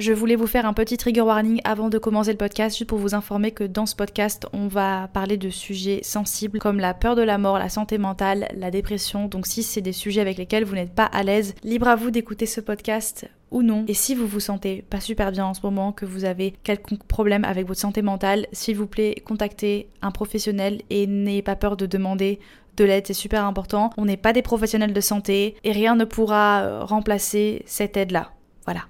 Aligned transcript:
Je 0.00 0.14
voulais 0.14 0.34
vous 0.34 0.46
faire 0.46 0.64
un 0.64 0.72
petit 0.72 0.96
trigger 0.96 1.20
warning 1.20 1.60
avant 1.62 1.90
de 1.90 1.98
commencer 1.98 2.30
le 2.30 2.38
podcast, 2.38 2.74
juste 2.74 2.88
pour 2.88 2.96
vous 2.96 3.14
informer 3.14 3.50
que 3.50 3.64
dans 3.64 3.84
ce 3.84 3.94
podcast, 3.94 4.46
on 4.54 4.66
va 4.66 5.08
parler 5.08 5.36
de 5.36 5.50
sujets 5.50 6.00
sensibles 6.02 6.58
comme 6.58 6.80
la 6.80 6.94
peur 6.94 7.16
de 7.16 7.22
la 7.22 7.36
mort, 7.36 7.58
la 7.58 7.68
santé 7.68 7.98
mentale, 7.98 8.48
la 8.56 8.70
dépression. 8.70 9.26
Donc 9.26 9.46
si 9.46 9.62
c'est 9.62 9.82
des 9.82 9.92
sujets 9.92 10.22
avec 10.22 10.38
lesquels 10.38 10.64
vous 10.64 10.74
n'êtes 10.74 10.94
pas 10.94 11.04
à 11.04 11.22
l'aise, 11.22 11.54
libre 11.64 11.86
à 11.86 11.96
vous 11.96 12.10
d'écouter 12.10 12.46
ce 12.46 12.62
podcast 12.62 13.28
ou 13.50 13.62
non. 13.62 13.84
Et 13.88 13.92
si 13.92 14.14
vous 14.14 14.26
vous 14.26 14.40
sentez 14.40 14.86
pas 14.88 15.00
super 15.00 15.32
bien 15.32 15.44
en 15.44 15.52
ce 15.52 15.60
moment, 15.64 15.92
que 15.92 16.06
vous 16.06 16.24
avez 16.24 16.54
quelconque 16.64 17.04
problème 17.04 17.44
avec 17.44 17.66
votre 17.66 17.80
santé 17.80 18.00
mentale, 18.00 18.46
s'il 18.52 18.78
vous 18.78 18.86
plaît, 18.86 19.16
contactez 19.26 19.90
un 20.00 20.12
professionnel 20.12 20.80
et 20.88 21.06
n'ayez 21.06 21.42
pas 21.42 21.56
peur 21.56 21.76
de 21.76 21.84
demander 21.84 22.40
de 22.78 22.84
l'aide, 22.84 23.06
c'est 23.06 23.12
super 23.12 23.44
important. 23.44 23.90
On 23.98 24.06
n'est 24.06 24.16
pas 24.16 24.32
des 24.32 24.40
professionnels 24.40 24.94
de 24.94 25.00
santé 25.02 25.56
et 25.62 25.72
rien 25.72 25.94
ne 25.94 26.06
pourra 26.06 26.62
euh, 26.62 26.84
remplacer 26.84 27.64
cette 27.66 27.98
aide-là. 27.98 28.30
Voilà. 28.64 28.86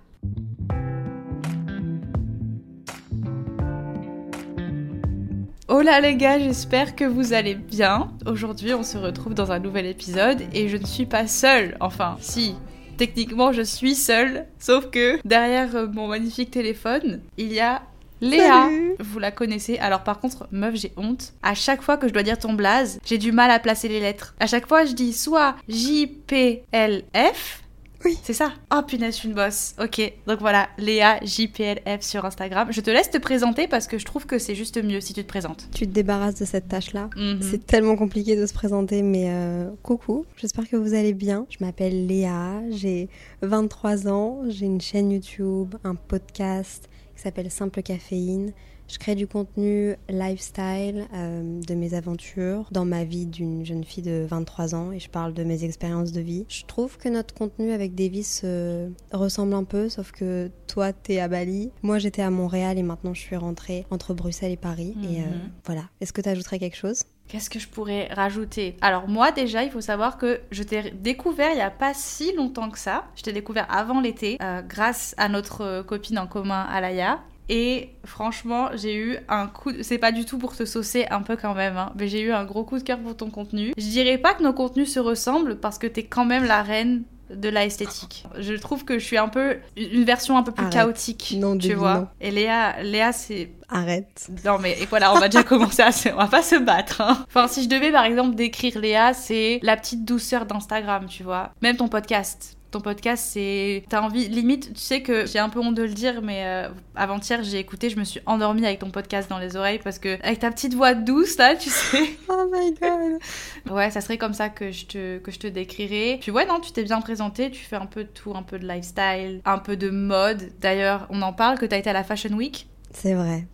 Hola 5.73 6.01
les 6.01 6.17
gars, 6.17 6.41
j'espère 6.41 6.97
que 6.97 7.05
vous 7.05 7.33
allez 7.33 7.55
bien. 7.55 8.11
Aujourd'hui, 8.27 8.75
on 8.75 8.83
se 8.83 8.99
retrouve 8.99 9.35
dans 9.35 9.53
un 9.53 9.61
nouvel 9.61 9.87
épisode 9.87 10.43
et 10.53 10.69
je 10.69 10.77
ne 10.77 10.85
suis 10.85 11.07
pas 11.07 11.29
seule. 11.29 11.77
Enfin, 11.79 12.17
si, 12.21 12.57
techniquement, 12.97 13.53
je 13.53 13.63
suis 13.63 13.95
seule. 13.95 14.47
Sauf 14.59 14.91
que 14.91 15.21
derrière 15.25 15.77
euh, 15.77 15.87
mon 15.87 16.09
magnifique 16.09 16.51
téléphone, 16.51 17.21
il 17.37 17.53
y 17.53 17.61
a 17.61 17.83
Léa. 18.21 18.69
Vous 18.99 19.21
la 19.21 19.31
connaissez. 19.31 19.79
Alors 19.79 20.03
par 20.03 20.19
contre, 20.19 20.49
meuf, 20.51 20.75
j'ai 20.75 20.93
honte. 20.97 21.35
À 21.45 21.55
chaque 21.55 21.83
fois 21.83 21.97
que 21.97 22.09
je 22.09 22.13
dois 22.13 22.25
dire 22.25 22.37
ton 22.37 22.55
blaze, 22.55 22.99
j'ai 23.05 23.19
du 23.19 23.31
mal 23.31 23.53
à 23.53 23.61
placer 23.61 23.87
les 23.87 24.01
lettres. 24.01 24.35
À 24.41 24.49
chaque 24.49 24.67
fois, 24.67 24.85
je 24.85 24.93
dis 24.93 25.13
soit 25.13 25.55
J-P-L-F, 25.69 27.63
Oui. 28.05 28.19
c'est 28.23 28.33
ça. 28.33 28.53
Oh 28.75 28.81
punaise, 28.87 29.15
je 29.15 29.21
suis 29.21 29.29
une 29.29 29.35
bosse. 29.35 29.75
Ok, 29.83 30.01
donc 30.27 30.41
voilà, 30.41 30.69
Léa 30.79 31.21
JPLF 31.23 32.01
sur 32.01 32.25
Instagram. 32.25 32.69
Je 32.71 32.81
te 32.81 32.91
laisse 32.91 33.11
te 33.11 33.19
présenter 33.19 33.69
parce 33.69 33.87
que 33.87 33.99
je 33.99 34.05
trouve 34.05 34.27
que 34.27 34.39
c'est 34.39 34.55
juste 34.55 34.83
mieux 34.83 35.01
si 35.01 35.13
tu 35.13 35.23
te 35.23 35.29
présentes. 35.29 35.69
Tu 35.75 35.87
te 35.87 35.93
débarrasses 35.93 36.37
de 36.37 36.45
cette 36.45 36.69
tâche-là. 36.69 37.11
Mhm. 37.17 37.41
C'est 37.43 37.67
tellement 37.67 37.97
compliqué 37.97 38.37
de 38.37 38.47
se 38.47 38.55
présenter, 38.55 39.03
mais 39.03 39.27
euh, 39.29 39.71
coucou, 39.83 40.25
j'espère 40.37 40.69
que 40.69 40.77
vous 40.77 40.95
allez 40.95 41.13
bien. 41.13 41.47
Je 41.51 41.65
m'appelle 41.65 42.07
Léa, 42.07 42.63
j'ai 42.71 43.09
23 43.43 44.09
ans, 44.09 44.43
j'ai 44.49 44.67
une 44.67 44.81
chaîne 44.81 45.11
YouTube, 45.11 45.75
un 45.85 45.95
podcast 45.95 46.89
qui 47.17 47.23
s'appelle 47.23 47.51
Simple 47.51 47.83
Caféine. 47.83 48.53
Je 48.91 48.99
crée 48.99 49.15
du 49.15 49.29
contenu 49.29 49.95
lifestyle 50.09 51.07
euh, 51.15 51.61
de 51.61 51.75
mes 51.75 51.95
aventures 51.95 52.67
dans 52.73 52.85
ma 52.85 53.05
vie 53.05 53.25
d'une 53.27 53.65
jeune 53.65 53.85
fille 53.85 54.03
de 54.03 54.27
23 54.29 54.75
ans 54.75 54.91
et 54.91 54.99
je 54.99 55.09
parle 55.09 55.33
de 55.33 55.45
mes 55.45 55.63
expériences 55.63 56.11
de 56.11 56.21
vie. 56.21 56.45
Je 56.49 56.65
trouve 56.65 56.99
que 56.99 57.09
notre 57.09 57.33
contenu 57.33 57.71
avec 57.71 57.95
Davis 57.95 58.41
euh, 58.43 58.89
ressemble 59.13 59.55
un 59.55 59.63
peu, 59.63 59.89
sauf 59.89 60.11
que 60.11 60.51
toi 60.67 60.93
t'es 60.93 61.21
à 61.21 61.29
Bali, 61.29 61.71
moi 61.83 62.01
j'étais 62.01 62.23
à 62.23 62.31
Montréal 62.31 62.79
et 62.79 62.83
maintenant 62.83 63.15
je 63.15 63.21
suis 63.21 63.37
rentrée 63.37 63.87
entre 63.91 64.13
Bruxelles 64.13 64.53
et 64.53 64.57
Paris. 64.57 64.97
Et 65.05 65.21
euh, 65.21 65.27
Mhm. 65.27 65.51
voilà. 65.67 65.83
Est-ce 66.01 66.13
que 66.13 66.21
tu 66.21 66.29
ajouterais 66.29 66.59
quelque 66.59 66.77
chose? 66.77 67.05
Qu'est-ce 67.29 67.49
que 67.49 67.61
je 67.61 67.69
pourrais 67.69 68.09
rajouter? 68.13 68.77
Alors 68.81 69.07
moi 69.07 69.31
déjà, 69.31 69.63
il 69.63 69.71
faut 69.71 69.81
savoir 69.81 70.19
que 70.19 70.41
je 70.51 70.65
t'ai 70.65 70.91
découvert 70.91 71.51
il 71.53 71.57
n'y 71.57 71.61
a 71.61 71.71
pas 71.71 71.95
si 71.95 72.35
longtemps 72.35 72.71
que 72.71 72.79
ça. 72.79 73.05
Je 73.15 73.23
t'ai 73.23 73.33
découvert 73.33 73.73
avant 73.73 74.01
l'été, 74.01 74.37
euh, 74.43 74.63
grâce 74.63 75.15
à 75.17 75.29
notre 75.29 75.83
copine 75.83 76.19
en 76.19 76.27
commun, 76.27 76.63
Alaya. 76.69 77.21
Et 77.53 77.91
franchement, 78.05 78.69
j'ai 78.77 78.95
eu 78.97 79.17
un 79.29 79.49
coup. 79.49 79.73
de- 79.73 79.83
C'est 79.83 79.99
pas 79.99 80.13
du 80.13 80.25
tout 80.25 80.39
pour 80.39 80.57
te 80.57 80.65
saucer 80.65 81.07
un 81.11 81.21
peu 81.21 81.37
quand 81.37 81.53
même, 81.55 81.77
hein, 81.77 81.93
mais 81.99 82.07
j'ai 82.07 82.21
eu 82.21 82.31
un 82.33 82.45
gros 82.45 82.63
coup 82.63 82.79
de 82.79 82.85
cœur 82.85 82.99
pour 83.01 83.17
ton 83.17 83.29
contenu. 83.29 83.73
Je 83.77 83.83
dirais 83.87 84.19
pas 84.19 84.35
que 84.35 84.43
nos 84.45 84.53
contenus 84.53 84.93
se 84.93 85.01
ressemblent 85.01 85.57
parce 85.57 85.77
que 85.77 85.89
t'es 85.89 86.05
quand 86.05 86.25
même 86.25 86.45
la 86.45 86.63
reine 86.63 87.03
de 87.29 87.49
la 87.49 87.65
esthétique. 87.65 88.25
Je 88.39 88.55
trouve 88.55 88.85
que 88.85 88.99
je 89.01 89.05
suis 89.05 89.17
un 89.19 89.29
peu 89.29 89.57
une 89.77 90.05
version 90.05 90.37
un 90.39 90.43
peu 90.45 90.53
plus 90.53 90.63
Arrête. 90.63 90.73
chaotique, 90.75 91.35
Non, 91.39 91.59
tu 91.59 91.75
vois. 91.75 91.95
non. 91.95 92.09
Et 92.21 92.31
Léa, 92.31 92.83
Léa, 92.83 93.13
c'est 93.13 93.51
Arrête. 93.69 94.29
non 94.45 94.59
mais 94.59 94.77
et 94.81 94.87
voilà, 94.87 95.13
on 95.13 95.19
va 95.19 95.29
déjà 95.29 95.43
commencer 95.45 95.83
à 95.83 95.93
se... 95.93 96.09
On 96.09 96.17
va 96.17 96.27
pas 96.29 96.43
se 96.43 96.57
battre. 96.57 97.01
hein. 97.01 97.25
Enfin, 97.29 97.47
si 97.49 97.63
je 97.65 97.69
devais 97.69 97.91
par 97.93 98.05
exemple 98.05 98.35
décrire 98.35 98.79
Léa, 98.79 99.13
c'est 99.15 99.59
la 99.63 99.77
petite 99.77 100.05
douceur 100.05 100.45
d'Instagram, 100.47 101.07
tu 101.09 101.23
vois. 101.25 101.51
Même 101.63 101.77
ton 101.77 101.87
podcast. 101.89 102.57
Ton 102.71 102.81
podcast, 102.81 103.25
c'est... 103.33 103.85
T'as 103.89 104.01
envie... 104.01 104.29
Limite, 104.29 104.75
tu 104.75 104.81
sais 104.81 105.03
que 105.03 105.27
j'ai 105.27 105.39
un 105.39 105.49
peu 105.49 105.59
honte 105.59 105.75
de 105.75 105.83
le 105.83 105.93
dire, 105.93 106.23
mais 106.23 106.45
euh, 106.45 106.69
avant-hier, 106.95 107.43
j'ai 107.43 107.59
écouté, 107.59 107.91
je 107.91 107.99
me 107.99 108.05
suis 108.05 108.21
endormie 108.27 108.65
avec 108.65 108.79
ton 108.79 108.91
podcast 108.91 109.29
dans 109.29 109.39
les 109.39 109.57
oreilles 109.57 109.81
parce 109.83 109.99
que... 109.99 110.23
Avec 110.23 110.39
ta 110.39 110.51
petite 110.51 110.75
voix 110.75 110.95
douce, 110.95 111.37
là, 111.37 111.57
tu 111.57 111.69
sais... 111.69 112.11
Oh 112.29 112.49
my 112.53 112.73
god. 112.75 113.75
Ouais, 113.75 113.91
ça 113.91 114.01
serait 114.01 114.19
comme 114.19 114.35
ça 114.35 114.49
que 114.49 114.71
je 114.71 114.87
te, 114.87 115.19
que 115.19 115.33
je 115.33 115.39
te 115.41 115.47
décrirais. 115.49 116.19
Puis 116.21 116.31
ouais, 116.31 116.47
non, 116.47 116.61
tu 116.61 116.71
t'es 116.71 116.85
bien 116.85 117.01
présenté, 117.01 117.51
tu 117.51 117.65
fais 117.65 117.77
un 117.77 117.87
peu 117.87 118.05
de 118.05 118.09
tout, 118.09 118.35
un 118.37 118.43
peu 118.43 118.59
de 118.59 118.67
lifestyle, 118.67 119.41
un 119.45 119.59
peu 119.59 119.77
de 119.77 119.91
mode. 119.91 120.53
D'ailleurs, 120.61 121.07
on 121.11 121.23
en 121.23 121.33
parle 121.33 121.59
que 121.59 121.67
t'as 121.67 121.79
été 121.79 121.91
à 121.91 121.93
la 121.93 122.05
Fashion 122.05 122.35
Week? 122.37 122.69
C'est 122.93 123.15
vrai. 123.15 123.47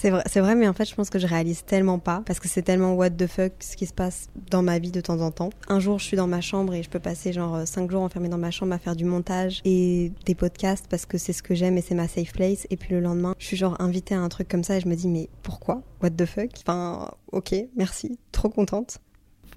C'est 0.00 0.10
vrai, 0.10 0.22
c'est 0.26 0.38
vrai, 0.38 0.54
mais 0.54 0.68
en 0.68 0.72
fait, 0.74 0.84
je 0.88 0.94
pense 0.94 1.10
que 1.10 1.18
je 1.18 1.26
réalise 1.26 1.64
tellement 1.64 1.98
pas 1.98 2.22
parce 2.24 2.38
que 2.38 2.46
c'est 2.46 2.62
tellement 2.62 2.94
what 2.94 3.10
the 3.10 3.26
fuck 3.26 3.52
ce 3.58 3.76
qui 3.76 3.84
se 3.84 3.92
passe 3.92 4.28
dans 4.48 4.62
ma 4.62 4.78
vie 4.78 4.92
de 4.92 5.00
temps 5.00 5.20
en 5.20 5.32
temps. 5.32 5.50
Un 5.66 5.80
jour, 5.80 5.98
je 5.98 6.04
suis 6.04 6.16
dans 6.16 6.28
ma 6.28 6.40
chambre 6.40 6.72
et 6.74 6.84
je 6.84 6.88
peux 6.88 7.00
passer 7.00 7.32
genre 7.32 7.66
5 7.66 7.90
jours 7.90 8.02
enfermée 8.02 8.28
dans 8.28 8.38
ma 8.38 8.52
chambre 8.52 8.72
à 8.74 8.78
faire 8.78 8.94
du 8.94 9.04
montage 9.04 9.60
et 9.64 10.12
des 10.24 10.36
podcasts 10.36 10.86
parce 10.88 11.04
que 11.04 11.18
c'est 11.18 11.32
ce 11.32 11.42
que 11.42 11.56
j'aime 11.56 11.76
et 11.78 11.80
c'est 11.80 11.96
ma 11.96 12.06
safe 12.06 12.32
place. 12.32 12.68
Et 12.70 12.76
puis 12.76 12.90
le 12.94 13.00
lendemain, 13.00 13.34
je 13.40 13.46
suis 13.46 13.56
genre 13.56 13.74
invitée 13.80 14.14
à 14.14 14.20
un 14.20 14.28
truc 14.28 14.46
comme 14.46 14.62
ça 14.62 14.76
et 14.76 14.80
je 14.80 14.86
me 14.86 14.94
dis, 14.94 15.08
mais 15.08 15.28
pourquoi? 15.42 15.82
What 16.00 16.10
the 16.10 16.26
fuck? 16.26 16.50
Enfin, 16.60 17.10
ok, 17.32 17.56
merci, 17.74 18.20
trop 18.30 18.50
contente. 18.50 18.98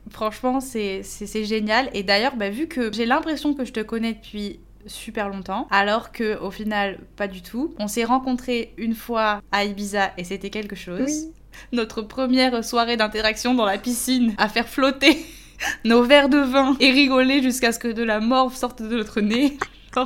Franchement, 0.09 0.59
c'est 0.59 1.03
c'est- 1.03 1.27
c'est 1.27 1.45
génial. 1.45 1.91
Et 1.93 2.01
d'ailleurs, 2.01 2.35
bah, 2.35 2.49
vu 2.49 2.67
que 2.67 2.91
j'ai 2.91 3.05
l'impression 3.05 3.53
que 3.53 3.63
je 3.63 3.71
te 3.73 3.81
connais 3.81 4.13
depuis 4.13 4.59
super 4.87 5.29
longtemps, 5.29 5.67
alors 5.71 6.11
que 6.11 6.37
au 6.39 6.51
final, 6.51 6.99
pas 7.15 7.27
du 7.27 7.41
tout. 7.41 7.73
On 7.79 7.87
s'est 7.87 8.03
rencontrés 8.03 8.73
une 8.77 8.95
fois 8.95 9.41
à 9.51 9.65
Ibiza 9.65 10.11
et 10.17 10.23
c'était 10.23 10.49
quelque 10.49 10.75
chose. 10.75 11.05
Oui. 11.05 11.31
Notre 11.73 12.01
première 12.01 12.63
soirée 12.63 12.97
d'interaction 12.97 13.53
dans 13.53 13.65
la 13.65 13.77
piscine, 13.77 14.33
à 14.37 14.47
faire 14.49 14.67
flotter 14.67 15.17
nos 15.85 16.03
verres 16.03 16.29
de 16.29 16.37
vin 16.39 16.75
et 16.79 16.91
rigoler 16.91 17.41
jusqu'à 17.43 17.71
ce 17.71 17.79
que 17.79 17.89
de 17.89 18.03
la 18.03 18.19
morve 18.19 18.55
sorte 18.55 18.81
de 18.81 18.95
notre 18.95 19.21
nez. 19.21 19.57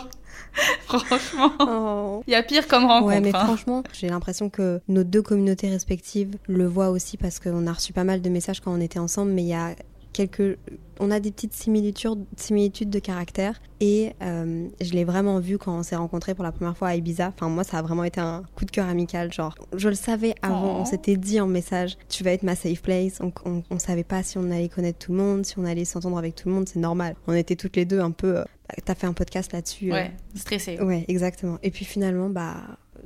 Franchement, 0.85 1.51
Oh. 1.59 2.23
il 2.27 2.31
y 2.31 2.35
a 2.35 2.41
pire 2.43 2.67
comme 2.67 2.85
rencontre. 2.85 3.07
Ouais, 3.07 3.19
mais 3.19 3.35
hein. 3.35 3.43
franchement, 3.43 3.83
j'ai 3.93 4.07
l'impression 4.07 4.49
que 4.49 4.79
nos 4.87 5.03
deux 5.03 5.21
communautés 5.21 5.69
respectives 5.69 6.37
le 6.47 6.65
voient 6.65 6.89
aussi 6.89 7.17
parce 7.17 7.39
qu'on 7.39 7.67
a 7.67 7.73
reçu 7.73 7.91
pas 7.93 8.03
mal 8.05 8.21
de 8.21 8.29
messages 8.29 8.61
quand 8.61 8.73
on 8.73 8.79
était 8.79 8.99
ensemble, 8.99 9.31
mais 9.31 9.43
il 9.43 9.49
y 9.49 9.53
a 9.53 9.75
quelques. 10.15 10.57
On 10.99 11.11
a 11.11 11.19
des 11.19 11.29
petites 11.31 11.53
similitudes, 11.53 12.23
similitudes 12.37 12.89
de 12.89 12.99
caractère 12.99 13.61
et 13.81 14.13
euh, 14.21 14.67
je 14.81 14.93
l'ai 14.93 15.03
vraiment 15.03 15.39
vu 15.39 15.57
quand 15.57 15.77
on 15.77 15.83
s'est 15.83 15.97
rencontrés 15.97 16.33
pour 16.33 16.45
la 16.45 16.53
première 16.53 16.77
fois 16.77 16.87
à 16.87 16.95
Ibiza. 16.95 17.27
Enfin, 17.35 17.49
moi, 17.49 17.65
ça 17.65 17.79
a 17.79 17.81
vraiment 17.81 18.05
été 18.05 18.21
un 18.21 18.43
coup 18.55 18.63
de 18.63 18.71
cœur 18.71 18.87
amical. 18.87 19.33
Genre, 19.33 19.53
je 19.75 19.89
le 19.89 19.95
savais 19.95 20.35
avant, 20.41 20.77
Oh. 20.77 20.79
on 20.79 20.85
s'était 20.85 21.17
dit 21.17 21.41
en 21.41 21.47
message, 21.47 21.97
tu 22.07 22.23
vas 22.23 22.31
être 22.31 22.43
ma 22.43 22.55
safe 22.55 22.81
place. 22.81 23.19
On, 23.19 23.33
on, 23.45 23.61
on 23.69 23.77
savait 23.77 24.05
pas 24.05 24.23
si 24.23 24.37
on 24.37 24.49
allait 24.51 24.69
connaître 24.69 24.99
tout 24.99 25.11
le 25.11 25.17
monde, 25.17 25.45
si 25.45 25.59
on 25.59 25.65
allait 25.65 25.83
s'entendre 25.83 26.17
avec 26.17 26.33
tout 26.35 26.47
le 26.47 26.55
monde, 26.55 26.69
c'est 26.69 26.79
normal. 26.79 27.15
On 27.27 27.33
était 27.33 27.57
toutes 27.57 27.75
les 27.75 27.83
deux 27.85 27.99
un 27.99 28.11
peu. 28.11 28.37
euh, 28.37 28.43
bah, 28.69 28.75
T'as 28.85 28.95
fait 28.95 29.07
un 29.07 29.13
podcast 29.13 29.51
là-dessus. 29.51 29.91
euh, 29.91 29.95
Ouais, 29.95 30.11
stressé. 30.35 30.79
Ouais, 30.79 31.03
exactement. 31.09 31.57
Et 31.61 31.71
puis 31.71 31.83
finalement, 31.83 32.29
bah, 32.29 32.55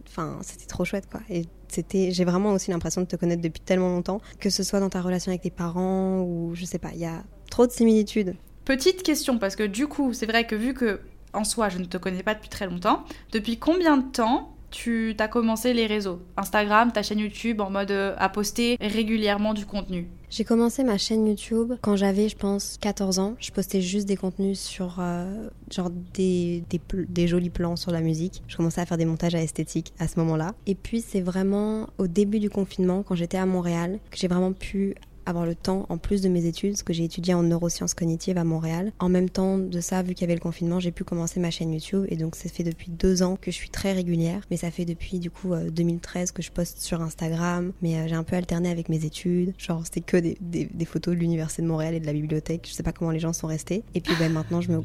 enfin, 0.09 0.39
c'était 0.41 0.65
trop 0.65 0.85
chouette, 0.85 1.07
quoi. 1.09 1.21
Et 1.29 1.45
c'était, 1.67 2.11
j'ai 2.11 2.25
vraiment 2.25 2.51
aussi 2.51 2.71
l'impression 2.71 3.01
de 3.01 3.07
te 3.07 3.15
connaître 3.15 3.41
depuis 3.41 3.61
tellement 3.61 3.89
longtemps, 3.89 4.21
que 4.39 4.50
ce 4.50 4.63
soit 4.63 4.79
dans 4.79 4.89
ta 4.89 5.01
relation 5.01 5.31
avec 5.31 5.41
tes 5.41 5.51
parents 5.51 6.21
ou 6.21 6.51
je 6.56 6.65
sais 6.65 6.79
pas, 6.79 6.89
il 6.94 7.00
y 7.00 7.06
a 7.06 7.23
trop 7.50 7.67
de 7.67 7.71
similitudes. 7.71 8.35
Petite 8.65 9.03
question, 9.03 9.39
parce 9.39 9.56
que 9.56 9.63
du 9.63 9.88
coup, 9.88 10.13
c'est 10.13 10.25
vrai 10.25 10.45
que 10.45 10.56
vu 10.56 10.73
que 10.73 11.01
en 11.33 11.44
soi, 11.44 11.69
je 11.69 11.77
ne 11.77 11.85
te 11.85 11.97
connais 11.97 12.23
pas 12.23 12.33
depuis 12.33 12.50
très 12.50 12.65
longtemps, 12.65 13.03
depuis 13.31 13.57
combien 13.57 13.97
de 13.97 14.11
temps 14.11 14.56
tu 14.71 15.16
as 15.19 15.27
commencé 15.27 15.74
les 15.74 15.86
réseaux 15.88 16.19
Instagram, 16.38 16.92
ta 16.92 17.04
chaîne 17.04 17.19
YouTube, 17.19 17.62
en 17.62 17.69
mode 17.69 17.92
euh, 17.92 18.16
à 18.18 18.30
poster 18.30 18.77
régulièrement 18.80 19.54
du 19.54 19.66
contenu 19.66 20.07
J'ai 20.30 20.44
commencé 20.44 20.83
ma 20.83 20.98
chaîne 20.98 21.27
YouTube 21.27 21.74
quand 21.81 21.95
j'avais, 21.95 22.30
je 22.30 22.36
pense, 22.36 22.77
14 22.81 23.19
ans. 23.19 23.36
Je 23.39 23.51
postais 23.51 23.81
juste 23.81 24.07
des 24.07 24.16
contenus 24.16 24.60
sur, 24.60 24.98
euh, 25.00 25.50
genre, 25.71 25.89
des, 26.13 26.63
des, 26.69 26.81
des 27.07 27.27
jolis 27.27 27.50
plans 27.50 27.75
sur 27.75 27.92
la 27.92 28.01
musique. 28.01 28.44
Je 28.48 28.57
commençais 28.57 28.81
à 28.81 28.86
faire 28.86 28.98
des 28.98 29.06
montages 29.06 29.36
à 29.36 29.42
esthétique 29.42 29.94
à 30.00 30.07
ce 30.07 30.19
moment-là. 30.19 30.54
Et 30.68 30.75
puis, 30.75 31.01
c'est 31.01 31.21
vraiment 31.21 31.88
au 31.98 32.07
début 32.07 32.39
du 32.39 32.50
confinement, 32.50 33.04
quand 33.04 33.16
j'étais 33.16 33.38
à 33.38 33.45
Montréal, 33.45 34.00
que 34.12 34.18
j'ai 34.18 34.27
vraiment 34.27 34.54
pu 34.54 34.95
avoir 35.30 35.46
le 35.46 35.56
temps, 35.56 35.86
en 35.90 35.98
plus 35.98 36.22
de 36.22 36.30
mes 36.30 36.46
études, 36.46 36.72
parce 36.72 36.84
que 36.84 36.94
j'ai 36.94 37.04
étudié 37.04 37.34
en 37.34 37.44
neurosciences 37.44 37.94
cognitives 37.94 38.38
à 38.38 38.44
Montréal. 38.44 38.92
En 39.00 39.10
même 39.10 39.30
temps 39.30 39.58
de 39.58 39.80
ça, 39.80 40.02
vu 40.02 40.14
qu'il 40.14 40.22
y 40.22 40.24
avait 40.26 40.36
le 40.36 40.40
confinement, 40.40 40.80
j'ai 40.80 40.92
pu 40.92 41.04
commencer 41.04 41.40
ma 41.40 41.52
chaîne 41.52 41.72
YouTube. 41.74 42.06
Et 42.10 42.16
donc, 42.16 42.36
ça 42.36 42.50
fait 42.50 42.64
depuis 42.64 42.92
deux 42.92 43.24
ans 43.24 43.38
que 43.40 43.52
je 43.52 43.56
suis 43.56 43.70
très 43.70 43.94
régulière. 43.94 44.42
Mais 44.52 44.58
ça 44.58 44.72
fait 44.72 44.86
depuis, 44.86 45.20
du 45.20 45.31
coup, 45.31 45.56
2013 45.56 46.31
que 46.31 46.42
je 46.42 46.52
poste 46.52 46.80
sur 46.80 47.02
Instagram. 47.02 47.72
Mais 47.81 48.08
j'ai 48.08 48.16
un 48.16 48.24
peu 48.24 48.36
alterné 48.36 48.70
avec 48.70 48.90
mes 48.90 49.06
études. 49.06 49.54
Genre, 49.58 49.81
c'était 49.86 50.02
que 50.02 50.18
des, 50.18 50.38
des, 50.42 50.86
photos 50.86 51.16
de 51.16 51.20
l'Université 51.20 51.62
de 51.62 51.68
Montréal 51.68 51.94
et 51.94 52.00
de 52.00 52.06
la 52.06 52.14
bibliothèque. 52.14 52.68
Je 52.68 52.74
sais 52.74 52.84
pas 52.84 52.92
comment 52.92 53.12
les 53.12 53.20
gens 53.20 53.34
sont 53.34 53.48
restés. 53.48 53.84
Et 53.96 54.02
puis, 54.02 54.14
ben, 54.20 54.31
maintenant, 54.31 54.62
je 54.62 54.72
me 54.72 54.81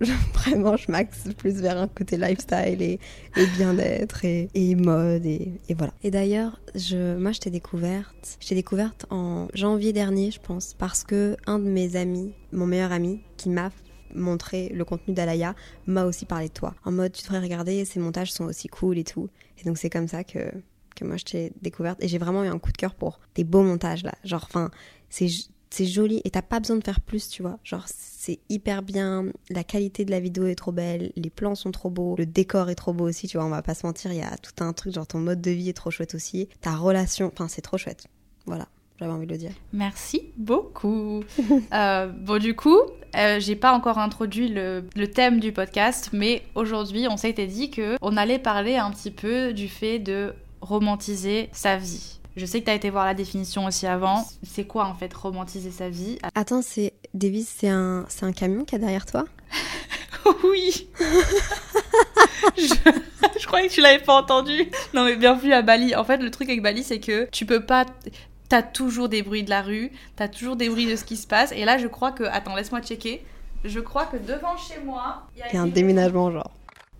vraiment, 0.34 0.76
je 0.76 0.90
m'axe 0.90 1.28
plus 1.36 1.60
vers 1.60 1.78
un 1.78 1.88
côté 1.88 2.16
lifestyle 2.16 2.82
et, 2.82 2.98
bien-être 3.56 4.24
et, 4.24 4.74
mode 4.74 5.24
et, 5.24 5.58
voilà. 5.76 5.92
Et 6.02 6.10
d'ailleurs, 6.10 6.60
je, 6.74 7.16
moi, 7.16 7.32
je 7.32 7.40
t'ai 7.40 7.50
découverte, 7.50 8.38
je 8.40 9.04
en 9.10 9.48
janvier 9.54 9.92
dernier, 9.92 10.30
je 10.30 10.40
pense, 10.40 10.74
parce 10.74 11.04
que 11.04 11.36
un 11.46 11.58
de 11.58 11.68
mes 11.68 11.96
amis, 11.96 12.34
mon 12.52 12.66
meilleur 12.66 12.92
ami, 12.92 13.22
qui 13.36 13.48
m'a 13.48 13.70
montré 14.14 14.68
le 14.70 14.84
contenu 14.84 15.14
d'Alaya, 15.14 15.54
m'a 15.86 16.04
aussi 16.04 16.26
parlé 16.26 16.48
de 16.48 16.52
toi. 16.52 16.74
En 16.84 16.92
mode, 16.92 17.12
tu 17.12 17.22
devrais 17.22 17.40
regarder, 17.40 17.84
ces 17.84 18.00
montages 18.00 18.32
sont 18.32 18.44
aussi 18.44 18.68
cool 18.68 18.98
et 18.98 19.04
tout. 19.04 19.28
Et 19.58 19.64
donc, 19.64 19.78
c'est 19.78 19.90
comme 19.90 20.08
ça 20.08 20.24
que, 20.24 20.50
que 20.94 21.04
moi, 21.04 21.16
je 21.16 21.24
t'ai 21.24 21.52
découverte. 21.62 22.02
Et 22.02 22.08
j'ai 22.08 22.18
vraiment 22.18 22.44
eu 22.44 22.48
un 22.48 22.58
coup 22.58 22.72
de 22.72 22.76
cœur 22.76 22.94
pour 22.94 23.20
des 23.34 23.44
beaux 23.44 23.62
montages 23.62 24.04
là. 24.04 24.14
Genre, 24.24 24.44
enfin, 24.44 24.70
c'est 25.08 25.28
c'est 25.70 25.86
joli 25.86 26.20
et 26.24 26.30
t'as 26.30 26.42
pas 26.42 26.60
besoin 26.60 26.76
de 26.76 26.84
faire 26.84 27.00
plus, 27.00 27.28
tu 27.28 27.42
vois. 27.42 27.58
Genre, 27.64 27.84
c'est 27.86 28.38
hyper 28.48 28.82
bien, 28.82 29.26
la 29.50 29.64
qualité 29.64 30.04
de 30.04 30.10
la 30.10 30.20
vidéo 30.20 30.46
est 30.46 30.54
trop 30.54 30.72
belle, 30.72 31.12
les 31.16 31.30
plans 31.30 31.54
sont 31.54 31.70
trop 31.70 31.90
beaux, 31.90 32.16
le 32.16 32.26
décor 32.26 32.70
est 32.70 32.74
trop 32.74 32.92
beau 32.92 33.08
aussi, 33.08 33.28
tu 33.28 33.36
vois, 33.36 33.46
on 33.46 33.50
va 33.50 33.62
pas 33.62 33.74
se 33.74 33.86
mentir, 33.86 34.12
il 34.12 34.18
y 34.18 34.22
a 34.22 34.36
tout 34.38 34.64
un 34.64 34.72
truc, 34.72 34.94
genre 34.94 35.06
ton 35.06 35.18
mode 35.18 35.40
de 35.40 35.50
vie 35.50 35.68
est 35.68 35.74
trop 35.74 35.90
chouette 35.90 36.14
aussi, 36.14 36.48
ta 36.60 36.74
relation, 36.74 37.30
enfin, 37.32 37.48
c'est 37.48 37.62
trop 37.62 37.78
chouette. 37.78 38.06
Voilà. 38.46 38.66
J'avais 38.98 39.12
envie 39.12 39.26
de 39.26 39.32
le 39.32 39.38
dire. 39.38 39.52
Merci 39.72 40.32
beaucoup. 40.36 41.22
Euh, 41.72 42.06
bon, 42.06 42.40
du 42.40 42.54
coup, 42.54 42.78
euh, 43.16 43.40
j'ai 43.40 43.56
pas 43.56 43.72
encore 43.72 43.98
introduit 43.98 44.48
le, 44.48 44.84
le, 44.94 45.10
thème 45.10 45.40
du 45.40 45.52
podcast, 45.52 46.10
mais 46.12 46.42
aujourd'hui, 46.54 47.06
on 47.10 47.16
s'était 47.16 47.46
dit 47.46 47.70
que 47.70 47.96
on 48.00 48.16
allait 48.16 48.38
parler 48.38 48.76
un 48.76 48.90
petit 48.90 49.10
peu 49.10 49.52
du 49.52 49.68
fait 49.68 49.98
de 49.98 50.32
romantiser 50.60 51.48
sa 51.52 51.76
vie. 51.76 52.15
Je 52.36 52.44
sais 52.44 52.60
que 52.60 52.66
tu 52.66 52.70
as 52.70 52.74
été 52.74 52.90
voir 52.90 53.06
la 53.06 53.14
définition 53.14 53.64
aussi 53.64 53.86
avant. 53.86 54.26
C'est 54.42 54.64
quoi 54.64 54.84
en 54.86 54.94
fait 54.94 55.12
romantiser 55.14 55.70
sa 55.70 55.88
vie? 55.88 56.18
Attends, 56.34 56.60
c'est 56.60 56.92
Davis, 57.14 57.52
c'est 57.56 57.68
un, 57.68 58.04
c'est 58.08 58.26
un 58.26 58.32
camion 58.32 58.64
qui 58.64 58.74
a 58.74 58.78
derrière 58.78 59.06
toi? 59.06 59.24
Oui 60.42 60.88
je... 62.58 62.74
je 63.40 63.46
croyais 63.46 63.68
que 63.68 63.72
tu 63.72 63.80
l'avais 63.80 64.02
pas 64.02 64.14
entendu. 64.14 64.68
Non 64.92 65.04
mais 65.04 65.14
bienvenue 65.14 65.52
à 65.52 65.62
Bali. 65.62 65.94
En 65.94 66.02
fait, 66.02 66.16
le 66.16 66.32
truc 66.32 66.48
avec 66.48 66.62
Bali, 66.62 66.82
c'est 66.82 66.98
que 66.98 67.28
tu 67.30 67.46
peux 67.46 67.64
pas 67.64 67.86
t'as 68.48 68.62
toujours 68.62 69.08
des 69.08 69.22
bruits 69.22 69.44
de 69.44 69.50
la 69.50 69.62
rue, 69.62 69.92
t'as 70.16 70.28
toujours 70.28 70.56
des 70.56 70.68
bruits 70.68 70.86
de 70.86 70.96
ce 70.96 71.04
qui 71.04 71.16
se 71.16 71.26
passe. 71.26 71.52
Et 71.52 71.64
là, 71.64 71.78
je 71.78 71.86
crois 71.86 72.12
que. 72.12 72.24
Attends, 72.24 72.56
laisse-moi 72.56 72.80
checker. 72.82 73.24
Je 73.64 73.80
crois 73.80 74.06
que 74.06 74.16
devant 74.16 74.56
chez 74.56 74.80
moi. 74.84 75.22
Il 75.36 75.54
y 75.54 75.56
a 75.56 75.62
un 75.62 75.66
déménagement, 75.66 76.30
genre. 76.30 76.50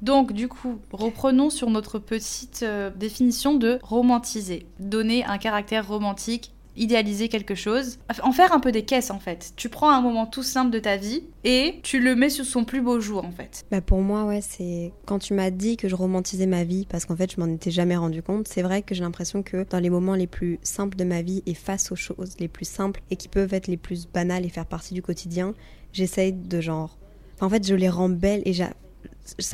Donc 0.03 0.33
du 0.33 0.49
coup, 0.49 0.79
reprenons 0.93 1.51
sur 1.51 1.71
notre 1.71 1.99
petite 1.99 2.61
euh, 2.63 2.91
définition 2.91 3.55
de 3.55 3.79
romantiser. 3.83 4.67
Donner 4.79 5.25
un 5.25 5.39
caractère 5.39 5.89
romantique, 5.89 6.53
idéaliser 6.77 7.29
quelque 7.29 7.55
chose, 7.55 7.99
en 8.23 8.33
faire 8.33 8.53
un 8.53 8.61
peu 8.61 8.73
des 8.73 8.85
caisses 8.85 9.11
en 9.11 9.19
fait. 9.19 9.53
Tu 9.57 9.69
prends 9.69 9.91
un 9.91 10.01
moment 10.03 10.27
tout 10.27 10.43
simple 10.43 10.71
de 10.71 10.79
ta 10.79 10.97
vie 10.97 11.25
et 11.45 11.81
tu 11.83 12.01
le 12.01 12.15
mets 12.15 12.29
sur 12.29 12.45
son 12.45 12.65
plus 12.65 12.83
beau 12.83 13.01
jour 13.01 13.25
en 13.25 13.31
fait. 13.31 13.65
Bah 13.71 13.81
pour 13.81 14.03
moi 14.03 14.25
ouais, 14.25 14.41
c'est 14.43 14.93
quand 15.07 15.19
tu 15.19 15.33
m'as 15.33 15.51
dit 15.51 15.77
que 15.77 15.89
je 15.89 15.95
romantisais 15.95 16.47
ma 16.47 16.65
vie 16.65 16.87
parce 16.87 17.07
qu'en 17.07 17.17
fait 17.17 17.33
je 17.33 17.41
m'en 17.41 17.47
étais 17.47 17.71
jamais 17.71 17.97
rendu 17.97 18.23
compte, 18.23 18.47
c'est 18.49 18.63
vrai 18.63 18.83
que 18.83 18.95
j'ai 18.95 19.03
l'impression 19.03 19.43
que 19.43 19.67
dans 19.69 19.81
les 19.81 19.91
moments 19.91 20.15
les 20.15 20.27
plus 20.27 20.59
simples 20.63 20.97
de 20.97 21.05
ma 21.05 21.23
vie 21.23 21.43
et 21.47 21.55
face 21.55 21.91
aux 21.91 21.97
choses 21.97 22.37
les 22.39 22.49
plus 22.49 22.69
simples 22.69 23.01
et 23.11 23.17
qui 23.17 23.29
peuvent 23.29 23.55
être 23.55 23.69
les 23.69 23.79
plus 23.79 24.07
banales 24.07 24.45
et 24.45 24.51
faire 24.51 24.67
partie 24.67 24.93
du 24.93 25.01
quotidien, 25.01 25.55
j'essaye 25.93 26.33
de 26.35 26.61
genre 26.61 26.99
en 27.41 27.51
fait, 27.51 27.67
je 27.67 27.75
les 27.75 27.89
rends 27.89 28.09
belles 28.09 28.43
et 28.47 28.55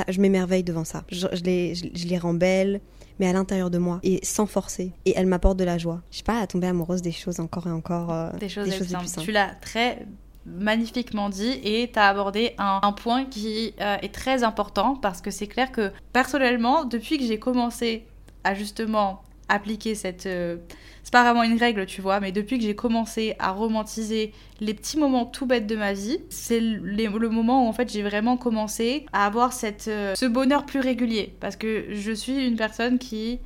je 0.09 0.21
m'émerveille 0.21 0.65
devant 0.65 0.85
ça. 0.85 1.05
Je, 1.11 1.27
les, 1.45 1.75
je, 1.75 2.07
les 2.07 2.19
rends 2.19 2.35
belles, 2.35 2.81
mais 3.19 3.29
à 3.29 3.33
l'intérieur 3.33 3.71
de 3.71 3.79
moi 3.79 4.01
et 4.03 4.21
sans 4.25 4.47
forcer. 4.47 4.93
Et 5.05 5.15
elle 5.17 5.27
m'apporte 5.27 5.57
de 5.57 5.65
la 5.65 5.79
joie. 5.79 6.03
Je 6.11 6.19
sais 6.19 6.23
pas, 6.23 6.41
à 6.41 6.47
tomber 6.47 6.67
amoureuse 6.67 7.03
des 7.03 7.13
choses 7.13 7.41
encore 7.41 7.67
et 7.67 7.71
encore. 7.71 8.13
Euh, 8.13 8.31
des 8.39 8.49
choses, 8.49 8.69
des 8.69 8.77
choses 8.77 9.17
Tu 9.21 9.33
l'as 9.33 9.55
très 9.61 10.07
magnifiquement 10.45 11.29
dit 11.29 11.61
et 11.63 11.91
tu 11.93 11.99
as 11.99 12.09
abordé 12.09 12.55
un, 12.59 12.93
point 12.93 13.25
qui 13.25 13.75
euh, 13.81 13.97
est 14.03 14.13
très 14.13 14.43
important 14.43 14.97
parce 14.97 15.21
que 15.21 15.31
c'est 15.31 15.47
clair 15.47 15.71
que 15.71 15.93
personnellement, 16.13 16.85
depuis 16.85 17.19
que 17.19 17.25
j'ai 17.25 17.39
commencé 17.39 18.07
à 18.45 18.55
justement 18.55 19.23
appliquer 19.53 19.95
cette... 19.95 20.27
Euh, 20.27 20.57
c'est 21.03 21.13
pas 21.13 21.25
vraiment 21.25 21.43
une 21.43 21.59
règle, 21.59 21.85
tu 21.87 22.01
vois, 22.01 22.21
mais 22.21 22.33
depuis 22.33 22.59
que 22.59 22.65
j'ai 22.65 22.77
commencé 22.77 23.35
à 23.39 23.51
romantiser 23.51 24.33
les 24.61 24.73
petits 24.73 24.99
moments 24.99 25.27
tout 25.27 25.47
bêtes 25.47 25.67
de 25.67 25.77
ma 25.77 25.93
vie, 25.93 26.21
c'est 26.31 26.61
le 26.61 27.29
moment 27.29 27.67
où 27.67 27.69
en 27.69 27.73
fait 27.73 27.91
j'ai 27.91 28.03
vraiment 28.03 28.37
commencé 28.37 29.07
à 29.13 29.27
avoir 29.27 29.53
cette, 29.53 29.89
euh, 29.89 30.15
ce 30.15 30.27
bonheur 30.27 30.65
plus 30.65 30.81
régulier. 30.81 31.35
Parce 31.41 31.57
que 31.57 31.87
je 31.91 32.13
suis 32.13 32.47
une 32.47 32.57
personne 32.57 32.99
qui, 32.99 33.41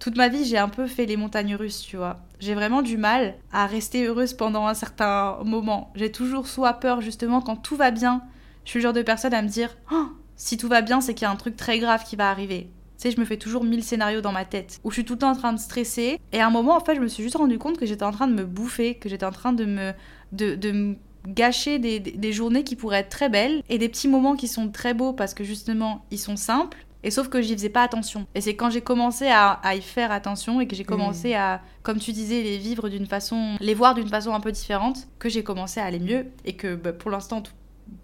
toute 0.00 0.16
ma 0.16 0.28
vie, 0.28 0.44
j'ai 0.44 0.58
un 0.58 0.70
peu 0.70 0.86
fait 0.86 1.04
les 1.04 1.16
montagnes 1.16 1.54
russes, 1.54 1.82
tu 1.82 1.96
vois. 1.96 2.20
J'ai 2.40 2.54
vraiment 2.54 2.82
du 2.82 2.96
mal 2.96 3.34
à 3.52 3.66
rester 3.66 4.04
heureuse 4.06 4.32
pendant 4.32 4.66
un 4.66 4.74
certain 4.74 5.38
moment. 5.44 5.92
J'ai 5.94 6.10
toujours 6.10 6.48
soit 6.48 6.74
peur 6.74 7.02
justement 7.02 7.40
quand 7.40 7.56
tout 7.56 7.76
va 7.76 7.90
bien. 7.90 8.22
Je 8.64 8.70
suis 8.70 8.78
le 8.78 8.84
genre 8.84 8.92
de 8.92 9.02
personne 9.02 9.34
à 9.34 9.42
me 9.42 9.48
dire, 9.48 9.76
oh, 9.92 10.06
si 10.34 10.56
tout 10.56 10.68
va 10.68 10.80
bien, 10.82 11.00
c'est 11.00 11.14
qu'il 11.14 11.26
y 11.26 11.28
a 11.28 11.30
un 11.30 11.36
truc 11.36 11.56
très 11.56 11.78
grave 11.78 12.04
qui 12.04 12.16
va 12.16 12.30
arriver 12.30 12.70
sais, 13.02 13.10
je 13.10 13.20
me 13.20 13.24
fais 13.24 13.36
toujours 13.36 13.64
mille 13.64 13.82
scénarios 13.82 14.20
dans 14.20 14.32
ma 14.32 14.44
tête 14.44 14.80
où 14.84 14.90
je 14.90 14.94
suis 14.96 15.04
tout 15.04 15.14
le 15.14 15.18
temps 15.20 15.30
en 15.30 15.36
train 15.36 15.52
de 15.52 15.58
stresser. 15.58 16.18
Et 16.32 16.40
à 16.40 16.46
un 16.46 16.50
moment, 16.50 16.76
en 16.76 16.80
fait, 16.80 16.94
je 16.94 17.00
me 17.00 17.08
suis 17.08 17.22
juste 17.22 17.36
rendu 17.36 17.58
compte 17.58 17.78
que 17.78 17.86
j'étais 17.86 18.04
en 18.04 18.12
train 18.12 18.28
de 18.28 18.34
me 18.34 18.44
bouffer, 18.44 18.94
que 18.94 19.08
j'étais 19.08 19.26
en 19.26 19.32
train 19.32 19.52
de 19.52 19.64
me, 19.64 19.92
de, 20.32 20.54
de 20.54 20.96
gâcher 21.28 21.78
des, 21.78 22.00
des, 22.00 22.32
journées 22.32 22.64
qui 22.64 22.76
pourraient 22.76 23.00
être 23.00 23.08
très 23.08 23.28
belles 23.28 23.62
et 23.68 23.78
des 23.78 23.88
petits 23.88 24.08
moments 24.08 24.34
qui 24.34 24.48
sont 24.48 24.68
très 24.68 24.94
beaux 24.94 25.12
parce 25.12 25.34
que 25.34 25.44
justement, 25.44 26.04
ils 26.10 26.18
sont 26.18 26.36
simples. 26.36 26.84
Et 27.04 27.10
sauf 27.10 27.28
que 27.28 27.42
j'y 27.42 27.52
faisais 27.54 27.68
pas 27.68 27.82
attention. 27.82 28.26
Et 28.36 28.40
c'est 28.40 28.54
quand 28.54 28.70
j'ai 28.70 28.80
commencé 28.80 29.26
à, 29.26 29.50
à, 29.50 29.74
y 29.74 29.82
faire 29.82 30.12
attention 30.12 30.60
et 30.60 30.68
que 30.68 30.76
j'ai 30.76 30.84
commencé 30.84 31.32
mmh. 31.32 31.38
à, 31.38 31.60
comme 31.82 31.98
tu 31.98 32.12
disais, 32.12 32.42
les 32.42 32.58
vivre 32.58 32.88
d'une 32.88 33.06
façon, 33.06 33.56
les 33.58 33.74
voir 33.74 33.94
d'une 33.94 34.08
façon 34.08 34.32
un 34.32 34.40
peu 34.40 34.52
différente, 34.52 35.08
que 35.18 35.28
j'ai 35.28 35.42
commencé 35.42 35.80
à 35.80 35.84
aller 35.84 35.98
mieux 35.98 36.26
et 36.44 36.52
que 36.52 36.76
bah, 36.76 36.92
pour 36.92 37.10
l'instant, 37.10 37.40
tout 37.40 37.52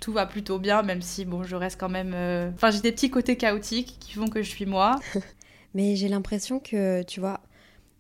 va 0.08 0.26
plutôt 0.26 0.58
bien, 0.58 0.82
même 0.82 1.02
si 1.02 1.24
bon, 1.24 1.42
je 1.42 1.56
reste 1.56 1.78
quand 1.78 1.88
même. 1.88 2.12
Euh, 2.14 2.50
enfin, 2.54 2.70
j'ai 2.70 2.80
des 2.80 2.92
petits 2.92 3.10
côtés 3.10 3.36
chaotiques 3.36 3.96
qui 4.00 4.12
font 4.12 4.28
que 4.28 4.42
je 4.42 4.48
suis 4.48 4.66
moi. 4.66 4.98
Mais 5.74 5.96
j'ai 5.96 6.08
l'impression 6.08 6.60
que, 6.60 7.02
tu 7.02 7.20
vois, 7.20 7.40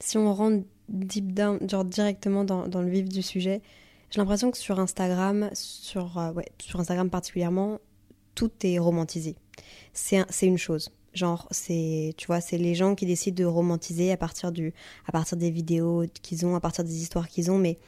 si 0.00 0.16
on 0.16 0.32
rentre 0.32 0.64
deep 0.88 1.34
down, 1.34 1.58
directement 1.84 2.44
dans, 2.44 2.66
dans 2.66 2.80
le 2.80 2.88
vif 2.88 3.08
du 3.08 3.22
sujet, 3.22 3.60
j'ai 4.10 4.20
l'impression 4.20 4.50
que 4.50 4.56
sur 4.56 4.80
Instagram, 4.80 5.50
sur, 5.52 6.18
euh, 6.18 6.32
ouais, 6.32 6.48
sur 6.58 6.80
Instagram 6.80 7.10
particulièrement, 7.10 7.78
tout 8.34 8.50
est 8.62 8.78
romantisé. 8.78 9.36
C'est 9.92 10.24
une 10.42 10.58
chose. 10.58 10.90
Genre, 11.12 11.48
c'est, 11.50 12.14
tu 12.16 12.26
vois, 12.26 12.40
c'est 12.40 12.58
les 12.58 12.74
gens 12.74 12.94
qui 12.94 13.04
décident 13.04 13.36
de 13.36 13.44
romantiser 13.44 14.12
à 14.12 14.16
partir, 14.16 14.52
du, 14.52 14.72
à 15.06 15.12
partir 15.12 15.36
des 15.36 15.50
vidéos 15.50 16.04
qu'ils 16.22 16.46
ont, 16.46 16.54
à 16.54 16.60
partir 16.60 16.84
des 16.84 17.02
histoires 17.02 17.28
qu'ils 17.28 17.50
ont, 17.50 17.58
mais 17.58 17.78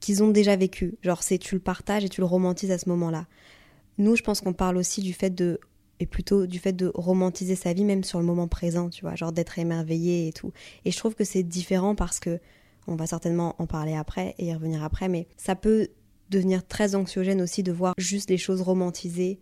qu'ils 0.00 0.22
ont 0.22 0.30
déjà 0.30 0.56
vécu. 0.56 0.96
Genre, 1.02 1.22
c'est 1.22 1.38
tu 1.38 1.54
le 1.54 1.60
partages 1.60 2.04
et 2.04 2.08
tu 2.08 2.20
le 2.20 2.26
romantises 2.26 2.70
à 2.70 2.78
ce 2.78 2.88
moment-là. 2.88 3.26
Nous, 3.98 4.16
je 4.16 4.22
pense 4.22 4.40
qu'on 4.40 4.52
parle 4.52 4.76
aussi 4.76 5.02
du 5.02 5.12
fait 5.12 5.30
de 5.30 5.60
et 6.00 6.06
plutôt 6.06 6.46
du 6.46 6.58
fait 6.58 6.72
de 6.72 6.90
romantiser 6.94 7.54
sa 7.54 7.74
vie 7.74 7.84
même 7.84 8.04
sur 8.04 8.18
le 8.18 8.24
moment 8.24 8.48
présent, 8.48 8.88
tu 8.88 9.02
vois, 9.02 9.14
genre 9.16 9.32
d'être 9.32 9.58
émerveillé 9.58 10.28
et 10.28 10.32
tout. 10.32 10.50
Et 10.86 10.90
je 10.90 10.96
trouve 10.96 11.14
que 11.14 11.24
c'est 11.24 11.42
différent 11.42 11.94
parce 11.94 12.18
que 12.20 12.40
on 12.86 12.96
va 12.96 13.06
certainement 13.06 13.54
en 13.58 13.66
parler 13.66 13.94
après 13.94 14.34
et 14.38 14.46
y 14.46 14.54
revenir 14.54 14.82
après, 14.82 15.08
mais 15.08 15.28
ça 15.36 15.54
peut 15.54 15.88
devenir 16.30 16.66
très 16.66 16.94
anxiogène 16.94 17.42
aussi 17.42 17.62
de 17.62 17.70
voir 17.70 17.94
juste 17.98 18.30
les 18.30 18.38
choses 18.38 18.62
romantisées 18.62 19.38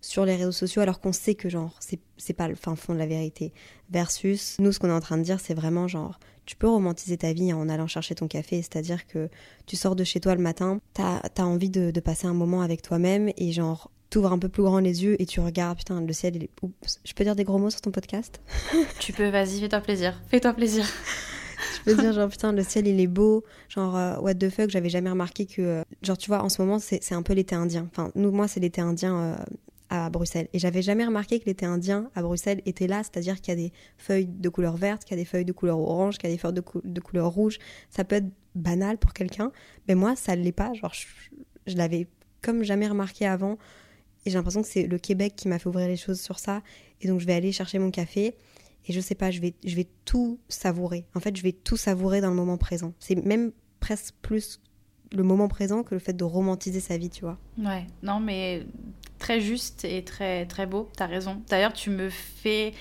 sur 0.00 0.24
les 0.24 0.36
réseaux 0.36 0.52
sociaux 0.52 0.82
alors 0.82 1.00
qu'on 1.00 1.12
sait 1.12 1.34
que 1.34 1.48
genre 1.48 1.78
c'est 2.16 2.32
pas 2.32 2.48
le 2.48 2.54
fin 2.54 2.76
fond 2.76 2.94
de 2.94 2.98
la 2.98 3.06
vérité. 3.06 3.52
Versus 3.90 4.56
nous 4.58 4.72
ce 4.72 4.78
qu'on 4.78 4.88
est 4.88 4.92
en 4.92 5.00
train 5.00 5.18
de 5.18 5.22
dire 5.22 5.40
c'est 5.40 5.54
vraiment 5.54 5.88
genre 5.88 6.18
tu 6.48 6.56
peux 6.56 6.68
romantiser 6.68 7.18
ta 7.18 7.34
vie 7.34 7.52
en 7.52 7.68
allant 7.68 7.86
chercher 7.86 8.14
ton 8.14 8.26
café, 8.26 8.62
c'est-à-dire 8.62 9.06
que 9.06 9.28
tu 9.66 9.76
sors 9.76 9.94
de 9.94 10.02
chez 10.02 10.18
toi 10.18 10.34
le 10.34 10.40
matin, 10.40 10.80
t'as 10.94 11.20
as 11.36 11.44
envie 11.44 11.68
de, 11.68 12.00
passer 12.00 12.26
un 12.26 12.32
moment 12.32 12.62
avec 12.62 12.80
toi-même 12.80 13.30
et 13.36 13.52
genre 13.52 13.90
t'ouvres 14.08 14.32
un 14.32 14.38
peu 14.38 14.48
plus 14.48 14.62
grand 14.62 14.78
les 14.78 15.04
yeux 15.04 15.20
et 15.20 15.26
tu 15.26 15.40
regardes, 15.40 15.76
putain, 15.76 16.00
le 16.00 16.12
ciel, 16.14 16.36
il 16.36 16.44
est... 16.44 16.50
Oups. 16.62 17.00
Je 17.04 17.12
peux 17.12 17.22
dire 17.22 17.36
des 17.36 17.44
gros 17.44 17.58
mots 17.58 17.68
sur 17.68 17.82
ton 17.82 17.90
podcast? 17.90 18.40
Tu 18.98 19.12
peux, 19.12 19.28
vas-y, 19.28 19.60
fais-toi 19.60 19.80
plaisir, 19.80 20.18
fais-toi 20.28 20.54
plaisir. 20.54 20.86
je 21.76 21.82
peux 21.82 22.00
dire 22.00 22.12
genre 22.14 22.28
putain 22.28 22.52
le 22.52 22.62
ciel 22.62 22.86
il 22.86 22.98
est 22.98 23.06
beau. 23.06 23.44
Genre 23.68 23.96
euh, 23.96 24.16
what 24.20 24.34
the 24.34 24.48
fuck 24.48 24.70
j'avais 24.70 24.88
jamais 24.88 25.10
remarqué 25.10 25.44
que 25.44 25.60
euh, 25.60 25.82
genre 26.02 26.16
tu 26.16 26.28
vois 26.28 26.42
en 26.42 26.48
ce 26.48 26.62
moment 26.62 26.78
c'est 26.78 27.12
un 27.12 27.22
peu 27.22 27.34
l'été 27.34 27.54
indien. 27.54 27.86
Enfin 27.90 28.10
nous 28.14 28.30
moi 28.30 28.48
c'est 28.48 28.60
l'été 28.60 28.80
indien 28.80 29.16
euh, 29.16 29.36
à 29.90 30.10
Bruxelles. 30.10 30.48
Et 30.52 30.58
j'avais 30.58 30.82
jamais 30.82 31.04
remarqué 31.04 31.40
que 31.40 31.46
l'été 31.46 31.66
indien 31.66 32.10
à 32.14 32.22
Bruxelles 32.22 32.62
était 32.66 32.86
là, 32.86 33.02
c'est-à-dire 33.02 33.40
qu'il 33.40 33.52
y 33.52 33.56
a 33.58 33.68
des 33.68 33.72
feuilles 33.96 34.26
de 34.26 34.48
couleur 34.48 34.76
verte, 34.76 35.04
qu'il 35.04 35.16
y 35.16 35.20
a 35.20 35.22
des 35.22 35.28
feuilles 35.28 35.44
de 35.44 35.52
couleur 35.52 35.78
orange, 35.78 36.18
qu'il 36.18 36.28
y 36.28 36.32
a 36.32 36.36
des 36.36 36.40
feuilles 36.40 36.52
de, 36.84 37.00
couleur 37.00 37.30
rouge. 37.30 37.58
Ça 37.90 38.04
peut 38.04 38.16
être 38.16 38.28
banal 38.54 38.98
pour 38.98 39.12
quelqu'un, 39.12 39.52
mais 39.86 39.94
moi, 39.94 40.16
ça 40.16 40.36
ne 40.36 40.42
l'est 40.42 40.52
pas. 40.52 40.72
Genre, 40.74 40.92
je, 41.66 41.76
l'avais 41.76 42.06
comme 42.42 42.62
jamais 42.62 42.88
remarqué 42.88 43.26
avant. 43.26 43.58
Et 44.26 44.30
j'ai 44.30 44.36
l'impression 44.36 44.62
que 44.62 44.68
c'est 44.68 44.86
le 44.86 44.98
Québec 44.98 45.34
qui 45.36 45.48
m'a 45.48 45.58
fait 45.58 45.68
ouvrir 45.68 45.88
les 45.88 45.96
choses 45.96 46.20
sur 46.20 46.38
ça. 46.38 46.62
Et 47.00 47.08
donc, 47.08 47.20
je 47.20 47.26
vais 47.26 47.34
aller 47.34 47.52
chercher 47.52 47.78
mon 47.78 47.90
café. 47.90 48.34
Et 48.86 48.92
je 48.92 49.00
sais 49.00 49.14
pas, 49.14 49.30
je 49.30 49.40
vais, 49.40 49.54
je 49.64 49.76
vais 49.76 49.86
tout 50.04 50.38
savourer. 50.48 51.06
En 51.14 51.20
fait, 51.20 51.36
je 51.36 51.42
vais 51.42 51.52
tout 51.52 51.76
savourer 51.76 52.20
dans 52.20 52.30
le 52.30 52.36
moment 52.36 52.56
présent. 52.56 52.94
C'est 52.98 53.14
même 53.16 53.52
presque 53.80 54.14
plus 54.22 54.60
le 55.12 55.22
moment 55.22 55.48
présent 55.48 55.82
que 55.82 55.94
le 55.94 56.00
fait 56.00 56.12
de 56.12 56.24
romantiser 56.24 56.80
sa 56.80 56.96
vie, 56.96 57.10
tu 57.10 57.24
vois. 57.24 57.38
Ouais, 57.58 57.86
non, 58.02 58.20
mais 58.20 58.66
très 59.18 59.40
juste 59.40 59.84
et 59.84 60.04
très, 60.04 60.46
très 60.46 60.66
beau, 60.66 60.88
t'as 60.96 61.06
raison. 61.06 61.42
D'ailleurs, 61.48 61.72
tu 61.72 61.90
me 61.90 62.08
fais 62.10 62.72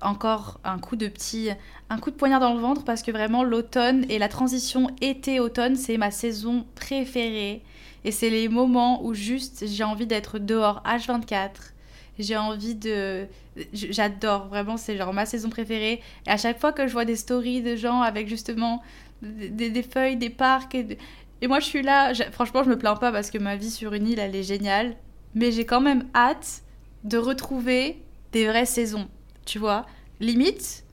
encore 0.00 0.60
un 0.64 0.78
coup 0.78 0.96
de 0.96 1.08
petit, 1.08 1.50
un 1.88 1.98
coup 1.98 2.10
de 2.10 2.16
poignard 2.16 2.40
dans 2.40 2.54
le 2.54 2.60
ventre 2.60 2.84
parce 2.84 3.02
que 3.02 3.10
vraiment 3.10 3.44
l'automne 3.44 4.04
et 4.08 4.18
la 4.18 4.28
transition 4.28 4.88
été-automne, 5.00 5.76
c'est 5.76 5.96
ma 5.96 6.10
saison 6.10 6.66
préférée. 6.74 7.62
Et 8.04 8.10
c'est 8.10 8.30
les 8.30 8.48
moments 8.48 9.04
où 9.04 9.14
juste 9.14 9.64
j'ai 9.66 9.84
envie 9.84 10.06
d'être 10.06 10.38
dehors 10.38 10.82
H24. 10.84 11.72
J'ai 12.18 12.36
envie 12.36 12.74
de. 12.74 13.26
J'adore, 13.72 14.48
vraiment, 14.48 14.76
c'est 14.76 14.96
genre 14.96 15.12
ma 15.12 15.24
saison 15.24 15.50
préférée. 15.50 16.00
Et 16.26 16.30
à 16.30 16.36
chaque 16.36 16.60
fois 16.60 16.72
que 16.72 16.86
je 16.86 16.92
vois 16.92 17.04
des 17.04 17.16
stories 17.16 17.62
de 17.62 17.76
gens 17.76 18.00
avec 18.00 18.28
justement 18.28 18.82
des, 19.22 19.70
des 19.70 19.82
feuilles, 19.82 20.16
des 20.16 20.30
parcs, 20.30 20.74
et, 20.74 20.98
et 21.42 21.48
moi 21.48 21.60
je 21.60 21.66
suis 21.66 21.82
là, 21.82 22.14
franchement, 22.30 22.62
je 22.62 22.70
me 22.70 22.78
plains 22.78 22.96
pas 22.96 23.12
parce 23.12 23.30
que 23.30 23.36
ma 23.36 23.56
vie 23.56 23.70
sur 23.70 23.92
une 23.92 24.08
île, 24.08 24.18
elle 24.18 24.34
est 24.34 24.42
géniale. 24.42 24.96
Mais 25.34 25.52
j'ai 25.52 25.66
quand 25.66 25.80
même 25.80 26.08
hâte 26.14 26.62
de 27.04 27.18
retrouver 27.18 28.02
des 28.32 28.46
vraies 28.46 28.66
saisons 28.66 29.08
tu 29.44 29.58
vois. 29.58 29.86
Limite, 30.20 30.84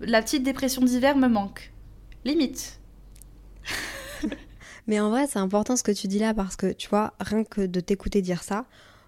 la 0.00 0.22
petite 0.22 0.42
dépression 0.42 0.82
d'hiver 0.82 1.16
me 1.16 1.28
manque. 1.28 1.72
Limite. 2.24 2.80
Mais 4.86 4.98
en 5.00 5.10
vrai, 5.10 5.26
c'est 5.26 5.38
important 5.38 5.76
ce 5.76 5.82
que 5.82 5.92
tu 5.92 6.08
dis 6.08 6.18
là 6.18 6.34
parce 6.34 6.56
que 6.56 6.72
tu 6.72 6.88
vois, 6.88 7.14
rien 7.20 7.44
que 7.44 7.62
de 7.62 7.80
t'écouter 7.80 8.22
dire 8.22 8.42
ça, 8.42 8.66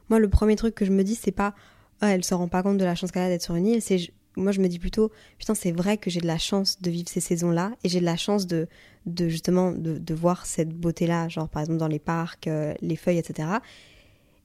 moi, 0.09 0.19
le 0.19 0.29
premier 0.29 0.57
truc 0.57 0.75
que 0.75 0.85
je 0.85 0.93
me 0.93 1.03
dis, 1.03 1.15
c'est 1.15 1.33
pas 1.33 1.55
oh, 2.03 2.07
elle 2.07 2.25
se 2.25 2.35
rend 2.35 2.49
pas 2.49 2.63
compte 2.63 2.79
de 2.79 2.85
la 2.85 2.95
chance 2.95 3.11
qu'elle 3.11 3.23
a 3.23 3.29
d'être 3.29 3.43
sur 3.43 3.55
une 3.55 3.67
île. 3.67 3.83
C'est 3.83 3.99
moi, 4.37 4.53
je 4.53 4.61
me 4.61 4.69
dis 4.69 4.79
plutôt 4.79 5.11
putain, 5.39 5.55
c'est 5.55 5.73
vrai 5.73 5.97
que 5.97 6.11
j'ai 6.11 6.21
de 6.21 6.27
la 6.27 6.39
chance 6.39 6.81
de 6.81 6.91
vivre 6.91 7.09
ces 7.09 7.21
saisons-là 7.21 7.73
et 7.85 7.89
j'ai 7.89 8.01
de 8.01 8.05
la 8.05 8.17
chance 8.17 8.47
de, 8.47 8.69
de 9.07 9.29
justement 9.29 9.73
de, 9.73 10.15
voir 10.15 10.47
cette 10.47 10.71
beauté-là, 10.71 11.29
genre 11.29 11.49
par 11.49 11.63
exemple 11.63 11.79
dans 11.79 11.89
les 11.89 11.99
parcs, 11.99 12.47
euh, 12.47 12.75
les 12.81 12.97
feuilles, 12.97 13.19
etc. 13.19 13.49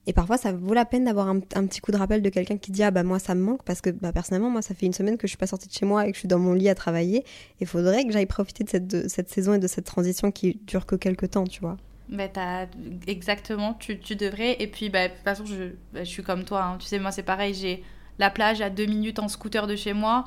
Et 0.06 0.12
parfois, 0.12 0.38
ça 0.38 0.52
vaut 0.52 0.74
la 0.74 0.84
peine 0.84 1.04
d'avoir 1.04 1.28
un, 1.28 1.40
petit 1.40 1.80
coup 1.80 1.92
de 1.92 1.96
rappel 1.96 2.22
de 2.22 2.28
quelqu'un 2.30 2.56
qui 2.56 2.72
dit 2.72 2.82
Ah 2.82 2.90
bah 2.90 3.02
moi, 3.02 3.18
ça 3.18 3.34
me 3.34 3.42
manque 3.42 3.62
parce 3.64 3.80
que 3.80 3.90
bah, 3.90 4.12
personnellement, 4.12 4.50
moi, 4.50 4.62
ça 4.62 4.74
fait 4.74 4.86
une 4.86 4.92
semaine 4.92 5.18
que 5.18 5.26
je 5.26 5.30
suis 5.30 5.38
pas 5.38 5.46
sortie 5.46 5.68
de 5.68 5.72
chez 5.72 5.84
moi 5.84 6.06
et 6.06 6.10
que 6.10 6.14
je 6.14 6.20
suis 6.20 6.28
dans 6.28 6.38
mon 6.38 6.54
lit 6.54 6.68
à 6.68 6.74
travailler. 6.74 7.24
Il 7.60 7.66
faudrait 7.66 8.04
que 8.04 8.12
j'aille 8.12 8.26
profiter 8.26 8.64
de 8.64 8.70
cette, 8.70 9.08
cette 9.08 9.28
saison 9.28 9.54
et 9.54 9.58
de 9.58 9.66
cette 9.66 9.84
transition 9.84 10.32
qui 10.32 10.58
dure 10.66 10.86
que 10.86 10.96
quelques 10.96 11.30
temps, 11.30 11.44
tu 11.44 11.60
vois. 11.60 11.76
Bah, 12.08 12.24
as... 12.36 12.66
Exactement, 13.06 13.74
tu, 13.74 14.00
tu, 14.00 14.16
devrais. 14.16 14.56
Et 14.60 14.66
puis, 14.66 14.88
bah, 14.88 15.08
de 15.08 15.14
toute 15.14 15.22
façon, 15.22 15.44
je, 15.44 15.74
bah, 15.92 16.02
je 16.02 16.08
suis 16.08 16.22
comme 16.22 16.44
toi. 16.44 16.64
Hein. 16.64 16.78
Tu 16.78 16.86
sais, 16.86 16.98
moi, 16.98 17.12
c'est 17.12 17.22
pareil. 17.22 17.52
J'ai 17.52 17.84
la 18.20 18.30
plage 18.30 18.60
à 18.60 18.70
deux 18.70 18.86
minutes 18.86 19.18
en 19.18 19.26
scooter 19.26 19.66
de 19.66 19.74
chez 19.74 19.92
moi. 19.92 20.24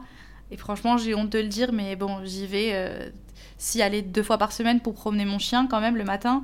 Et 0.51 0.57
franchement, 0.57 0.97
j'ai 0.97 1.15
honte 1.15 1.29
de 1.29 1.39
le 1.39 1.47
dire, 1.47 1.71
mais 1.71 1.95
bon, 1.95 2.25
j'y 2.25 2.45
vais. 2.45 2.71
Euh, 2.73 3.09
si 3.57 3.81
aller 3.81 4.01
deux 4.01 4.23
fois 4.23 4.37
par 4.37 4.51
semaine 4.51 4.81
pour 4.81 4.93
promener 4.93 5.23
mon 5.23 5.39
chien, 5.39 5.67
quand 5.67 5.79
même, 5.79 5.95
le 5.95 6.03
matin 6.03 6.43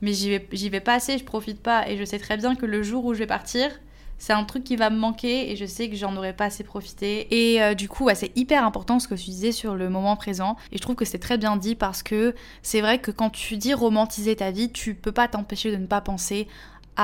mais 0.00 0.12
j'y 0.12 0.30
vais, 0.30 0.48
j'y 0.52 0.68
vais 0.68 0.80
pas 0.80 0.94
assez, 0.94 1.18
je 1.18 1.24
profite 1.24 1.62
pas. 1.62 1.88
Et 1.88 1.96
je 1.96 2.04
sais 2.04 2.18
très 2.18 2.36
bien 2.36 2.54
que 2.54 2.66
le 2.66 2.82
jour 2.82 3.04
où 3.04 3.14
je 3.14 3.18
vais 3.18 3.26
partir, 3.26 3.70
c'est 4.18 4.32
un 4.32 4.44
truc 4.44 4.64
qui 4.64 4.76
va 4.76 4.90
me 4.90 4.98
manquer 4.98 5.50
et 5.50 5.56
je 5.56 5.64
sais 5.64 5.88
que 5.88 5.96
j'en 5.96 6.16
aurais 6.16 6.34
pas 6.34 6.46
assez 6.46 6.64
profité. 6.64 7.26
Et 7.30 7.62
euh, 7.62 7.74
du 7.74 7.88
coup, 7.88 8.08
c'est 8.14 8.36
hyper 8.36 8.64
important 8.64 8.98
ce 8.98 9.08
que 9.08 9.14
tu 9.14 9.30
disais 9.30 9.52
sur 9.52 9.74
le 9.74 9.88
moment 9.88 10.16
présent. 10.16 10.56
Et 10.72 10.76
je 10.76 10.82
trouve 10.82 10.96
que 10.96 11.04
c'est 11.04 11.18
très 11.18 11.38
bien 11.38 11.56
dit 11.56 11.74
parce 11.74 12.02
que 12.02 12.34
c'est 12.62 12.80
vrai 12.80 12.98
que 12.98 13.10
quand 13.10 13.30
tu 13.30 13.56
dis 13.56 13.74
romantiser 13.74 14.36
ta 14.36 14.50
vie, 14.50 14.70
tu 14.70 14.94
peux 14.94 15.12
pas 15.12 15.28
t'empêcher 15.28 15.70
de 15.70 15.76
ne 15.76 15.86
pas 15.86 16.00
penser 16.00 16.48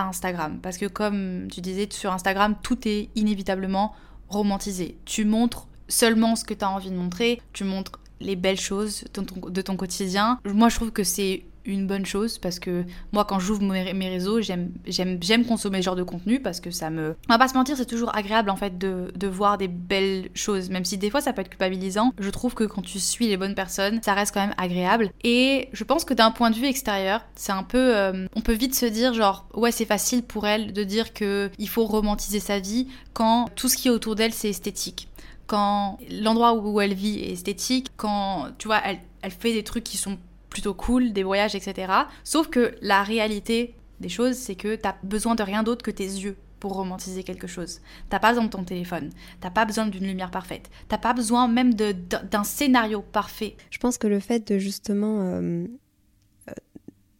Instagram. 0.05 0.59
Parce 0.61 0.79
que 0.79 0.87
comme 0.87 1.49
tu 1.51 1.61
disais, 1.61 1.89
sur 1.91 2.13
Instagram, 2.13 2.57
tout 2.63 2.87
est 2.87 3.09
inévitablement 3.15 3.95
romantisé. 4.29 4.99
Tu 5.05 5.25
montres 5.25 5.69
seulement 5.89 6.37
ce 6.37 6.45
que 6.45 6.55
tu 6.55 6.65
as 6.65 6.71
envie 6.71 6.91
de 6.91 6.97
montrer, 6.97 7.41
tu 7.53 7.65
montres 7.65 8.01
les 8.21 8.37
belles 8.37 8.61
choses 8.61 9.05
de 9.15 9.63
ton 9.63 9.77
quotidien. 9.77 10.41
Moi, 10.45 10.69
je 10.69 10.77
trouve 10.77 10.91
que 10.91 11.05
c'est 11.05 11.45
une 11.67 11.87
bonne 11.87 12.07
chose 12.07 12.39
parce 12.39 12.59
que 12.59 12.85
moi 13.13 13.25
quand 13.25 13.39
j'ouvre 13.39 13.63
mes, 13.63 14.09
réseaux 14.09 14.41
j'aime 14.41 14.71
j'aime 14.87 15.45
consommer 15.45 15.79
ce 15.79 15.87
genre 15.87 15.97
de 15.97 16.03
contenu 16.03 16.41
parce 16.41 16.61
que 16.61 16.71
ça 16.71 16.91
me 16.91 17.17
on 17.29 17.33
va 17.33 17.39
pas 17.39 17.49
se 17.49 17.55
mentir 17.55 17.77
c'est 17.77 17.87
toujours 17.87 18.15
agréable 18.17 18.51
en 18.51 18.57
fait 18.57 18.79
de, 18.79 19.13
de, 19.15 19.27
voir 19.27 19.59
des 19.59 19.69
belles 19.69 20.29
choses 20.35 20.71
même 20.71 20.85
si 20.85 20.97
des 20.99 21.11
fois 21.11 21.21
ça 21.21 21.33
peut 21.33 21.43
être 21.43 21.49
culpabilisant. 21.49 22.13
Je 22.19 22.31
trouve 22.31 22.55
que 22.55 22.65
quand 22.65 22.83
tu 22.83 23.01
suis 23.01 23.27
les 23.27 23.37
bonnes 23.37 23.55
personnes 23.55 24.01
ça 24.03 24.15
reste 24.15 24.33
quand 24.33 24.41
même 24.41 24.55
agréable. 24.57 25.11
Et 25.25 25.69
je 25.73 25.85
pense 25.85 26.05
que 26.05 26.15
d'un 26.15 26.31
point 26.31 26.51
de 26.51 26.57
vue 26.57 26.67
extérieur 26.67 27.23
c'est 27.35 27.53
un 27.53 27.63
peu 27.63 27.97
euh, 27.97 28.27
on 28.37 28.41
peut 28.41 28.53
vite 28.53 28.75
se 28.75 28.87
dire 28.87 29.13
genre 29.15 29.49
ouais 29.55 29.73
c'est 29.73 29.85
facile 29.85 30.23
pour 30.23 30.47
elle 30.47 30.73
de 30.73 30.85
dire 30.85 31.13
que 31.13 31.51
il 31.59 31.69
faut 31.69 31.85
romantiser 31.85 32.41
sa 32.41 32.59
vie 32.59 32.89
quand 33.13 33.49
tout 33.57 33.69
ce 33.69 33.77
qui 33.77 33.89
est 33.89 33.91
autour 33.91 34.15
d'elle 34.15 34.33
c'est 34.33 34.51
esthétique. 34.51 35.09
Quand 35.47 35.99
l'endroit 36.11 36.55
où 36.55 36.81
elle 36.81 36.95
vit 36.95 37.21
est 37.21 37.33
esthétique, 37.33 37.89
quand 37.97 38.49
tu 38.59 38.67
vois, 38.67 38.81
elle, 38.85 38.99
elle 39.23 39.31
fait 39.31 39.53
des 39.53 39.63
trucs 39.63 39.85
qui 39.85 39.97
sont 39.97 40.19
plutôt 40.51 40.75
cool, 40.75 41.13
des 41.13 41.23
voyages, 41.23 41.55
etc. 41.55 41.93
Sauf 42.25 42.49
que 42.49 42.75
la 42.83 43.03
réalité 43.03 43.75
des 44.01 44.09
choses, 44.09 44.37
c'est 44.37 44.55
que 44.55 44.77
t'as 44.77 44.97
besoin 45.03 45.35
de 45.35 45.43
rien 45.43 45.63
d'autre 45.63 45.83
que 45.83 45.91
tes 45.91 46.05
yeux 46.05 46.37
pour 46.61 46.75
romantiser 46.75 47.23
quelque 47.23 47.47
chose. 47.47 47.81
T'as 48.09 48.19
pas 48.19 48.31
besoin 48.31 48.45
de 48.45 48.51
ton 48.51 48.65
téléphone, 48.65 49.11
t'as 49.41 49.51
pas 49.51 49.65
besoin 49.65 49.87
d'une 49.87 50.07
lumière 50.07 50.31
parfaite, 50.31 50.71
t'as 50.89 50.99
pas 50.99 51.13
besoin 51.13 51.49
même 51.49 51.75
d'un 51.75 52.45
scénario 52.45 53.03
parfait. 53.03 53.57
Je 53.71 53.79
pense 53.79 53.99
que 53.99 54.07
le 54.07 54.21
fait 54.21 54.47
de 54.53 54.59
justement... 54.59 55.21
Euh, 55.21 55.67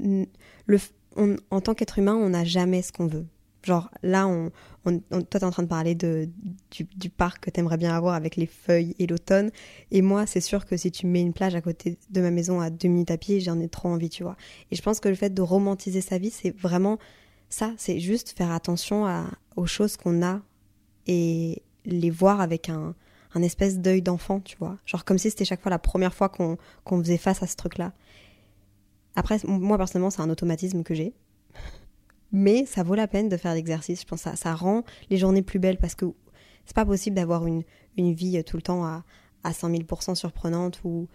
euh, 0.03 0.25
le, 0.67 0.79
en 1.51 1.61
tant 1.61 1.75
qu'être 1.75 1.99
humain, 1.99 2.15
on 2.15 2.31
n'a 2.31 2.45
jamais 2.45 2.83
ce 2.83 2.93
qu'on 2.93 3.07
veut. 3.07 3.27
Genre 3.63 3.91
là, 4.03 4.29
on, 4.29 4.53
toi, 4.93 5.27
tu 5.31 5.37
es 5.39 5.45
en 5.45 5.51
train 5.51 5.63
de 5.63 5.69
parler 5.69 5.95
de, 5.95 6.29
du, 6.71 7.11
parc 7.11 7.45
que 7.45 7.51
tu 7.51 7.61
aimerais 7.61 7.77
bien 7.77 7.95
avoir 7.95 8.15
avec 8.15 8.37
les 8.37 8.47
feuilles 8.47 8.95
et 8.99 9.07
l'automne. 9.07 9.51
Et 9.91 10.03
moi, 10.03 10.27
c'est 10.27 10.41
sûr 10.41 10.65
que 10.65 10.77
si 10.77 10.91
tu 10.91 11.07
mets 11.07 11.21
une 11.21 11.33
plage 11.33 11.55
à 11.55 11.61
côté 11.61 11.99
de 12.11 12.21
ma 12.21 12.31
maison 12.31 12.61
à 12.61 12.71
deux 12.71 12.89
minutes 12.89 13.11
à 13.11 13.17
pied, 13.17 13.41
j'en 13.41 13.59
ai 13.61 13.69
trop 13.69 13.89
envie, 13.89 14.09
tu 14.09 14.23
vois. 14.23 14.37
Et 14.71 14.77
je 14.77 14.83
pense 14.83 15.01
que 15.01 15.09
le 15.09 15.15
fait 15.15 15.33
de 15.33 15.43
romantiser 15.43 16.01
sa 16.01 16.19
vie, 16.19 16.31
c'est 16.31 16.57
vraiment 16.57 16.99
ça. 17.49 17.73
C'est 17.77 18.01
juste 18.01 18.31
faire 18.37 18.53
attention 18.53 19.07
à, 19.07 19.27
aux 19.57 19.67
choses 19.67 19.97
qu'on 19.97 20.23
a 20.25 20.41
et 21.07 21.63
les 21.85 22.11
voir 22.11 22.41
avec 22.41 22.69
un, 22.69 22.95
un 23.35 23.43
espèce 23.43 23.79
d'œil 23.79 24.03
d'enfant, 24.03 24.41
tu 24.41 24.57
vois. 24.57 24.79
Genre 24.87 25.05
comme 25.05 25.19
si 25.19 25.31
c'était 25.31 25.45
chaque 25.45 25.63
fois 25.63 25.71
la 25.71 25.79
première 25.79 26.15
fois 26.15 26.29
qu'on 26.29 26.59
faisait 27.03 27.19
face 27.19 27.43
à 27.43 27.47
ce 27.47 27.57
truc-là. 27.57 27.93
Après, 29.15 29.39
moi 29.45 29.79
personnellement, 29.79 30.11
c'est 30.11 30.21
un 30.21 30.31
automatisme 30.31 30.83
que 30.83 30.95
j'ai 30.95 31.15
mais 32.33 32.67
ça 32.67 32.83
vaut 32.83 32.95
la 32.95 33.07
peine 33.07 33.29
de 33.29 33.37
faire 33.37 33.55
l'exercice. 33.55 34.03
Je 34.03 34.07
pense 34.07 34.23
que 34.23 34.31
ça, 34.31 34.37
ça 34.37 34.55
rend 34.55 34.85
les 35.11 35.17
journées 35.17 35.43
plus 35.43 35.59
belles 35.59 35.79
parce 35.79 35.95
que 35.95 36.07
c'est 36.65 36.75
pas 36.75 36.85
possible 36.85 37.17
d'avoir 37.17 37.47
une, 37.47 37.63
une 37.97 38.13
vie 38.13 38.43
tout 38.45 38.57
le 38.57 38.63
temps 38.63 38.85
à, 38.85 39.05
à 39.45 39.53
100 39.53 39.71
000% 39.71 40.15
surprenante 40.15 40.81
ou, 40.85 41.09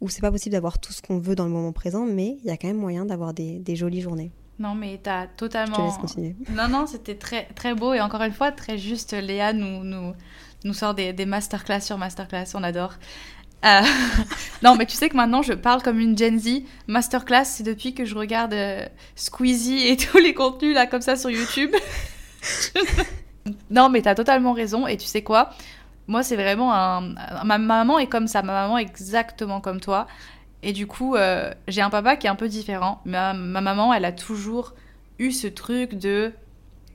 ou 0.00 0.08
c'est 0.08 0.20
pas 0.20 0.30
possible 0.30 0.52
d'avoir 0.52 0.78
tout 0.78 0.92
ce 0.92 1.00
qu'on 1.00 1.18
veut 1.18 1.34
dans 1.34 1.44
le 1.44 1.50
moment 1.50 1.72
présent, 1.72 2.04
mais 2.04 2.38
il 2.40 2.46
y 2.46 2.50
a 2.50 2.56
quand 2.56 2.68
même 2.68 2.78
moyen 2.78 3.06
d'avoir 3.06 3.32
des, 3.32 3.58
des 3.60 3.76
jolies 3.76 4.00
journées. 4.00 4.32
Non, 4.58 4.74
mais 4.74 5.00
tu 5.02 5.10
as 5.10 5.26
totalement. 5.26 5.74
Je 5.74 5.80
te 5.80 5.86
laisse 5.86 5.98
continuer. 5.98 6.36
Non, 6.50 6.68
non, 6.68 6.86
c'était 6.86 7.16
très, 7.16 7.44
très 7.54 7.74
beau 7.74 7.92
et 7.92 8.00
encore 8.00 8.22
une 8.22 8.32
fois, 8.32 8.52
très 8.52 8.78
juste. 8.78 9.12
Léa 9.12 9.52
nous, 9.52 9.84
nous, 9.84 10.14
nous 10.64 10.72
sort 10.72 10.94
des, 10.94 11.12
des 11.12 11.26
masterclass 11.26 11.80
sur 11.80 11.98
masterclass, 11.98 12.46
on 12.54 12.62
adore. 12.62 12.94
Euh, 13.64 13.80
non, 14.62 14.76
mais 14.76 14.86
tu 14.86 14.96
sais 14.96 15.08
que 15.08 15.16
maintenant 15.16 15.42
je 15.42 15.52
parle 15.52 15.82
comme 15.82 15.98
une 15.98 16.16
Gen 16.16 16.38
Z. 16.38 16.62
Masterclass, 16.86 17.44
c'est 17.44 17.62
depuis 17.62 17.94
que 17.94 18.04
je 18.04 18.14
regarde 18.14 18.52
euh, 18.52 18.86
Squeezie 19.14 19.88
et 19.88 19.96
tous 19.96 20.18
les 20.18 20.34
contenus 20.34 20.74
là 20.74 20.86
comme 20.86 21.00
ça 21.00 21.16
sur 21.16 21.30
YouTube. 21.30 21.70
non, 23.70 23.88
mais 23.88 24.02
t'as 24.02 24.14
totalement 24.14 24.52
raison. 24.52 24.86
Et 24.86 24.96
tu 24.96 25.06
sais 25.06 25.22
quoi? 25.22 25.50
Moi, 26.08 26.22
c'est 26.22 26.36
vraiment 26.36 26.72
un. 26.72 27.14
Ma 27.44 27.58
maman 27.58 27.98
est 27.98 28.06
comme 28.06 28.28
ça. 28.28 28.42
Ma 28.42 28.52
maman 28.52 28.78
est 28.78 28.82
exactement 28.82 29.60
comme 29.60 29.80
toi. 29.80 30.06
Et 30.62 30.72
du 30.72 30.86
coup, 30.86 31.16
euh, 31.16 31.52
j'ai 31.68 31.80
un 31.80 31.90
papa 31.90 32.16
qui 32.16 32.26
est 32.26 32.30
un 32.30 32.36
peu 32.36 32.48
différent. 32.48 33.00
Ma, 33.04 33.34
ma 33.34 33.60
maman, 33.60 33.92
elle 33.92 34.04
a 34.04 34.12
toujours 34.12 34.74
eu 35.18 35.32
ce 35.32 35.48
truc 35.48 35.94
de. 35.94 36.32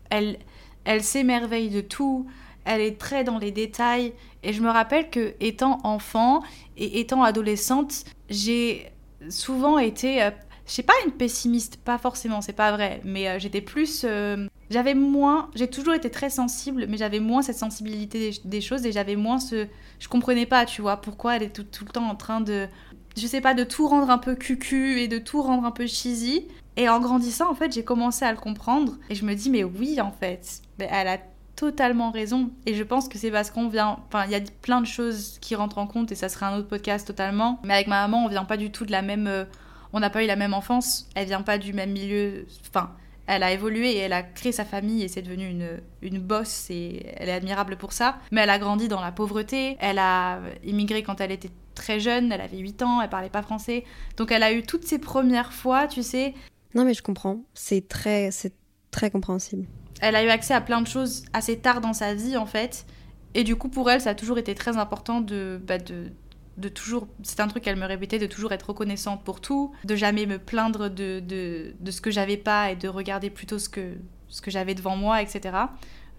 Elle, 0.09 0.37
elle 0.85 1.03
s'émerveille 1.03 1.69
de 1.69 1.81
tout 1.81 2.27
elle 2.65 2.81
est 2.81 2.97
très 2.97 3.23
dans 3.23 3.37
les 3.37 3.51
détails. 3.51 4.13
Et 4.43 4.53
je 4.53 4.61
me 4.61 4.69
rappelle 4.69 5.09
que 5.09 5.33
étant 5.39 5.79
enfant 5.83 6.41
et 6.77 6.99
étant 6.99 7.23
adolescente, 7.23 8.05
j'ai 8.29 8.91
souvent 9.29 9.77
été, 9.77 10.23
euh, 10.23 10.31
je 10.65 10.73
sais 10.73 10.83
pas 10.83 10.93
une 11.05 11.11
pessimiste, 11.11 11.77
pas 11.77 11.97
forcément, 11.97 12.41
c'est 12.41 12.53
pas 12.53 12.71
vrai, 12.71 13.01
mais 13.03 13.27
euh, 13.27 13.39
j'étais 13.39 13.61
plus, 13.61 14.03
euh, 14.03 14.47
j'avais 14.69 14.95
moins, 14.95 15.49
j'ai 15.53 15.67
toujours 15.67 15.93
été 15.93 16.09
très 16.09 16.29
sensible, 16.29 16.87
mais 16.89 16.97
j'avais 16.97 17.19
moins 17.19 17.41
cette 17.41 17.57
sensibilité 17.57 18.31
des, 18.43 18.61
choses 18.61 18.85
et 18.85 18.91
j'avais 18.91 19.15
moins 19.15 19.39
ce, 19.39 19.67
je 19.99 20.07
comprenais 20.07 20.45
pas, 20.45 20.65
tu 20.65 20.81
vois, 20.81 20.97
pourquoi 20.97 21.35
elle 21.35 21.43
est 21.43 21.55
tout, 21.55 21.63
tout, 21.63 21.85
le 21.85 21.91
temps 21.91 22.09
en 22.09 22.15
train 22.15 22.41
de, 22.41 22.67
je 23.15 23.27
sais 23.27 23.41
pas, 23.41 23.53
de 23.53 23.63
tout 23.63 23.87
rendre 23.87 24.09
un 24.09 24.17
peu 24.17 24.35
cucu 24.35 24.99
et 24.99 25.07
de 25.07 25.19
tout 25.19 25.41
rendre 25.41 25.65
un 25.65 25.71
peu 25.71 25.85
cheesy. 25.85 26.47
Et 26.77 26.87
en 26.87 27.01
grandissant, 27.01 27.51
en 27.51 27.53
fait, 27.53 27.73
j'ai 27.73 27.83
commencé 27.83 28.23
à 28.23 28.31
le 28.31 28.37
comprendre 28.37 28.93
et 29.09 29.15
je 29.15 29.25
me 29.25 29.33
dis, 29.33 29.49
mais 29.49 29.65
oui, 29.65 29.99
en 29.99 30.11
fait, 30.11 30.61
elle 30.79 31.07
a 31.09 31.17
totalement 31.61 32.09
raison. 32.09 32.49
Et 32.65 32.73
je 32.73 32.81
pense 32.81 33.07
que 33.07 33.19
c'est 33.19 33.29
parce 33.29 33.51
qu'on 33.51 33.69
vient. 33.69 33.99
Enfin, 34.07 34.25
il 34.25 34.31
y 34.31 34.35
a 34.35 34.41
plein 34.63 34.81
de 34.81 34.87
choses 34.87 35.37
qui 35.41 35.53
rentrent 35.53 35.77
en 35.77 35.85
compte 35.85 36.11
et 36.11 36.15
ça 36.15 36.27
serait 36.27 36.47
un 36.47 36.57
autre 36.57 36.67
podcast 36.67 37.05
totalement. 37.05 37.59
Mais 37.63 37.75
avec 37.75 37.85
ma 37.85 38.01
maman, 38.01 38.25
on 38.25 38.27
vient 38.27 38.45
pas 38.45 38.57
du 38.57 38.71
tout 38.71 38.83
de 38.83 38.91
la 38.91 39.03
même. 39.03 39.27
Euh, 39.27 39.45
on 39.93 39.99
n'a 39.99 40.09
pas 40.09 40.23
eu 40.23 40.27
la 40.27 40.35
même 40.35 40.55
enfance. 40.55 41.07
Elle 41.13 41.27
vient 41.27 41.43
pas 41.43 41.59
du 41.59 41.71
même 41.73 41.91
milieu. 41.91 42.47
Enfin, 42.67 42.89
elle 43.27 43.43
a 43.43 43.51
évolué 43.51 43.91
et 43.91 43.97
elle 43.97 44.13
a 44.13 44.23
créé 44.23 44.51
sa 44.51 44.65
famille 44.65 45.03
et 45.03 45.07
c'est 45.07 45.21
devenu 45.21 45.47
une, 45.47 45.81
une 46.01 46.17
bosse 46.17 46.71
et 46.71 47.05
elle 47.15 47.29
est 47.29 47.33
admirable 47.33 47.77
pour 47.77 47.93
ça. 47.93 48.17
Mais 48.31 48.41
elle 48.41 48.49
a 48.49 48.57
grandi 48.57 48.87
dans 48.87 49.01
la 49.01 49.11
pauvreté. 49.11 49.77
Elle 49.79 49.99
a 49.99 50.39
immigré 50.65 51.03
quand 51.03 51.21
elle 51.21 51.31
était 51.31 51.51
très 51.75 51.99
jeune, 51.99 52.31
elle 52.31 52.41
avait 52.41 52.57
8 52.57 52.81
ans, 52.81 53.01
elle 53.01 53.09
parlait 53.09 53.29
pas 53.29 53.43
français. 53.43 53.83
Donc 54.17 54.31
elle 54.31 54.41
a 54.41 54.51
eu 54.51 54.63
toutes 54.63 54.85
ses 54.85 54.97
premières 54.97 55.53
fois, 55.53 55.87
tu 55.87 56.01
sais. 56.01 56.33
Non 56.73 56.85
mais 56.85 56.95
je 56.95 57.03
comprends, 57.03 57.41
c'est 57.53 57.87
très, 57.87 58.31
c'est 58.31 58.53
très 58.89 59.11
compréhensible. 59.11 59.67
Elle 60.01 60.15
a 60.15 60.23
eu 60.23 60.29
accès 60.29 60.53
à 60.53 60.61
plein 60.61 60.81
de 60.81 60.87
choses 60.87 61.23
assez 61.33 61.57
tard 61.57 61.79
dans 61.79 61.93
sa 61.93 62.13
vie 62.13 62.35
en 62.37 62.45
fait. 62.45 62.85
Et 63.33 63.43
du 63.43 63.55
coup 63.55 63.69
pour 63.69 63.89
elle, 63.89 64.01
ça 64.01 64.09
a 64.09 64.15
toujours 64.15 64.37
été 64.37 64.53
très 64.55 64.77
important 64.77 65.21
de, 65.21 65.61
bah, 65.65 65.77
de, 65.77 66.11
de 66.57 66.69
toujours, 66.69 67.07
c'est 67.23 67.39
un 67.39 67.47
truc 67.47 67.63
qu'elle 67.63 67.77
me 67.77 67.85
répétait, 67.85 68.19
de 68.19 68.25
toujours 68.27 68.51
être 68.51 68.69
reconnaissante 68.69 69.23
pour 69.23 69.39
tout, 69.39 69.71
de 69.85 69.95
jamais 69.95 70.25
me 70.25 70.37
plaindre 70.37 70.89
de, 70.89 71.19
de, 71.19 71.73
de 71.79 71.91
ce 71.91 72.01
que 72.01 72.11
j'avais 72.11 72.37
pas 72.37 72.71
et 72.71 72.75
de 72.75 72.87
regarder 72.87 73.29
plutôt 73.29 73.59
ce 73.59 73.69
que, 73.69 73.93
ce 74.27 74.41
que 74.41 74.51
j'avais 74.51 74.75
devant 74.75 74.95
moi, 74.95 75.21
etc. 75.21 75.55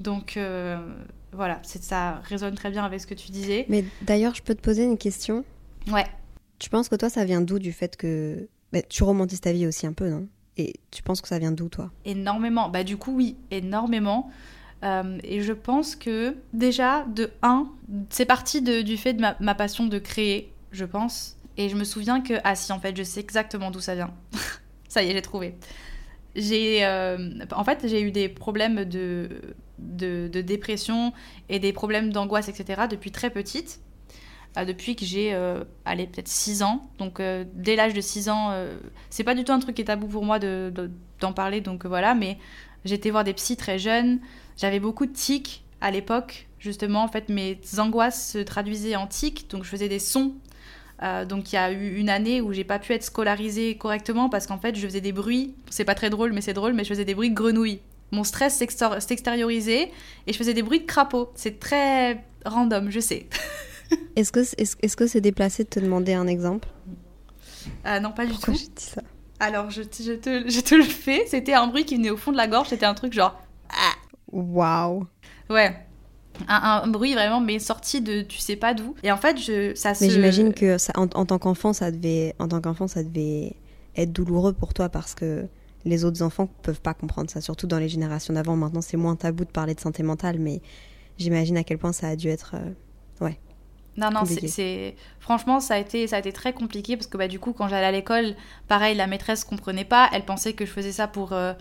Donc 0.00 0.36
euh, 0.36 0.78
voilà, 1.32 1.60
ça 1.62 2.20
résonne 2.24 2.54
très 2.54 2.70
bien 2.70 2.84
avec 2.84 3.00
ce 3.00 3.06
que 3.06 3.14
tu 3.14 3.30
disais. 3.30 3.66
Mais 3.68 3.84
d'ailleurs, 4.02 4.34
je 4.34 4.42
peux 4.42 4.54
te 4.54 4.60
poser 4.60 4.84
une 4.84 4.98
question? 4.98 5.44
Ouais. 5.90 6.06
Tu 6.58 6.70
penses 6.70 6.88
que 6.88 6.96
toi, 6.96 7.10
ça 7.10 7.24
vient 7.24 7.40
d'où 7.40 7.58
du 7.58 7.72
fait 7.72 7.96
que 7.96 8.48
bah, 8.72 8.82
tu 8.82 9.02
romantises 9.02 9.40
ta 9.40 9.52
vie 9.52 9.66
aussi 9.66 9.86
un 9.86 9.92
peu, 9.92 10.08
non? 10.08 10.28
Et 10.56 10.74
tu 10.90 11.02
penses 11.02 11.20
que 11.20 11.28
ça 11.28 11.38
vient 11.38 11.52
d'où, 11.52 11.68
toi? 11.68 11.90
Énormément. 12.04 12.68
Bah 12.68 12.84
du 12.84 12.96
coup, 12.96 13.14
oui, 13.14 13.36
énormément. 13.50 14.30
Euh, 14.84 15.18
et 15.22 15.42
je 15.42 15.52
pense 15.52 15.96
que 15.96 16.36
déjà, 16.52 17.04
de 17.04 17.30
1, 17.42 17.68
c'est 18.10 18.26
parti 18.26 18.62
du 18.62 18.96
fait 18.96 19.14
de 19.14 19.20
ma, 19.20 19.54
passion 19.54 19.86
de 19.86 19.98
créer, 19.98 20.52
je 20.72 20.84
pense. 20.84 21.36
Et 21.56 21.68
je 21.68 21.76
me 21.76 21.84
souviens 21.84 22.20
que, 22.20 22.34
ah 22.44 22.54
si, 22.54 22.72
en 22.72 22.80
fait, 22.80 22.96
je 22.96 23.02
sais 23.02 23.20
exactement 23.20 23.70
d'où 23.70 23.80
ça 23.80 23.94
vient. 23.94 24.12
ça 24.88 25.02
y 25.02 25.10
est, 25.10 25.12
j'ai 25.12 25.22
trouvé. 25.22 25.54
J'ai, 26.34 26.84
euh, 26.84 27.30
en 27.54 27.64
fait, 27.64 27.86
j'ai 27.86 28.00
eu 28.00 28.10
des 28.10 28.28
problèmes 28.28 28.84
de, 28.84 29.28
de, 29.78 30.40
dépression 30.40 31.12
et 31.48 31.58
des 31.58 31.72
problèmes 31.72 32.12
d'angoisse, 32.12 32.48
etc. 32.48 32.82
depuis 32.90 33.10
très 33.10 33.30
petite. 33.30 33.80
Euh, 34.58 34.64
depuis 34.64 34.96
que 34.96 35.04
j'ai, 35.04 35.32
euh, 35.32 35.64
allez, 35.84 36.06
peut-être 36.06 36.28
6 36.28 36.62
ans. 36.62 36.88
Donc, 36.98 37.20
euh, 37.20 37.44
dès 37.54 37.76
l'âge 37.76 37.94
de 37.94 38.00
6 38.00 38.28
ans, 38.28 38.50
euh, 38.50 38.76
c'est 39.10 39.24
pas 39.24 39.34
du 39.34 39.44
tout 39.44 39.52
un 39.52 39.58
truc 39.58 39.76
qui 39.76 39.82
est 39.82 39.86
tabou 39.86 40.06
pour 40.06 40.24
moi 40.24 40.38
de, 40.38 40.72
d'en 41.20 41.32
parler, 41.32 41.60
donc 41.60 41.86
voilà. 41.86 42.14
Mais 42.14 42.38
été 42.84 43.10
voir 43.10 43.24
des 43.24 43.32
psys 43.32 43.56
très 43.56 43.78
jeunes. 43.78 44.20
J'avais 44.56 44.80
beaucoup 44.80 45.06
de 45.06 45.12
tics 45.12 45.64
à 45.80 45.90
l'époque. 45.90 46.48
Justement, 46.58 47.02
en 47.02 47.08
fait, 47.08 47.28
mes 47.28 47.58
angoisses 47.78 48.32
se 48.32 48.38
traduisaient 48.38 48.96
en 48.96 49.06
tics, 49.06 49.48
donc 49.50 49.64
je 49.64 49.68
faisais 49.68 49.88
des 49.88 49.98
sons. 49.98 50.34
Donc 51.28 51.52
il 51.52 51.56
y 51.56 51.58
a 51.58 51.72
eu 51.72 51.96
une 51.96 52.08
année 52.08 52.40
où 52.40 52.52
j'ai 52.52 52.62
pas 52.62 52.78
pu 52.78 52.92
être 52.92 53.02
scolarisée 53.02 53.76
correctement 53.76 54.28
parce 54.28 54.46
qu'en 54.46 54.58
fait 54.58 54.76
je 54.76 54.86
faisais 54.86 55.00
des 55.00 55.10
bruits. 55.10 55.56
C'est 55.68 55.84
pas 55.84 55.96
très 55.96 56.10
drôle, 56.10 56.32
mais 56.32 56.40
c'est 56.40 56.52
drôle, 56.52 56.74
mais 56.74 56.84
je 56.84 56.90
faisais 56.90 57.04
des 57.04 57.16
bruits 57.16 57.30
de 57.30 57.34
grenouilles. 57.34 57.80
Mon 58.12 58.22
stress 58.22 58.54
s'extériorisait 58.54 59.90
et 60.28 60.32
je 60.32 60.38
faisais 60.38 60.54
des 60.54 60.62
bruits 60.62 60.78
de 60.78 60.86
crapauds. 60.86 61.32
C'est 61.34 61.58
très 61.58 62.22
random, 62.44 62.88
je 62.88 63.00
sais. 63.00 63.26
est-ce 64.16 64.96
que 64.96 65.06
c'est 65.06 65.20
déplacé 65.20 65.64
de 65.64 65.68
te 65.68 65.80
demander 65.80 66.14
un 66.14 66.26
exemple? 66.26 66.68
Euh, 67.86 68.00
Non, 68.00 68.12
pas 68.12 68.26
du 68.26 68.32
Pourquoi 68.32 68.54
tout. 68.54 68.60
j'ai 68.60 68.66
dit 68.66 68.84
ça? 68.84 69.02
Alors 69.40 69.70
je, 69.70 69.82
je, 69.82 70.12
te, 70.12 70.48
je 70.48 70.60
te 70.60 70.74
le 70.74 70.84
fais. 70.84 71.24
C'était 71.26 71.54
un 71.54 71.66
bruit 71.66 71.84
qui 71.84 71.96
venait 71.96 72.10
au 72.10 72.16
fond 72.16 72.30
de 72.32 72.36
la 72.36 72.46
gorge. 72.46 72.68
C'était 72.68 72.86
un 72.86 72.94
truc 72.94 73.12
genre. 73.12 73.40
Waouh 74.30 75.06
Ouais. 75.50 75.76
Un, 76.48 76.82
un, 76.84 76.88
bruit 76.88 77.12
vraiment, 77.12 77.40
mais 77.40 77.58
sorti 77.58 78.00
de 78.00 78.22
tu 78.22 78.38
sais 78.38 78.56
pas 78.56 78.72
d'où. 78.72 78.94
Et 79.02 79.12
en 79.12 79.16
fait, 79.16 79.36
je, 79.38 79.74
ça 79.74 79.90
Mais 80.00 80.08
se... 80.08 80.10
j'imagine 80.10 80.54
que 80.54 80.78
ça, 80.78 80.92
en, 80.96 81.04
en, 81.14 81.26
tant 81.26 81.38
qu'enfant, 81.38 81.72
ça 81.72 81.90
devait, 81.90 82.34
en 82.38 82.48
tant 82.48 82.60
qu'enfant, 82.60 82.88
ça 82.88 83.02
devait 83.02 83.54
être 83.96 84.12
douloureux 84.12 84.54
pour 84.54 84.72
toi 84.72 84.88
parce 84.88 85.14
que 85.14 85.46
les 85.84 86.04
autres 86.04 86.22
enfants 86.22 86.48
peuvent 86.62 86.80
pas 86.80 86.94
comprendre 86.94 87.28
ça, 87.30 87.40
surtout 87.40 87.66
dans 87.66 87.78
les 87.78 87.88
générations 87.88 88.32
d'avant. 88.32 88.56
Maintenant, 88.56 88.80
c'est 88.80 88.96
moins 88.96 89.14
tabou 89.16 89.44
de 89.44 89.50
parler 89.50 89.74
de 89.74 89.80
santé 89.80 90.02
mentale, 90.02 90.38
mais 90.38 90.62
j'imagine 91.18 91.56
à 91.58 91.64
quel 91.64 91.78
point 91.78 91.92
ça 91.92 92.08
a 92.08 92.16
dû 92.16 92.28
être, 92.28 92.54
euh, 92.54 93.24
ouais. 93.24 93.38
Non, 93.96 94.10
non, 94.10 94.24
c'est 94.24 94.96
franchement 95.20 95.60
ça 95.60 95.74
a 95.74 95.78
été 95.78 96.06
ça 96.06 96.16
a 96.16 96.18
été 96.18 96.32
très 96.32 96.54
compliqué 96.54 96.96
parce 96.96 97.06
que 97.06 97.18
bah 97.18 97.28
du 97.28 97.38
coup 97.38 97.52
quand 97.52 97.68
j'allais 97.68 97.86
à 97.86 97.92
l'école, 97.92 98.34
pareil 98.66 98.96
la 98.96 99.06
maîtresse 99.06 99.44
comprenait 99.44 99.84
pas, 99.84 100.08
elle 100.12 100.24
pensait 100.24 100.54
que 100.54 100.64
je 100.64 100.70
faisais 100.70 100.92
ça 100.92 101.08
pour 101.08 101.34
euh, 101.34 101.52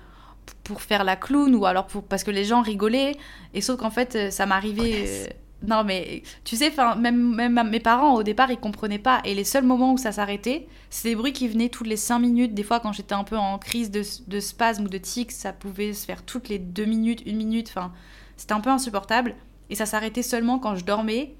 pour 0.64 0.82
faire 0.82 1.04
la 1.04 1.18
clown 1.18 1.54
ou 1.54 1.66
alors 1.66 1.88
pour 1.88 2.04
parce 2.04 2.24
que 2.24 2.32
les 2.32 2.46
gens 2.46 2.62
rigolaient. 2.62 3.18
Et 3.54 3.60
sauf 3.60 3.78
qu'en 3.78 3.90
fait 3.90 4.32
ça 4.32 4.46
m'arrivait 4.46 5.04
euh... 5.08 5.28
non 5.68 5.84
mais 5.84 6.24
tu 6.46 6.56
sais 6.56 6.72
même 6.98 7.36
même 7.36 7.70
mes 7.70 7.82
parents 7.82 8.14
au 8.14 8.24
départ 8.24 8.50
ils 8.50 8.58
comprenaient 8.58 8.98
pas. 8.98 9.20
Et 9.26 9.36
les 9.36 9.44
seuls 9.44 9.65
moments 9.65 9.91
où 9.91 9.98
ça 9.98 10.13
s'arrêtait 10.13 10.67
c'est 10.89 11.10
des 11.10 11.15
bruits 11.15 11.34
qui 11.34 11.50
venaient 11.50 11.67
toutes 11.67 11.88
les 11.88 11.98
cinq 11.98 12.20
minutes. 12.20 12.54
Des 12.54 12.63
fois 12.63 12.80
quand 12.80 12.94
j'étais 12.94 13.13
un 13.13 13.26
peu 13.26 13.36
en 13.36 13.60
crise 13.60 13.91
de, 13.91 14.04
de 14.28 14.39
spasme 14.39 14.86
ou 14.86 14.88
de 14.88 14.98
tic 14.98 15.34
ça 15.34 15.52
pouvait 15.52 15.91
se 15.91 16.06
faire 16.06 16.24
toutes 16.24 16.48
les 16.48 16.60
deux 16.60 16.86
minutes 16.86 17.24
une 17.26 17.36
minute. 17.36 17.67
Enfin 17.67 17.91
c'était 18.38 18.54
un 18.54 18.62
peu 18.62 18.70
insupportable. 18.70 19.36
Et 19.70 19.76
ça 19.76 19.86
s'arrêtait 19.86 20.24
seulement 20.24 20.60
quand 20.60 20.78
je 20.78 20.86
dormais 20.86 21.36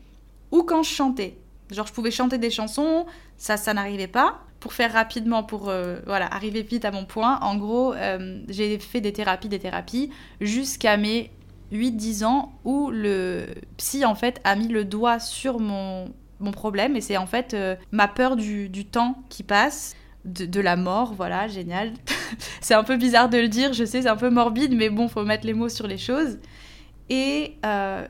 ou 0.51 0.63
quand 0.63 0.83
je 0.83 0.89
chantais 0.89 1.37
genre 1.71 1.87
je 1.87 1.93
pouvais 1.93 2.11
chanter 2.11 2.37
des 2.37 2.49
chansons 2.49 3.05
ça 3.37 3.57
ça 3.57 3.73
n'arrivait 3.73 4.07
pas 4.07 4.41
pour 4.61 4.73
faire 4.73 4.93
rapidement, 4.93 5.43
pour 5.43 5.67
euh, 5.67 5.97
voilà, 6.05 6.33
arriver 6.33 6.61
vite 6.61 6.85
à 6.85 6.91
mon 6.91 7.03
point, 7.03 7.39
en 7.41 7.57
gros, 7.57 7.93
euh, 7.93 8.39
j'ai 8.47 8.77
fait 8.79 9.01
des 9.01 9.11
thérapies, 9.11 9.49
des 9.49 9.59
thérapies, 9.59 10.11
jusqu'à 10.39 10.95
mes 10.95 11.31
8-10 11.73 12.23
ans, 12.23 12.53
où 12.63 12.91
le 12.91 13.47
psy, 13.77 14.05
en 14.05 14.15
fait, 14.15 14.39
a 14.43 14.55
mis 14.55 14.67
le 14.67 14.85
doigt 14.85 15.19
sur 15.19 15.59
mon, 15.59 16.13
mon 16.39 16.51
problème, 16.51 16.95
et 16.95 17.01
c'est 17.01 17.17
en 17.17 17.25
fait 17.25 17.53
euh, 17.55 17.75
ma 17.91 18.07
peur 18.07 18.35
du, 18.35 18.69
du, 18.69 18.85
temps 18.85 19.23
qui 19.29 19.41
passe, 19.41 19.95
de, 20.25 20.45
de 20.45 20.61
la 20.61 20.75
mort, 20.75 21.15
voilà, 21.15 21.47
génial. 21.47 21.93
c'est 22.61 22.75
un 22.75 22.83
peu 22.83 22.97
bizarre 22.97 23.29
de 23.29 23.39
le 23.39 23.47
dire, 23.47 23.73
je 23.73 23.83
sais, 23.83 24.03
c'est 24.03 24.09
un 24.09 24.15
peu 24.15 24.29
morbide, 24.29 24.75
mais 24.75 24.91
bon, 24.91 25.07
faut 25.07 25.25
mettre 25.25 25.47
les 25.47 25.55
mots 25.55 25.69
sur 25.69 25.87
les 25.87 25.97
choses. 25.97 26.37
Et 27.09 27.55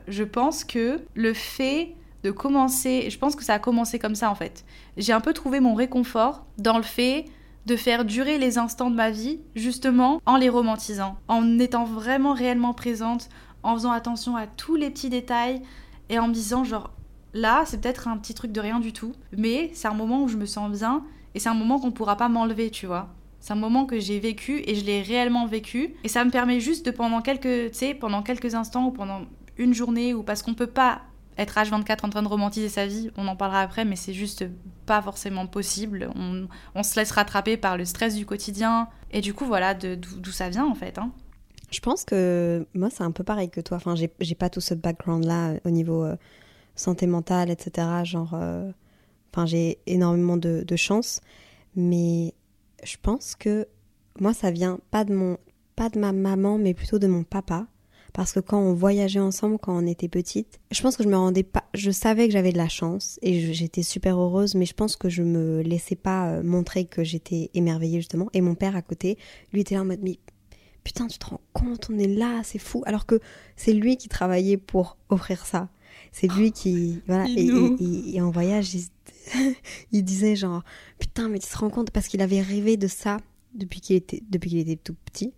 je 0.06 0.22
pense 0.22 0.62
que 0.62 1.00
le 1.14 1.34
fait 1.34 1.96
de 2.22 2.30
commencer, 2.30 3.10
je 3.10 3.18
pense 3.18 3.36
que 3.36 3.44
ça 3.44 3.54
a 3.54 3.58
commencé 3.58 3.98
comme 3.98 4.14
ça 4.14 4.30
en 4.30 4.34
fait. 4.34 4.64
J'ai 4.96 5.12
un 5.12 5.20
peu 5.20 5.32
trouvé 5.32 5.60
mon 5.60 5.74
réconfort 5.74 6.44
dans 6.58 6.76
le 6.76 6.82
fait 6.82 7.24
de 7.66 7.76
faire 7.76 8.04
durer 8.04 8.38
les 8.38 8.58
instants 8.58 8.90
de 8.90 8.96
ma 8.96 9.10
vie, 9.10 9.40
justement 9.54 10.20
en 10.26 10.36
les 10.36 10.48
romantisant, 10.48 11.16
en 11.28 11.58
étant 11.58 11.84
vraiment 11.84 12.32
réellement 12.32 12.74
présente, 12.74 13.28
en 13.62 13.74
faisant 13.74 13.92
attention 13.92 14.36
à 14.36 14.46
tous 14.46 14.76
les 14.76 14.90
petits 14.90 15.10
détails 15.10 15.62
et 16.08 16.18
en 16.18 16.28
me 16.28 16.34
disant 16.34 16.64
genre 16.64 16.90
là 17.32 17.62
c'est 17.66 17.80
peut-être 17.80 18.08
un 18.08 18.16
petit 18.18 18.34
truc 18.34 18.52
de 18.52 18.60
rien 18.60 18.80
du 18.80 18.92
tout, 18.92 19.12
mais 19.36 19.70
c'est 19.74 19.88
un 19.88 19.94
moment 19.94 20.22
où 20.22 20.28
je 20.28 20.36
me 20.36 20.46
sens 20.46 20.70
bien 20.70 21.04
et 21.34 21.38
c'est 21.38 21.48
un 21.48 21.54
moment 21.54 21.78
qu'on 21.78 21.92
pourra 21.92 22.16
pas 22.16 22.28
m'enlever, 22.28 22.70
tu 22.70 22.86
vois. 22.86 23.08
C'est 23.40 23.52
un 23.52 23.56
moment 23.56 23.86
que 23.86 23.98
j'ai 23.98 24.20
vécu 24.20 24.62
et 24.66 24.76
je 24.76 24.84
l'ai 24.84 25.02
réellement 25.02 25.46
vécu 25.46 25.94
et 26.04 26.08
ça 26.08 26.24
me 26.24 26.30
permet 26.30 26.60
juste 26.60 26.86
de 26.86 26.92
pendant 26.92 27.22
quelques, 27.22 27.72
tu 27.72 27.78
sais, 27.78 27.94
pendant 27.94 28.22
quelques 28.22 28.54
instants 28.54 28.86
ou 28.86 28.90
pendant 28.92 29.22
une 29.56 29.74
journée 29.74 30.14
ou 30.14 30.22
parce 30.22 30.42
qu'on 30.42 30.54
peut 30.54 30.68
pas 30.68 31.02
être 31.38 31.54
H24 31.56 32.04
en 32.04 32.10
train 32.10 32.22
de 32.22 32.28
romantiser 32.28 32.68
sa 32.68 32.86
vie, 32.86 33.10
on 33.16 33.26
en 33.26 33.36
parlera 33.36 33.60
après, 33.60 33.84
mais 33.84 33.96
c'est 33.96 34.12
juste 34.12 34.44
pas 34.86 35.00
forcément 35.00 35.46
possible. 35.46 36.10
On, 36.74 36.82
se 36.82 36.98
laisse 36.98 37.10
rattraper 37.10 37.56
par 37.56 37.76
le 37.76 37.84
stress 37.84 38.14
du 38.14 38.26
quotidien. 38.26 38.88
Et 39.10 39.20
du 39.20 39.34
coup, 39.34 39.46
voilà 39.46 39.74
d'où 39.74 40.32
ça 40.32 40.48
vient 40.48 40.66
en 40.66 40.74
fait. 40.74 40.98
Hein. 40.98 41.10
Je 41.70 41.80
pense 41.80 42.04
que 42.04 42.66
moi, 42.74 42.90
c'est 42.90 43.02
un 43.02 43.10
peu 43.12 43.24
pareil 43.24 43.50
que 43.50 43.60
toi. 43.60 43.78
Enfin, 43.78 43.94
j'ai 43.94 44.34
pas 44.34 44.50
tout 44.50 44.60
ce 44.60 44.74
background-là 44.74 45.54
au 45.64 45.70
niveau 45.70 46.04
euh, 46.04 46.16
santé 46.74 47.06
mentale, 47.06 47.50
etc. 47.50 47.88
Genre, 48.04 48.34
euh, 48.34 48.70
enfin, 49.32 49.46
j'ai 49.46 49.78
énormément 49.86 50.36
de, 50.36 50.64
de 50.66 50.76
chance. 50.76 51.20
Mais 51.74 52.34
je 52.84 52.96
pense 53.00 53.34
que 53.34 53.66
moi, 54.20 54.34
ça 54.34 54.50
vient 54.50 54.80
pas 54.90 55.04
de 55.04 55.14
mon, 55.14 55.38
pas 55.76 55.88
de 55.88 55.98
ma 55.98 56.12
maman, 56.12 56.58
mais 56.58 56.74
plutôt 56.74 56.98
de 56.98 57.06
mon 57.06 57.22
papa 57.24 57.66
parce 58.12 58.32
que 58.32 58.40
quand 58.40 58.60
on 58.60 58.74
voyageait 58.74 59.20
ensemble 59.20 59.58
quand 59.58 59.76
on 59.76 59.86
était 59.86 60.08
petite, 60.08 60.60
je 60.70 60.82
pense 60.82 60.96
que 60.96 61.02
je 61.02 61.08
me 61.08 61.16
rendais 61.16 61.42
pas, 61.42 61.64
je 61.74 61.90
savais 61.90 62.26
que 62.26 62.32
j'avais 62.32 62.52
de 62.52 62.58
la 62.58 62.68
chance 62.68 63.18
et 63.22 63.52
j'étais 63.54 63.82
super 63.82 64.18
heureuse, 64.18 64.54
mais 64.54 64.66
je 64.66 64.74
pense 64.74 64.96
que 64.96 65.08
je 65.08 65.22
me 65.22 65.62
laissais 65.62 65.96
pas 65.96 66.42
montrer 66.42 66.84
que 66.84 67.04
j'étais 67.04 67.50
émerveillée 67.54 68.00
justement. 68.00 68.28
Et 68.34 68.40
mon 68.40 68.54
père 68.54 68.76
à 68.76 68.82
côté, 68.82 69.16
lui 69.52 69.62
était 69.62 69.74
là 69.74 69.82
en 69.82 69.86
mode 69.86 70.00
mais 70.02 70.18
putain 70.84 71.06
tu 71.06 71.18
te 71.18 71.26
rends 71.26 71.40
compte, 71.52 71.88
on 71.90 71.98
est 71.98 72.08
là, 72.08 72.42
c'est 72.44 72.58
fou, 72.58 72.82
alors 72.86 73.06
que 73.06 73.20
c'est 73.56 73.72
lui 73.72 73.96
qui 73.96 74.08
travaillait 74.08 74.56
pour 74.58 74.98
offrir 75.08 75.46
ça. 75.46 75.68
C'est 76.10 76.26
lui 76.26 76.52
qui 76.52 77.00
voilà 77.06 77.26
et, 77.28 77.46
et, 77.46 77.76
et, 77.80 78.16
et, 78.16 78.20
en 78.20 78.30
voyage 78.30 78.74
il, 78.74 78.86
il 79.92 80.02
disait 80.04 80.36
genre 80.36 80.62
putain 80.98 81.28
mais 81.28 81.38
tu 81.38 81.48
te 81.48 81.56
rends 81.58 81.70
compte 81.70 81.90
parce 81.90 82.08
qu'il 82.08 82.20
avait 82.22 82.40
rêvé 82.40 82.76
de 82.76 82.86
ça 82.86 83.18
depuis 83.54 83.80
qu'il 83.80 83.96
était 83.96 84.22
depuis 84.30 84.50
qu'il 84.50 84.58
était 84.58 84.76
tout 84.76 84.96
petit 85.04 85.32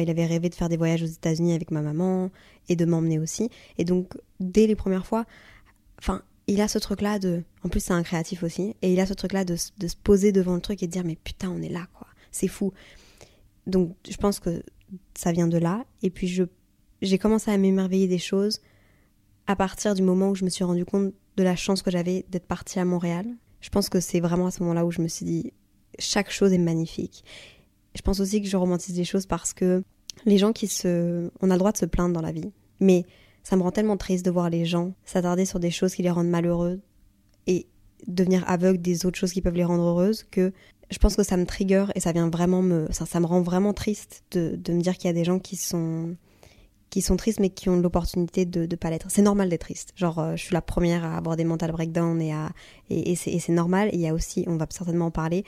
il 0.00 0.10
avait 0.10 0.26
rêvé 0.26 0.48
de 0.48 0.54
faire 0.54 0.68
des 0.68 0.76
voyages 0.76 1.02
aux 1.02 1.06
États-Unis 1.06 1.54
avec 1.54 1.70
ma 1.70 1.82
maman 1.82 2.30
et 2.68 2.76
de 2.76 2.84
m'emmener 2.84 3.18
aussi. 3.18 3.50
Et 3.78 3.84
donc, 3.84 4.14
dès 4.40 4.66
les 4.66 4.76
premières 4.76 5.06
fois, 5.06 5.24
enfin, 5.98 6.22
il 6.46 6.60
a 6.60 6.68
ce 6.68 6.78
truc-là 6.78 7.18
de. 7.18 7.42
En 7.62 7.68
plus, 7.68 7.80
c'est 7.80 7.92
un 7.92 8.02
créatif 8.02 8.42
aussi. 8.42 8.74
Et 8.82 8.92
il 8.92 9.00
a 9.00 9.06
ce 9.06 9.14
truc-là 9.14 9.44
de, 9.44 9.56
se 9.56 9.70
poser 10.02 10.32
devant 10.32 10.54
le 10.54 10.60
truc 10.60 10.82
et 10.82 10.86
de 10.86 10.92
dire 10.92 11.04
Mais 11.04 11.16
putain, 11.16 11.50
on 11.50 11.62
est 11.62 11.68
là, 11.68 11.86
quoi. 11.94 12.06
C'est 12.30 12.48
fou. 12.48 12.72
Donc, 13.66 13.96
je 14.08 14.16
pense 14.16 14.40
que 14.40 14.62
ça 15.14 15.32
vient 15.32 15.48
de 15.48 15.58
là. 15.58 15.84
Et 16.02 16.10
puis, 16.10 16.42
j'ai 17.00 17.18
commencé 17.18 17.50
à 17.50 17.56
m'émerveiller 17.56 18.08
des 18.08 18.18
choses 18.18 18.60
à 19.46 19.56
partir 19.56 19.94
du 19.94 20.02
moment 20.02 20.30
où 20.30 20.34
je 20.34 20.44
me 20.44 20.50
suis 20.50 20.64
rendu 20.64 20.84
compte 20.84 21.12
de 21.36 21.42
la 21.42 21.56
chance 21.56 21.82
que 21.82 21.90
j'avais 21.90 22.24
d'être 22.28 22.46
partie 22.46 22.78
à 22.78 22.84
Montréal. 22.84 23.26
Je 23.60 23.70
pense 23.70 23.88
que 23.88 24.00
c'est 24.00 24.20
vraiment 24.20 24.46
à 24.46 24.50
ce 24.50 24.62
moment-là 24.62 24.84
où 24.84 24.90
je 24.90 25.00
me 25.00 25.08
suis 25.08 25.24
dit 25.24 25.52
Chaque 25.98 26.30
chose 26.30 26.52
est 26.52 26.58
magnifique. 26.58 27.24
Je 27.94 28.02
pense 28.02 28.20
aussi 28.20 28.42
que 28.42 28.48
je 28.48 28.56
romantise 28.56 28.96
les 28.96 29.04
choses 29.04 29.26
parce 29.26 29.52
que 29.52 29.82
les 30.26 30.38
gens 30.38 30.52
qui 30.52 30.66
se... 30.66 31.30
On 31.40 31.50
a 31.50 31.54
le 31.54 31.58
droit 31.58 31.72
de 31.72 31.78
se 31.78 31.86
plaindre 31.86 32.14
dans 32.14 32.20
la 32.20 32.32
vie. 32.32 32.50
Mais 32.80 33.04
ça 33.42 33.56
me 33.56 33.62
rend 33.62 33.70
tellement 33.70 33.96
triste 33.96 34.24
de 34.24 34.30
voir 34.30 34.50
les 34.50 34.64
gens 34.64 34.94
s'attarder 35.04 35.44
sur 35.44 35.60
des 35.60 35.70
choses 35.70 35.94
qui 35.94 36.02
les 36.02 36.10
rendent 36.10 36.28
malheureux. 36.28 36.80
Et 37.46 37.66
devenir 38.06 38.44
aveugle 38.48 38.80
des 38.80 39.06
autres 39.06 39.18
choses 39.18 39.32
qui 39.32 39.40
peuvent 39.40 39.54
les 39.54 39.64
rendre 39.64 39.82
heureuses 39.82 40.24
que 40.30 40.52
je 40.90 40.98
pense 40.98 41.16
que 41.16 41.22
ça 41.22 41.36
me 41.36 41.46
trigger 41.46 41.86
et 41.94 42.00
ça 42.00 42.12
vient 42.12 42.28
vraiment 42.28 42.60
me 42.62 42.86
ça, 42.90 43.20
me 43.20 43.26
rend 43.26 43.40
vraiment 43.40 43.72
triste 43.72 44.22
de, 44.32 44.56
de 44.56 44.72
me 44.72 44.80
dire 44.82 44.96
qu'il 44.96 45.06
y 45.06 45.10
a 45.10 45.14
des 45.14 45.24
gens 45.24 45.38
qui 45.38 45.56
sont 45.56 46.14
qui 46.90 47.02
sont 47.02 47.16
tristes 47.16 47.40
mais 47.40 47.50
qui 47.50 47.68
ont 47.68 47.80
l'opportunité 47.80 48.44
de 48.44 48.66
ne 48.66 48.76
pas 48.76 48.90
l'être. 48.90 49.06
C'est 49.10 49.22
normal 49.22 49.48
d'être 49.48 49.62
triste. 49.62 49.92
Genre, 49.96 50.18
euh, 50.20 50.36
je 50.36 50.44
suis 50.44 50.54
la 50.54 50.62
première 50.62 51.04
à 51.04 51.16
avoir 51.16 51.36
des 51.36 51.44
mental 51.44 51.72
breakdowns 51.72 52.20
et, 52.20 52.32
et, 52.88 53.12
et 53.12 53.16
c'est 53.16 53.52
normal. 53.52 53.90
il 53.92 54.00
y 54.00 54.06
a 54.06 54.14
aussi, 54.14 54.44
on 54.46 54.56
va 54.56 54.66
certainement 54.70 55.06
en 55.06 55.10
parler, 55.10 55.44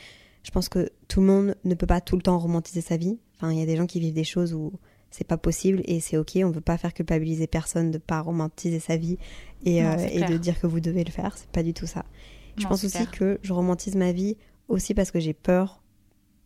je 0.47 0.53
pense 0.53 0.69
que 0.69 0.91
tout 1.09 1.21
le 1.21 1.27
monde 1.27 1.57
ne 1.65 1.75
peut 1.75 1.89
pas 1.89 2.01
tout 2.01 2.15
le 2.15 2.23
temps 2.23 2.39
romantiser 2.39 2.81
sa 2.81 2.97
vie. 2.97 3.19
Enfin, 3.35 3.51
il 3.51 3.59
y 3.59 3.63
a 3.63 3.67
des 3.67 3.77
gens 3.77 3.87
qui 3.87 3.99
vivent 3.99 4.15
des 4.15 4.23
choses 4.23 4.55
où 4.55 4.73
c'est 5.11 5.27
pas 5.27 5.37
possible 5.37 5.83
et 5.87 5.99
c'est 5.99 6.17
ok. 6.17 6.35
On 6.37 6.51
ne 6.51 6.53
veut 6.53 6.61
pas 6.61 6.79
faire 6.79 6.95
culpabiliser 6.95 7.49
personne 7.49 7.91
de 7.91 7.99
pas 7.99 8.21
romantiser 8.21 8.79
sa 8.79 8.97
vie 8.97 9.19
et, 9.65 9.85
euh, 9.85 9.97
et 10.09 10.23
de 10.23 10.37
dire 10.37 10.61
que 10.61 10.69
vous 10.69 10.79
devez 10.79 11.03
le 11.03 11.11
faire. 11.11 11.37
C'est 11.37 11.51
pas 11.51 11.65
du 11.65 11.75
tout 11.75 11.87
ça. 11.87 12.05
je 12.57 12.65
pense 12.69 12.85
aussi 12.85 13.09
que 13.09 13.41
je 13.43 13.53
romantise 13.53 13.97
ma 13.97 14.13
vie 14.13 14.37
aussi 14.69 14.95
parce 14.95 15.11
que 15.11 15.19
j'ai 15.19 15.35
peur 15.35 15.83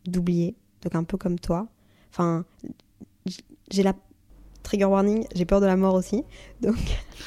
d'oublier. 0.06 0.56
Donc 0.80 0.94
un 0.94 1.04
peu 1.04 1.18
comme 1.18 1.38
toi. 1.38 1.68
Enfin, 2.10 2.46
j'ai 3.70 3.82
la 3.82 3.94
trigger 4.62 4.86
warning, 4.86 5.26
j'ai 5.34 5.44
peur 5.44 5.60
de 5.60 5.66
la 5.66 5.76
mort 5.76 5.92
aussi. 5.92 6.24
Donc, 6.62 6.78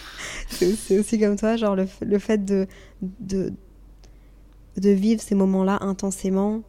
c'est 0.50 0.98
aussi 0.98 1.20
comme 1.20 1.36
toi, 1.36 1.56
genre 1.56 1.76
le, 1.76 1.88
le 2.02 2.18
fait 2.18 2.44
de, 2.44 2.66
de, 3.02 3.54
de, 4.78 4.90
vivre 4.90 5.22
ces 5.22 5.36
moments-là 5.36 5.80
intensément, 5.82 6.62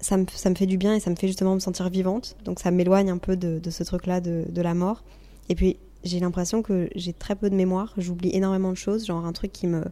ça 0.00 0.16
me, 0.16 0.26
ça 0.32 0.50
me, 0.50 0.54
fait 0.54 0.66
du 0.66 0.78
bien 0.78 0.94
et 0.94 1.00
ça 1.00 1.10
me 1.10 1.16
fait 1.16 1.26
justement 1.26 1.54
me 1.54 1.60
sentir 1.60 1.88
vivante. 1.88 2.36
Donc, 2.44 2.60
ça 2.60 2.70
m'éloigne 2.70 3.10
un 3.10 3.18
peu 3.18 3.36
de, 3.36 3.58
de 3.58 3.70
ce 3.70 3.82
truc-là 3.82 4.20
de, 4.20 4.44
de, 4.48 4.62
la 4.62 4.74
mort. 4.74 5.04
Et 5.48 5.54
puis, 5.54 5.78
j'ai 6.04 6.20
l'impression 6.20 6.62
que 6.62 6.88
j'ai 6.94 7.12
très 7.12 7.34
peu 7.34 7.50
de 7.50 7.56
mémoire, 7.56 7.94
j'oublie 7.96 8.30
énormément 8.32 8.70
de 8.70 8.76
choses. 8.76 9.06
Genre, 9.06 9.24
un 9.24 9.32
truc 9.32 9.52
qui 9.52 9.66
me 9.66 9.84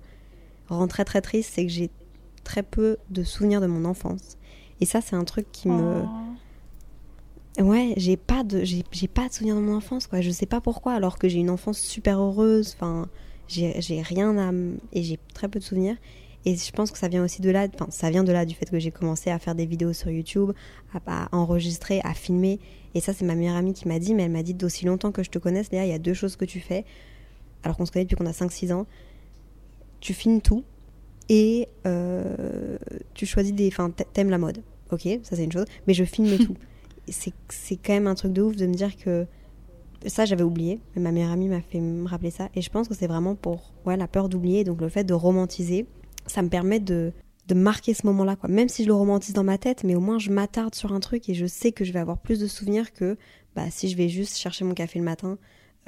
rend 0.68 0.86
très 0.86 1.04
très 1.04 1.20
triste, 1.20 1.52
c'est 1.54 1.66
que 1.66 1.72
j'ai 1.72 1.90
très 2.44 2.62
peu 2.62 2.96
de 3.10 3.24
souvenirs 3.24 3.60
de 3.60 3.66
mon 3.66 3.84
enfance. 3.84 4.36
Et 4.80 4.86
ça, 4.86 5.00
c'est 5.00 5.16
un 5.16 5.24
truc 5.24 5.46
qui 5.52 5.68
me 5.68 6.02
oh. 6.02 6.26
Ouais, 7.58 7.94
j'ai 7.96 8.18
pas 8.18 8.44
de 8.44 8.64
j'ai, 8.64 9.08
pas 9.08 9.28
de 9.28 9.32
souvenirs 9.32 9.56
de 9.56 9.62
mon 9.62 9.76
enfance 9.76 10.06
quoi, 10.06 10.20
je 10.20 10.30
sais 10.30 10.44
pas 10.44 10.60
pourquoi 10.60 10.92
alors 10.92 11.18
que 11.18 11.26
j'ai 11.26 11.38
une 11.38 11.48
enfance 11.48 11.78
super 11.78 12.20
heureuse, 12.20 12.74
enfin 12.76 13.08
j'ai, 13.48 13.80
j'ai 13.80 14.02
rien 14.02 14.36
à 14.36 14.52
et 14.92 15.02
j'ai 15.02 15.18
très 15.32 15.48
peu 15.48 15.58
de 15.58 15.64
souvenirs 15.64 15.96
et 16.46 16.56
je 16.56 16.70
pense 16.70 16.92
que 16.92 16.98
ça 16.98 17.08
vient 17.08 17.24
aussi 17.24 17.42
de 17.42 17.50
là, 17.50 17.66
enfin 17.74 17.88
ça 17.90 18.08
vient 18.08 18.22
de 18.22 18.32
là 18.32 18.46
du 18.46 18.54
fait 18.54 18.70
que 18.70 18.78
j'ai 18.78 18.92
commencé 18.92 19.30
à 19.30 19.38
faire 19.40 19.56
des 19.56 19.66
vidéos 19.66 19.92
sur 19.92 20.10
YouTube, 20.10 20.52
à, 21.06 21.28
enregistrer, 21.32 22.00
à 22.04 22.14
filmer 22.14 22.60
et 22.94 23.00
ça 23.00 23.12
c'est 23.12 23.24
ma 23.24 23.34
meilleure 23.34 23.56
amie 23.56 23.74
qui 23.74 23.88
m'a 23.88 23.98
dit 23.98 24.14
mais 24.14 24.22
elle 24.22 24.30
m'a 24.30 24.44
dit 24.44 24.54
d'aussi 24.54 24.86
longtemps 24.86 25.10
que 25.10 25.24
je 25.24 25.30
te 25.30 25.38
connaisse 25.40 25.72
Léa, 25.72 25.84
il 25.84 25.90
y 25.90 25.94
a 25.94 25.98
deux 25.98 26.14
choses 26.14 26.36
que 26.36 26.44
tu 26.44 26.60
fais 26.60 26.84
alors 27.64 27.76
qu'on 27.76 27.84
se 27.84 27.90
connaît 27.90 28.04
depuis 28.04 28.14
qu'on 28.14 28.26
a 28.26 28.32
5 28.32 28.52
6 28.52 28.72
ans. 28.72 28.86
Tu 29.98 30.14
filmes 30.14 30.40
tout 30.40 30.62
et 31.28 31.68
euh, 31.84 32.78
tu 33.14 33.26
choisis 33.26 33.52
des 33.52 33.66
enfin 33.66 33.90
t'aimes 33.90 34.30
la 34.30 34.38
mode. 34.38 34.62
OK, 34.92 35.02
ça 35.24 35.34
c'est 35.34 35.42
une 35.42 35.50
chose, 35.52 35.64
mais 35.88 35.94
je 35.94 36.04
filme 36.04 36.38
tout. 36.46 36.56
c'est 37.08 37.76
quand 37.76 37.92
même 37.92 38.06
un 38.06 38.14
truc 38.14 38.32
de 38.32 38.42
ouf 38.42 38.54
de 38.54 38.66
me 38.66 38.74
dire 38.74 38.96
que 38.96 39.26
ça 40.06 40.26
j'avais 40.26 40.44
oublié, 40.44 40.78
mais 40.94 41.02
ma 41.02 41.10
meilleure 41.10 41.32
amie 41.32 41.48
m'a 41.48 41.60
fait 41.60 41.80
me 41.80 42.06
rappeler 42.06 42.30
ça 42.30 42.50
et 42.54 42.62
je 42.62 42.70
pense 42.70 42.86
que 42.86 42.94
c'est 42.94 43.08
vraiment 43.08 43.34
pour 43.34 43.72
ouais, 43.84 43.96
la 43.96 44.06
peur 44.06 44.28
d'oublier, 44.28 44.62
donc 44.62 44.80
le 44.80 44.88
fait 44.88 45.02
de 45.02 45.14
romantiser, 45.14 45.86
ça 46.26 46.42
me 46.42 46.48
permet 46.48 46.80
de, 46.80 47.12
de 47.48 47.54
marquer 47.54 47.94
ce 47.94 48.06
moment-là 48.06 48.36
quoi. 48.36 48.48
Même 48.48 48.68
si 48.68 48.82
je 48.82 48.88
le 48.88 48.94
romantise 48.94 49.34
dans 49.34 49.44
ma 49.44 49.58
tête, 49.58 49.84
mais 49.84 49.94
au 49.94 50.00
moins 50.00 50.18
je 50.18 50.30
m'attarde 50.30 50.74
sur 50.74 50.92
un 50.92 51.00
truc 51.00 51.28
et 51.28 51.34
je 51.34 51.46
sais 51.46 51.72
que 51.72 51.84
je 51.84 51.92
vais 51.92 52.00
avoir 52.00 52.18
plus 52.18 52.40
de 52.40 52.46
souvenirs 52.46 52.92
que 52.92 53.16
bah, 53.54 53.70
si 53.70 53.88
je 53.88 53.96
vais 53.96 54.08
juste 54.08 54.36
chercher 54.36 54.64
mon 54.64 54.74
café 54.74 54.98
le 54.98 55.04
matin 55.04 55.38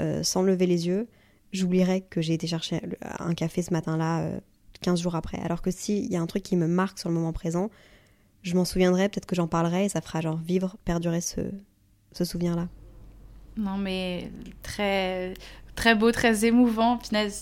euh, 0.00 0.22
sans 0.22 0.42
lever 0.42 0.66
les 0.66 0.86
yeux, 0.86 1.08
j'oublierai 1.52 2.02
que 2.02 2.20
j'ai 2.20 2.34
été 2.34 2.46
chercher 2.46 2.80
un 3.18 3.34
café 3.34 3.62
ce 3.62 3.72
matin-là 3.72 4.22
euh, 4.22 4.40
15 4.80 5.00
jours 5.00 5.16
après. 5.16 5.38
Alors 5.38 5.62
que 5.62 5.70
s'il 5.70 6.10
y 6.10 6.16
a 6.16 6.20
un 6.20 6.26
truc 6.26 6.42
qui 6.42 6.56
me 6.56 6.66
marque 6.66 6.98
sur 6.98 7.08
le 7.08 7.14
moment 7.14 7.32
présent, 7.32 7.70
je 8.42 8.54
m'en 8.54 8.64
souviendrai, 8.64 9.08
peut-être 9.08 9.26
que 9.26 9.34
j'en 9.34 9.48
parlerai 9.48 9.86
et 9.86 9.88
ça 9.88 10.00
fera 10.00 10.20
genre 10.20 10.38
vivre, 10.38 10.76
perdurer 10.84 11.20
ce, 11.20 11.40
ce 12.12 12.24
souvenir-là. 12.24 12.68
Non, 13.56 13.76
mais 13.76 14.30
très, 14.62 15.34
très 15.78 15.94
beau, 15.94 16.10
très 16.10 16.44
émouvant. 16.44 16.98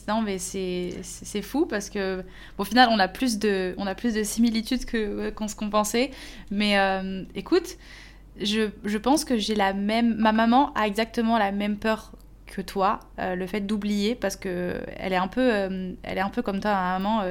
non, 0.08 0.20
mais 0.20 0.38
c'est 0.38 1.42
fou 1.42 1.64
parce 1.64 1.88
que, 1.88 2.22
au 2.58 2.64
final, 2.64 2.88
on 2.92 2.98
a 2.98 3.08
plus 3.08 3.38
de, 3.38 3.74
on 3.78 3.86
a 3.86 3.94
plus 3.94 4.12
de 4.12 4.22
similitudes 4.22 4.84
qu'on 5.34 5.48
se 5.48 5.54
pensait. 5.56 6.10
Mais 6.50 6.78
euh, 6.78 7.24
écoute, 7.34 7.78
je, 8.40 8.68
je, 8.84 8.98
pense 8.98 9.24
que 9.24 9.38
j'ai 9.38 9.54
la 9.54 9.72
même. 9.72 10.16
Ma 10.16 10.32
maman 10.32 10.72
a 10.74 10.86
exactement 10.86 11.38
la 11.38 11.50
même 11.50 11.78
peur 11.78 12.12
que 12.46 12.60
toi, 12.60 13.00
euh, 13.18 13.34
le 13.34 13.46
fait 13.46 13.60
d'oublier, 13.60 14.14
parce 14.14 14.36
que 14.36 14.80
elle 14.98 15.14
est 15.14 15.16
un 15.16 15.28
peu, 15.28 15.40
euh, 15.52 15.92
elle 16.02 16.18
est 16.18 16.20
un 16.20 16.30
peu 16.30 16.42
comme 16.42 16.60
toi, 16.60 16.72
à 16.72 16.98
maman 16.98 17.24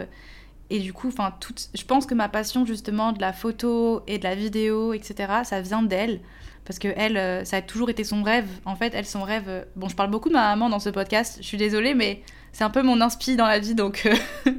et 0.71 0.79
du 0.79 0.93
coup, 0.93 1.09
enfin, 1.09 1.31
je 1.75 1.83
pense 1.83 2.07
que 2.07 2.15
ma 2.15 2.27
passion 2.27 2.65
justement 2.65 3.11
de 3.11 3.21
la 3.21 3.33
photo 3.33 4.01
et 4.07 4.17
de 4.17 4.23
la 4.23 4.33
vidéo, 4.33 4.93
etc., 4.93 5.41
ça 5.43 5.61
vient 5.61 5.83
d'elle. 5.83 6.21
Parce 6.65 6.79
que 6.79 6.87
elle, 6.95 7.17
euh, 7.17 7.45
ça 7.45 7.57
a 7.57 7.61
toujours 7.61 7.89
été 7.89 8.03
son 8.03 8.23
rêve. 8.23 8.47
En 8.65 8.75
fait, 8.75 8.93
elle, 8.95 9.05
son 9.05 9.21
rêve. 9.21 9.45
Euh, 9.47 9.63
bon, 9.75 9.87
je 9.87 9.95
parle 9.95 10.09
beaucoup 10.09 10.29
de 10.29 10.33
ma 10.33 10.49
maman 10.49 10.69
dans 10.69 10.79
ce 10.79 10.89
podcast. 10.89 11.37
Je 11.39 11.45
suis 11.45 11.57
désolée, 11.57 11.93
mais 11.93 12.21
c'est 12.51 12.63
un 12.63 12.69
peu 12.71 12.81
mon 12.81 13.01
inspi 13.01 13.35
dans 13.35 13.45
la 13.45 13.59
vie, 13.59 13.75
donc 13.75 14.07
euh, 14.07 14.51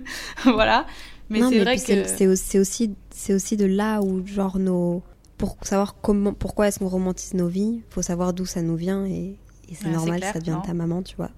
voilà. 0.45 0.87
Mais 1.29 1.41
c'est 1.41 1.59
vrai 1.59 1.77
que 1.77 2.37
c'est 2.37 2.59
aussi, 2.59 2.95
c'est 3.11 3.35
aussi 3.35 3.57
de 3.57 3.67
là 3.67 4.01
où 4.01 4.25
genre 4.25 4.59
nos, 4.59 5.03
pour 5.39 5.57
savoir 5.63 5.97
comment, 6.01 6.33
pourquoi 6.33 6.69
est-ce 6.69 6.79
qu'on 6.79 6.89
romantise 6.89 7.35
nos 7.35 7.49
vies, 7.49 7.83
faut 7.91 8.03
savoir 8.03 8.33
d'où 8.33 8.47
ça 8.47 8.63
nous 8.63 8.77
vient 8.77 9.05
et, 9.07 9.37
c'est 9.73 9.89
normal, 9.89 10.23
ça 10.23 10.39
vient 10.39 10.59
de 10.59 10.67
ta 10.67 10.75
maman, 10.75 11.03
tu 11.03 11.17
vois. 11.17 11.31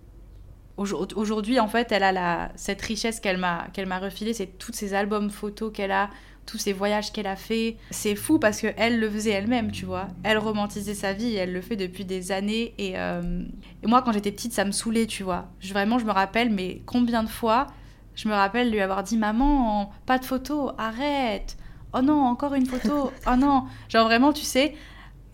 Aujourd'hui, 0.76 1.58
en 1.58 1.66
fait, 1.66 1.90
elle 1.92 2.02
a 2.02 2.12
la, 2.12 2.52
cette 2.56 2.82
richesse 2.82 3.18
qu'elle 3.20 3.38
m'a 3.38 3.68
qu'elle 3.72 3.86
m'a 3.86 3.98
refilée, 3.98 4.34
c'est 4.34 4.58
tous 4.58 4.72
ces 4.72 4.92
albums 4.92 5.30
photos 5.30 5.72
qu'elle 5.72 5.90
a, 5.90 6.10
tous 6.48 6.58
ces 6.58 6.72
voyages 6.72 7.12
qu'elle 7.12 7.26
a 7.26 7.36
fait. 7.36 7.76
C'est 7.90 8.16
fou 8.16 8.38
parce 8.38 8.62
que 8.62 8.68
elle 8.78 8.98
le 8.98 9.10
faisait 9.10 9.32
elle-même, 9.32 9.70
tu 9.70 9.84
vois. 9.84 10.08
Elle 10.22 10.38
romantisait 10.38 10.94
sa 10.94 11.12
vie, 11.12 11.36
elle 11.36 11.52
le 11.52 11.60
fait 11.60 11.76
depuis 11.76 12.06
des 12.06 12.32
années. 12.32 12.74
Et, 12.78 12.98
euh, 12.98 13.44
moi, 13.84 14.00
quand 14.00 14.12
j'étais 14.12 14.32
petite, 14.32 14.54
ça 14.54 14.64
me 14.64 14.72
saoulait, 14.72 15.06
tu 15.06 15.22
vois. 15.22 15.48
Je, 15.60 15.72
vraiment, 15.74 15.98
je 15.98 16.06
me 16.06 16.10
rappelle, 16.10 16.50
mais 16.50 16.80
combien 16.86 17.22
de 17.22 17.28
fois 17.28 17.66
je 18.14 18.28
me 18.28 18.34
rappelle 18.34 18.70
lui 18.70 18.80
avoir 18.80 19.02
dit 19.02 19.18
Maman, 19.18 19.92
pas 20.06 20.18
de 20.18 20.24
photos, 20.24 20.72
arrête. 20.78 21.58
Oh 21.92 22.00
non, 22.00 22.24
encore 22.24 22.54
une 22.54 22.66
photo. 22.66 23.12
Oh 23.26 23.36
non. 23.36 23.64
Genre 23.90 24.06
vraiment, 24.06 24.32
tu 24.32 24.42
sais. 24.42 24.74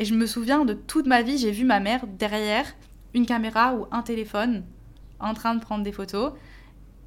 Et 0.01 0.05
je 0.05 0.15
me 0.15 0.27
souviens 0.27 0.65
de 0.65 0.75
toute 0.75 1.07
ma 1.07 1.23
vie, 1.23 1.39
j'ai 1.39 1.53
vu 1.53 1.65
ma 1.65 1.79
mère 1.79 2.05
derrière 2.07 2.67
une 3.15 3.25
caméra 3.25 3.75
ou 3.75 3.87
un 3.93 4.03
téléphone 4.03 4.65
en 5.21 5.33
train 5.33 5.55
de 5.55 5.61
prendre 5.61 5.85
des 5.85 5.93
photos. 5.93 6.33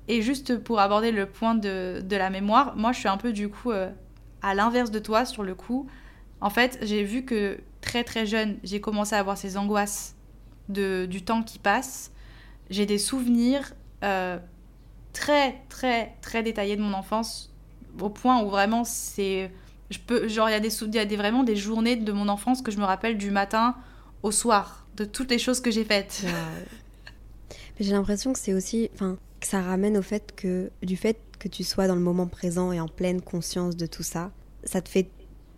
Et 0.08 0.22
juste 0.22 0.58
pour 0.58 0.80
aborder 0.80 1.12
le 1.12 1.26
point 1.26 1.56
de, 1.56 2.02
de 2.04 2.16
la 2.16 2.30
mémoire, 2.30 2.76
moi 2.76 2.92
je 2.92 3.00
suis 3.00 3.10
un 3.10 3.18
peu 3.18 3.34
du 3.34 3.50
coup 3.50 3.72
euh, 3.72 3.90
à 4.42 4.56
l'inverse 4.56 4.92
de 4.92 5.00
toi 5.00 5.26
sur 5.26 5.44
le 5.44 5.54
coup. 5.54 5.88
En 6.40 6.50
fait, 6.50 6.80
j'ai 6.82 7.04
vu 7.04 7.26
que 7.26 7.60
très 7.82 8.04
très 8.04 8.26
jeune, 8.26 8.58
j'ai 8.64 8.80
commencé 8.80 9.16
à 9.16 9.20
avoir 9.20 9.38
ces 9.38 9.58
angoisses 9.58 10.16
de, 10.70 11.06
du 11.06 11.24
temps 11.24 11.44
qui 11.44 11.60
passe. 11.60 12.12
J'ai 12.70 12.86
des 12.86 12.98
souvenirs 12.98 13.74
euh, 14.04 14.38
très 15.14 15.62
très 15.70 16.16
très 16.22 16.44
détaillés 16.44 16.76
de 16.76 16.82
mon 16.82 16.94
enfance 16.94 17.54
au 18.00 18.10
point 18.10 18.42
où 18.44 18.50
vraiment 18.50 18.84
c'est 18.84 19.52
genre 20.28 20.50
il 20.50 20.52
y 20.52 20.56
a 20.56 20.60
des 20.60 20.70
y 20.70 21.00
a 21.00 21.06
des, 21.06 21.16
vraiment 21.16 21.44
des 21.44 21.56
journées 21.56 21.96
de 21.96 22.12
mon 22.12 22.28
enfance 22.28 22.62
que 22.62 22.72
je 22.72 22.78
me 22.78 22.84
rappelle 22.84 23.18
du 23.18 23.32
matin 23.32 23.76
au 24.24 24.32
soir 24.32 24.86
de 24.96 25.06
toutes 25.06 25.32
les 25.32 25.40
choses 25.40 25.62
que 25.62 25.72
j'ai 25.72 25.84
faites. 25.84 26.26
j'ai 27.80 27.92
l'impression 27.92 28.34
que 28.34 28.40
c'est 28.40 28.54
aussi, 28.54 28.90
enfin, 28.94 29.18
ça 29.42 29.62
ramène 29.62 29.98
au 29.98 30.02
fait 30.02 30.34
que, 30.36 30.72
du 30.82 30.98
fait 30.98 31.20
que 31.40 31.48
tu 31.48 31.64
sois 31.64 31.88
dans 31.88 31.96
le 31.96 32.02
moment 32.02 32.28
présent 32.28 32.72
et 32.72 32.80
en 32.80 32.88
pleine 32.88 33.22
conscience 33.22 33.76
de 33.76 33.86
tout 33.86 34.04
ça, 34.04 34.32
ça 34.64 34.82
te 34.82 34.90
fait 34.90 35.10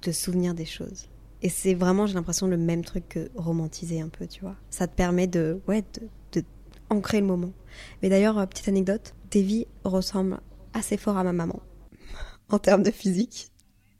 te 0.02 0.12
souvenir 0.12 0.54
des 0.54 0.66
choses. 0.66 1.08
Et 1.42 1.50
c'est 1.50 1.74
vraiment, 1.74 2.06
j'ai 2.06 2.16
l'impression, 2.16 2.48
le 2.48 2.58
même 2.58 2.84
truc 2.84 3.08
que 3.10 3.30
romantiser 3.36 4.02
un 4.02 4.10
peu, 4.10 4.28
tu 4.28 4.42
vois. 4.42 4.56
Ça 4.70 4.88
te 4.88 4.96
permet 4.96 5.28
de, 5.28 5.62
ouais, 5.68 5.84
de, 6.34 6.44
ancrer 6.90 7.22
le 7.22 7.28
moment. 7.28 7.54
Mais 8.02 8.10
d'ailleurs, 8.10 8.40
euh, 8.40 8.46
petite 8.48 8.68
anecdote, 8.68 9.14
Davy 9.32 9.68
ressemble 9.84 10.40
assez 10.74 10.98
fort 10.98 11.18
à 11.18 11.24
ma 11.24 11.34
maman 11.34 11.62
en 12.50 12.60
termes 12.60 12.84
de 12.84 12.92
physique. 12.92 13.52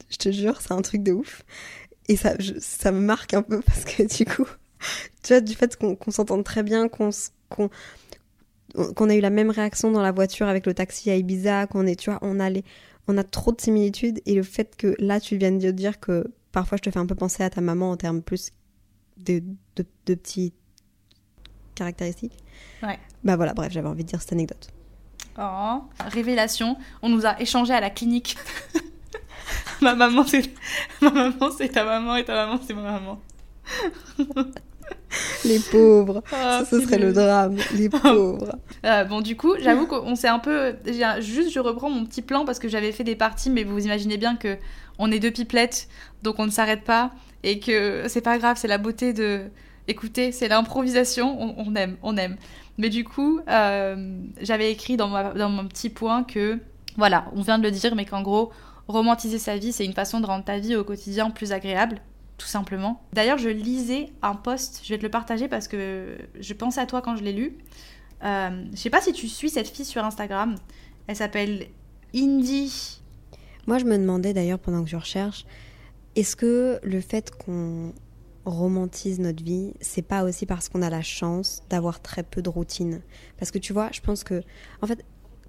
Je 0.10 0.18
te 0.18 0.32
jure, 0.32 0.60
c'est 0.60 0.72
un 0.72 0.82
truc 0.82 1.04
de 1.04 1.12
ouf. 1.12 1.44
Et 2.08 2.16
ça, 2.16 2.34
ça 2.60 2.92
me 2.92 3.00
marque 3.00 3.36
un 3.36 3.44
peu 3.44 3.62
parce 3.62 3.86
que 3.86 4.04
du 4.04 4.26
coup, 4.26 4.48
tu 5.24 5.34
vois, 5.34 5.42
du 5.42 5.54
fait 5.54 5.78
qu'on 5.78 6.12
s'entende 6.12 6.44
très 6.44 6.64
bien, 6.64 6.90
qu'on 6.90 7.12
qu'on 8.96 9.10
a 9.10 9.16
eu 9.16 9.20
la 9.20 9.30
même 9.30 9.50
réaction 9.50 9.92
dans 9.92 10.02
la 10.02 10.12
voiture 10.12 10.48
avec 10.48 10.66
le 10.66 10.74
taxi 10.74 11.10
à 11.10 11.16
Ibiza, 11.16 11.68
qu'on 11.68 11.86
est, 11.86 11.96
tu 11.96 12.10
vois, 12.10 12.20
on 12.22 12.40
a, 12.40 12.50
on 13.08 13.18
a 13.18 13.24
trop 13.24 13.52
de 13.52 13.60
similitudes 13.60 14.22
et 14.26 14.36
le 14.36 14.44
fait 14.44 14.76
que 14.76 14.96
là 15.00 15.20
tu 15.20 15.38
viennes 15.38 15.60
de 15.60 15.72
dire 15.72 16.00
que 16.00 16.32
parfois 16.52 16.78
je 16.78 16.84
te 16.84 16.92
fais 16.92 17.00
un 17.00 17.06
peu 17.06 17.16
penser 17.16 17.44
à 17.44 17.50
ta 17.50 17.62
maman 17.62 17.92
en 17.92 17.98
termes 17.98 18.22
plus 18.22 18.52
de, 19.18 19.44
de, 19.76 19.86
de 20.06 20.14
petits 20.14 20.54
caractéristiques. 21.76 22.38
Ouais. 22.84 23.00
Bah 23.24 23.36
voilà, 23.36 23.54
bref, 23.54 23.72
j'avais 23.72 23.88
envie 23.88 24.04
de 24.04 24.10
dire 24.10 24.22
cette 24.22 24.34
anecdote. 24.34 24.70
Oh, 25.38 25.82
révélation, 26.00 26.78
on 27.02 27.10
nous 27.10 27.26
a 27.26 27.40
échangé 27.42 27.74
à 27.74 27.80
la 27.80 27.90
clinique. 27.90 28.38
ma 29.82 29.96
maman 29.96 30.26
c'est 30.26 30.44
ma 31.02 31.10
maman 31.10 31.50
c'est 31.58 31.70
ta 31.70 31.86
maman 31.86 32.18
et 32.18 32.26
ta 32.26 32.46
maman 32.46 32.60
c'est 32.66 32.74
ma 32.74 32.82
maman. 32.82 33.22
les 35.46 35.60
pauvres. 35.60 36.24
ça, 36.30 36.66
ce 36.66 36.82
serait 36.82 37.00
le 37.00 37.14
drame. 37.14 37.58
Les 37.74 37.90
pauvres. 37.90 38.56
Euh, 38.86 39.04
bon, 39.06 39.22
du 39.22 39.36
coup, 39.36 39.56
j'avoue 39.60 39.88
qu'on 39.88 40.16
s'est 40.16 40.28
un 40.28 40.40
peu. 40.40 40.76
Juste, 41.20 41.52
je 41.52 41.60
reprends 41.60 41.90
mon 41.90 42.06
petit 42.06 42.22
plan 42.22 42.46
parce 42.46 42.60
que 42.60 42.68
j'avais 42.68 42.92
fait 42.92 43.04
des 43.04 43.16
parties, 43.16 43.50
mais 43.50 43.64
vous 43.64 43.86
imaginez 43.86 44.18
bien 44.18 44.36
que 44.36 44.58
on 44.98 45.12
est 45.12 45.20
deux 45.20 45.32
pipelettes, 45.32 45.88
donc 46.24 46.40
on 46.40 46.46
ne 46.46 46.52
s'arrête 46.52 46.84
pas 46.84 47.12
et 47.44 47.60
que 47.60 48.04
c'est 48.08 48.22
pas 48.22 48.38
grave, 48.38 48.58
c'est 48.60 48.68
la 48.68 48.78
beauté 48.78 49.14
de. 49.14 49.44
Écoutez, 49.88 50.32
c'est 50.32 50.48
l'improvisation, 50.48 51.56
on, 51.58 51.74
aime, 51.74 51.98
on 52.04 52.16
aime. 52.16 52.36
Mais 52.78 52.90
du 52.90 53.04
coup, 53.04 53.40
euh, 53.50 54.20
j'avais 54.40 54.72
écrit 54.72 54.98
dans, 54.98 55.34
dans 55.34 55.50
mon 55.50 55.68
petit 55.68 55.90
point 55.90 56.24
que, 56.24 56.60
voilà, 56.96 57.26
on 57.36 57.42
vient 57.42 57.58
de 57.58 57.64
le 57.64 57.72
dire, 57.72 57.96
mais 57.96 58.06
qu'en 58.06 58.22
gros, 58.22 58.52
romantiser 58.88 59.40
sa 59.40 59.58
vie, 59.58 59.72
c'est 59.72 59.86
une 59.86 59.94
façon 59.94 60.20
de 60.20 60.28
rendre 60.28 60.46
ta 60.46 60.60
vie 60.60 60.76
au 60.76 60.84
quotidien 60.84 61.32
plus 61.32 61.54
agréable 61.54 62.02
tout 62.40 62.48
simplement. 62.48 63.04
D'ailleurs, 63.14 63.38
je 63.38 63.50
lisais 63.50 64.12
un 64.24 64.34
post, 64.34 64.82
je 64.84 64.90
vais 64.90 64.98
te 64.98 65.04
le 65.04 65.12
partager 65.12 65.48
parce 65.48 65.68
que 65.68 66.18
je 66.40 66.54
pense 66.54 66.80
à 66.80 66.88
toi 66.88 67.02
quand 67.04 67.16
je 67.16 67.24
l'ai 67.24 67.34
lu. 67.34 67.58
Euh, 68.24 68.66
je 68.72 68.78
sais 68.78 68.90
pas 68.90 69.02
si 69.02 69.14
tu 69.14 69.28
suis 69.28 69.50
cette 69.50 69.68
fille 69.68 69.86
sur 69.86 70.04
Instagram. 70.04 70.56
Elle 71.06 71.16
s'appelle 71.16 71.68
Indie. 72.16 73.02
Moi, 73.68 73.78
je 73.78 73.86
me 73.86 73.98
demandais 73.98 74.34
d'ailleurs 74.34 74.58
pendant 74.58 74.84
que 74.84 74.90
je 74.90 74.96
recherche, 74.96 75.46
est-ce 76.16 76.36
que 76.36 76.80
le 76.82 77.02
fait 77.02 77.32
qu'on 77.32 77.94
romantise 78.46 79.20
notre 79.20 79.44
vie, 79.44 79.74
c'est 79.82 80.02
pas 80.02 80.24
aussi 80.24 80.46
parce 80.46 80.70
qu'on 80.70 80.82
a 80.82 80.90
la 80.90 81.02
chance 81.02 81.62
d'avoir 81.70 82.02
très 82.02 82.24
peu 82.24 82.42
de 82.42 82.50
routine? 82.50 83.02
Parce 83.38 83.52
que 83.52 83.60
tu 83.60 83.74
vois, 83.74 83.90
je 83.94 84.02
pense 84.02 84.24
que, 84.24 84.42
en 84.82 84.88
fait, 84.88 85.06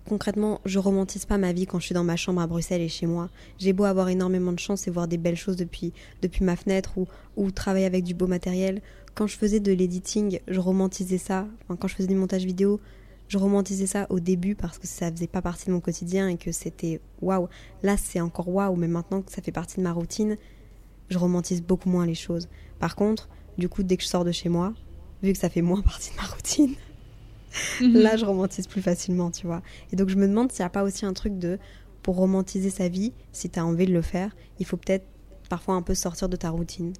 concrètement, 0.08 0.60
je 0.64 0.78
romantise 0.78 1.24
pas 1.24 1.38
ma 1.38 1.52
vie 1.52 1.66
quand 1.66 1.78
je 1.78 1.86
suis 1.86 1.94
dans 1.94 2.04
ma 2.04 2.16
chambre 2.16 2.40
à 2.40 2.46
Bruxelles 2.46 2.80
et 2.80 2.88
chez 2.88 3.06
moi. 3.06 3.30
J'ai 3.58 3.72
beau 3.72 3.84
avoir 3.84 4.08
énormément 4.08 4.52
de 4.52 4.58
chance 4.58 4.86
et 4.86 4.90
voir 4.90 5.08
des 5.08 5.18
belles 5.18 5.36
choses 5.36 5.56
depuis, 5.56 5.92
depuis 6.22 6.44
ma 6.44 6.56
fenêtre 6.56 6.98
ou, 6.98 7.06
ou 7.36 7.50
travailler 7.50 7.86
avec 7.86 8.04
du 8.04 8.14
beau 8.14 8.26
matériel. 8.26 8.82
Quand 9.14 9.26
je 9.26 9.36
faisais 9.36 9.60
de 9.60 9.72
l'editing, 9.72 10.40
je 10.48 10.60
romantisais 10.60 11.18
ça. 11.18 11.46
quand 11.68 11.88
je 11.88 11.94
faisais 11.94 12.08
du 12.08 12.14
montage 12.14 12.44
vidéo, 12.44 12.80
je 13.28 13.38
romantisais 13.38 13.86
ça 13.86 14.06
au 14.10 14.18
début 14.18 14.56
parce 14.56 14.78
que 14.78 14.88
ça 14.88 15.10
faisait 15.10 15.28
pas 15.28 15.40
partie 15.40 15.66
de 15.66 15.72
mon 15.72 15.80
quotidien 15.80 16.28
et 16.28 16.36
que 16.36 16.50
c'était 16.50 17.00
waouh. 17.20 17.48
Là, 17.82 17.96
c'est 17.96 18.20
encore 18.20 18.48
waouh, 18.48 18.74
mais 18.74 18.88
maintenant 18.88 19.22
que 19.22 19.30
ça 19.30 19.40
fait 19.40 19.52
partie 19.52 19.76
de 19.76 19.82
ma 19.82 19.92
routine, 19.92 20.36
je 21.10 21.18
romantise 21.18 21.62
beaucoup 21.62 21.88
moins 21.88 22.06
les 22.06 22.14
choses. 22.14 22.48
Par 22.80 22.96
contre, 22.96 23.28
du 23.56 23.68
coup, 23.68 23.82
dès 23.82 23.96
que 23.96 24.02
je 24.02 24.08
sors 24.08 24.24
de 24.24 24.32
chez 24.32 24.48
moi, 24.48 24.74
vu 25.22 25.32
que 25.32 25.38
ça 25.38 25.48
fait 25.48 25.62
moins 25.62 25.82
partie 25.82 26.10
de 26.10 26.16
ma 26.16 26.24
routine. 26.24 26.74
Là, 27.80 28.16
je 28.16 28.24
romantise 28.24 28.66
plus 28.66 28.82
facilement, 28.82 29.30
tu 29.30 29.46
vois. 29.46 29.62
Et 29.92 29.96
donc, 29.96 30.08
je 30.08 30.16
me 30.16 30.26
demande 30.26 30.52
s'il 30.52 30.62
n'y 30.62 30.66
a 30.66 30.70
pas 30.70 30.82
aussi 30.82 31.06
un 31.06 31.12
truc 31.12 31.38
de, 31.38 31.58
pour 32.02 32.16
romantiser 32.16 32.70
sa 32.70 32.88
vie, 32.88 33.12
si 33.32 33.50
tu 33.50 33.58
as 33.58 33.66
envie 33.66 33.86
de 33.86 33.92
le 33.92 34.02
faire, 34.02 34.34
il 34.58 34.66
faut 34.66 34.76
peut-être 34.76 35.06
parfois 35.48 35.74
un 35.74 35.82
peu 35.82 35.94
sortir 35.94 36.28
de 36.28 36.36
ta 36.36 36.50
routine. 36.50 36.92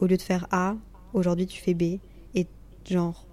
Au 0.00 0.06
lieu 0.06 0.16
de 0.16 0.22
faire 0.22 0.46
A, 0.50 0.76
aujourd'hui 1.12 1.46
tu 1.46 1.60
fais 1.60 1.74
B. 1.74 1.98
Et 2.34 2.46
genre, 2.88 3.26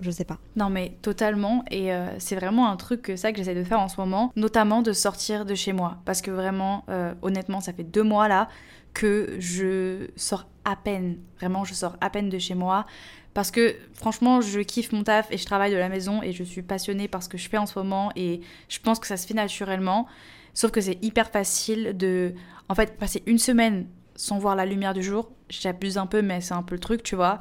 je 0.00 0.10
sais 0.10 0.24
pas. 0.24 0.38
Non 0.56 0.70
mais 0.70 0.96
totalement 1.02 1.64
et 1.70 1.92
euh, 1.92 2.06
c'est 2.18 2.36
vraiment 2.36 2.68
un 2.68 2.76
truc 2.76 3.02
que 3.02 3.16
ça 3.16 3.32
que 3.32 3.38
j'essaie 3.38 3.54
de 3.54 3.64
faire 3.64 3.80
en 3.80 3.88
ce 3.88 4.00
moment, 4.00 4.32
notamment 4.36 4.82
de 4.82 4.92
sortir 4.92 5.44
de 5.44 5.54
chez 5.54 5.72
moi 5.72 5.98
parce 6.04 6.22
que 6.22 6.30
vraiment 6.30 6.84
euh, 6.88 7.14
honnêtement 7.22 7.60
ça 7.60 7.72
fait 7.72 7.84
deux 7.84 8.02
mois 8.02 8.28
là 8.28 8.48
que 8.94 9.36
je 9.38 10.08
sors 10.16 10.46
à 10.64 10.76
peine, 10.76 11.18
vraiment 11.38 11.64
je 11.64 11.74
sors 11.74 11.96
à 12.00 12.10
peine 12.10 12.28
de 12.28 12.38
chez 12.38 12.54
moi. 12.54 12.86
Parce 13.34 13.50
que 13.50 13.74
franchement, 13.94 14.40
je 14.42 14.60
kiffe 14.60 14.92
mon 14.92 15.04
taf 15.04 15.30
et 15.30 15.38
je 15.38 15.46
travaille 15.46 15.72
de 15.72 15.76
la 15.76 15.88
maison 15.88 16.22
et 16.22 16.32
je 16.32 16.44
suis 16.44 16.62
passionnée 16.62 17.08
par 17.08 17.22
ce 17.22 17.28
que 17.28 17.38
je 17.38 17.48
fais 17.48 17.56
en 17.56 17.66
ce 17.66 17.78
moment 17.78 18.12
et 18.14 18.42
je 18.68 18.78
pense 18.78 18.98
que 18.98 19.06
ça 19.06 19.16
se 19.16 19.26
fait 19.26 19.34
naturellement. 19.34 20.06
Sauf 20.54 20.70
que 20.70 20.82
c'est 20.82 21.02
hyper 21.02 21.30
facile 21.30 21.96
de, 21.96 22.34
en 22.68 22.74
fait, 22.74 22.98
passer 22.98 23.22
une 23.26 23.38
semaine 23.38 23.86
sans 24.16 24.38
voir 24.38 24.54
la 24.54 24.66
lumière 24.66 24.92
du 24.92 25.02
jour. 25.02 25.30
J'abuse 25.48 25.96
un 25.96 26.06
peu, 26.06 26.20
mais 26.20 26.42
c'est 26.42 26.52
un 26.52 26.62
peu 26.62 26.74
le 26.74 26.80
truc, 26.80 27.02
tu 27.02 27.16
vois. 27.16 27.40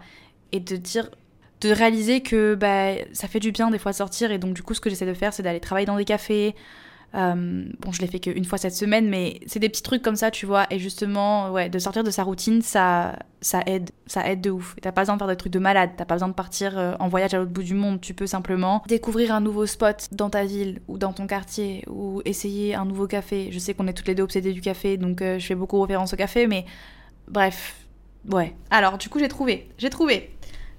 Et 0.53 0.61
de 0.61 0.77
dire, 0.77 1.09
de 1.59 1.69
réaliser 1.69 2.21
que 2.21 2.55
bah, 2.55 2.93
ça 3.11 3.27
fait 3.27 3.41
du 3.41 3.51
bien 3.51 3.69
des 3.69 3.77
fois 3.77 3.91
de 3.91 3.97
sortir 3.97 4.31
et 4.31 4.37
donc 4.37 4.53
du 4.53 4.63
coup, 4.63 4.73
ce 4.73 4.79
que 4.79 4.89
j'essaie 4.89 5.05
de 5.05 5.13
faire, 5.13 5.33
c'est 5.33 5.43
d'aller 5.43 5.59
travailler 5.59 5.85
dans 5.85 5.97
des 5.97 6.05
cafés, 6.05 6.55
euh, 7.13 7.65
bon, 7.79 7.91
je 7.91 8.01
l'ai 8.01 8.07
fait 8.07 8.19
qu'une 8.19 8.45
fois 8.45 8.57
cette 8.57 8.75
semaine, 8.75 9.09
mais 9.09 9.39
c'est 9.45 9.59
des 9.59 9.69
petits 9.69 9.83
trucs 9.83 10.01
comme 10.01 10.15
ça, 10.15 10.31
tu 10.31 10.45
vois. 10.45 10.65
Et 10.71 10.79
justement, 10.79 11.51
ouais, 11.51 11.69
de 11.69 11.77
sortir 11.77 12.03
de 12.03 12.11
sa 12.11 12.23
routine, 12.23 12.61
ça, 12.61 13.19
ça 13.41 13.61
aide, 13.65 13.89
ça 14.05 14.29
aide 14.29 14.41
de 14.41 14.49
ouf. 14.49 14.75
T'as 14.81 14.91
pas 14.91 15.01
besoin 15.01 15.15
de 15.15 15.19
faire 15.19 15.27
des 15.27 15.35
trucs 15.35 15.51
de 15.51 15.59
malade, 15.59 15.91
t'as 15.97 16.05
pas 16.05 16.15
besoin 16.15 16.29
de 16.29 16.33
partir 16.33 16.77
euh, 16.77 16.93
en 16.99 17.09
voyage 17.09 17.33
à 17.33 17.37
l'autre 17.37 17.51
bout 17.51 17.63
du 17.63 17.73
monde. 17.73 17.99
Tu 17.99 18.13
peux 18.13 18.27
simplement 18.27 18.81
découvrir 18.87 19.33
un 19.33 19.41
nouveau 19.41 19.65
spot 19.65 20.07
dans 20.11 20.29
ta 20.29 20.45
ville 20.45 20.79
ou 20.87 20.97
dans 20.97 21.11
ton 21.11 21.27
quartier 21.27 21.83
ou 21.89 22.21
essayer 22.23 22.75
un 22.75 22.85
nouveau 22.85 23.07
café. 23.07 23.49
Je 23.51 23.59
sais 23.59 23.73
qu'on 23.73 23.87
est 23.87 23.93
toutes 23.93 24.07
les 24.07 24.15
deux 24.15 24.23
obsédées 24.23 24.53
du 24.53 24.61
café, 24.61 24.97
donc 24.97 25.21
euh, 25.21 25.37
je 25.37 25.45
fais 25.45 25.55
beaucoup 25.55 25.81
référence 25.81 26.13
au 26.13 26.17
café, 26.17 26.47
mais 26.47 26.65
bref, 27.27 27.75
ouais. 28.31 28.55
Alors, 28.69 28.97
du 28.97 29.09
coup, 29.09 29.19
j'ai 29.19 29.27
trouvé, 29.27 29.69
j'ai 29.77 29.89
trouvé. 29.89 30.31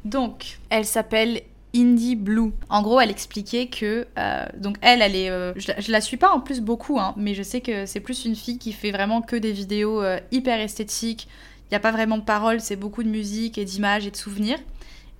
Donc, 0.04 0.58
elle 0.70 0.84
s'appelle 0.84 1.42
Indie 1.74 2.16
Blue. 2.16 2.52
En 2.68 2.82
gros, 2.82 3.00
elle 3.00 3.10
expliquait 3.10 3.66
que 3.66 4.06
euh, 4.18 4.46
donc 4.56 4.76
elle, 4.82 5.00
elle 5.00 5.16
est, 5.16 5.30
euh, 5.30 5.52
je, 5.56 5.90
la 5.90 6.00
suis 6.00 6.16
pas 6.16 6.30
en 6.30 6.40
plus 6.40 6.60
beaucoup, 6.60 6.98
hein, 6.98 7.14
mais 7.16 7.34
je 7.34 7.42
sais 7.42 7.60
que 7.60 7.86
c'est 7.86 8.00
plus 8.00 8.24
une 8.24 8.36
fille 8.36 8.58
qui 8.58 8.72
fait 8.72 8.90
vraiment 8.90 9.22
que 9.22 9.36
des 9.36 9.52
vidéos 9.52 10.02
euh, 10.02 10.18
hyper 10.30 10.60
esthétiques. 10.60 11.28
Il 11.64 11.72
n'y 11.72 11.76
a 11.76 11.80
pas 11.80 11.92
vraiment 11.92 12.18
de 12.18 12.24
paroles, 12.24 12.60
c'est 12.60 12.76
beaucoup 12.76 13.02
de 13.02 13.08
musique 13.08 13.56
et 13.56 13.64
d'images 13.64 14.06
et 14.06 14.10
de 14.10 14.16
souvenirs. 14.16 14.58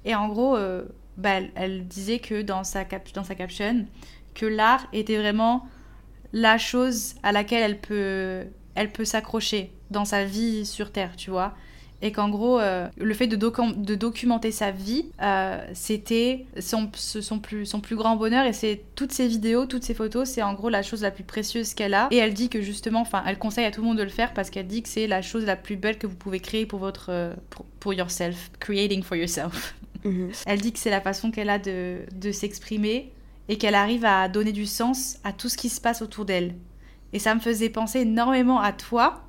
Et 0.05 0.15
en 0.15 0.29
gros, 0.29 0.59
bah, 1.17 1.38
elle, 1.55 1.87
disait 1.87 2.19
que 2.19 2.43
dans 2.43 2.65
sa 2.65 2.85
dans 3.15 3.25
sa 3.25 3.35
caption 3.35 3.87
que 4.35 4.45
l'art 4.45 4.87
était 4.93 5.17
vraiment 5.17 5.67
la 6.35 6.59
chose 6.59 7.15
à 7.23 7.33
laquelle 7.33 7.62
elle 7.62 7.81
peut 7.81 8.45
elle 8.75 8.91
peut 8.93 9.07
s'accrocher 9.07 9.71
dans 9.91 10.05
sa 10.05 10.25
vie 10.25 10.67
sur 10.67 10.93
terre, 10.93 11.17
tu 11.17 11.31
vois 11.31 11.55
et 12.03 12.11
qu'en 12.11 12.29
gros, 12.29 12.59
euh, 12.59 12.88
le 12.99 13.15
fait 13.15 13.29
de, 13.29 13.37
de, 13.37 13.95
documenter 13.95 14.51
sa 14.51 14.73
vie, 14.73 15.07
euh, 15.23 15.65
c'était 15.73 16.47
son, 16.59 16.91
son, 16.95 17.38
plus, 17.38 17.65
son 17.65 17.81
plus 17.81 17.95
grand 17.95 18.17
bonheur 18.17 18.45
et 18.45 18.53
c'est 18.53 18.83
toutes 18.97 19.12
ses 19.12 19.29
vidéos, 19.29 19.67
toutes 19.67 19.85
ses 19.85 19.95
photos, 19.95 20.29
c'est 20.29 20.43
en 20.43 20.53
gros 20.53 20.69
la 20.69 20.83
chose 20.83 21.03
la 21.03 21.12
plus 21.12 21.23
précieuse 21.23 21.75
qu'elle 21.75 21.95
a. 21.95 22.09
Et 22.11 22.17
elle 22.17 22.35
dit 22.35 22.49
que 22.49 22.61
justement, 22.61 23.01
enfin, 23.01 23.23
elle 23.25 23.38
conseille 23.38 23.65
à 23.67 23.71
tout 23.71 23.83
le 23.83 23.87
monde 23.87 23.99
de 23.99 24.03
le 24.03 24.09
faire 24.09 24.35
parce 24.35 24.51
qu'elle 24.51 24.67
dit 24.67 24.83
que 24.83 24.88
c'est 24.88 25.07
la 25.07 25.23
chose 25.23 25.45
la 25.45 25.55
plus 25.55 25.77
belle 25.77 25.97
que 25.97 26.09
vous 26.09 26.17
pouvez 26.17 26.41
créer 26.41 26.67
pour 26.67 26.81
votre, 26.81 27.07
euh, 27.11 27.33
pour, 27.79 27.95
yourself, 27.95 28.51
creating 28.59 29.03
for 29.03 29.17
yourself. 29.17 29.75
Mhm. 30.05 30.33
Elle 30.47 30.61
dit 30.61 30.73
que 30.73 30.81
c'est 30.81 30.91
la 30.91 31.01
façon 31.01 31.31
qu'elle 31.31 31.49
a 31.49 31.61
de, 31.61 31.99
de 32.12 32.33
s'exprimer 32.33 33.12
et 33.49 33.57
qu'elle 33.57 33.77
arrive 33.77 34.05
à 34.05 34.29
donner 34.29 34.51
du 34.51 34.67
sens 34.67 35.19
à 35.23 35.33
tout 35.33 35.49
ce 35.49 35.57
qui 35.57 35.69
se 35.69 35.81
passe 35.81 36.03
autour 36.03 36.25
d'elle. 36.25 36.57
Et 37.12 37.21
ça 37.21 37.37
me 37.37 37.41
faisait 37.41 37.69
penser 37.69 38.01
énormément 38.01 38.61
à 38.61 38.73
toi 38.73 39.23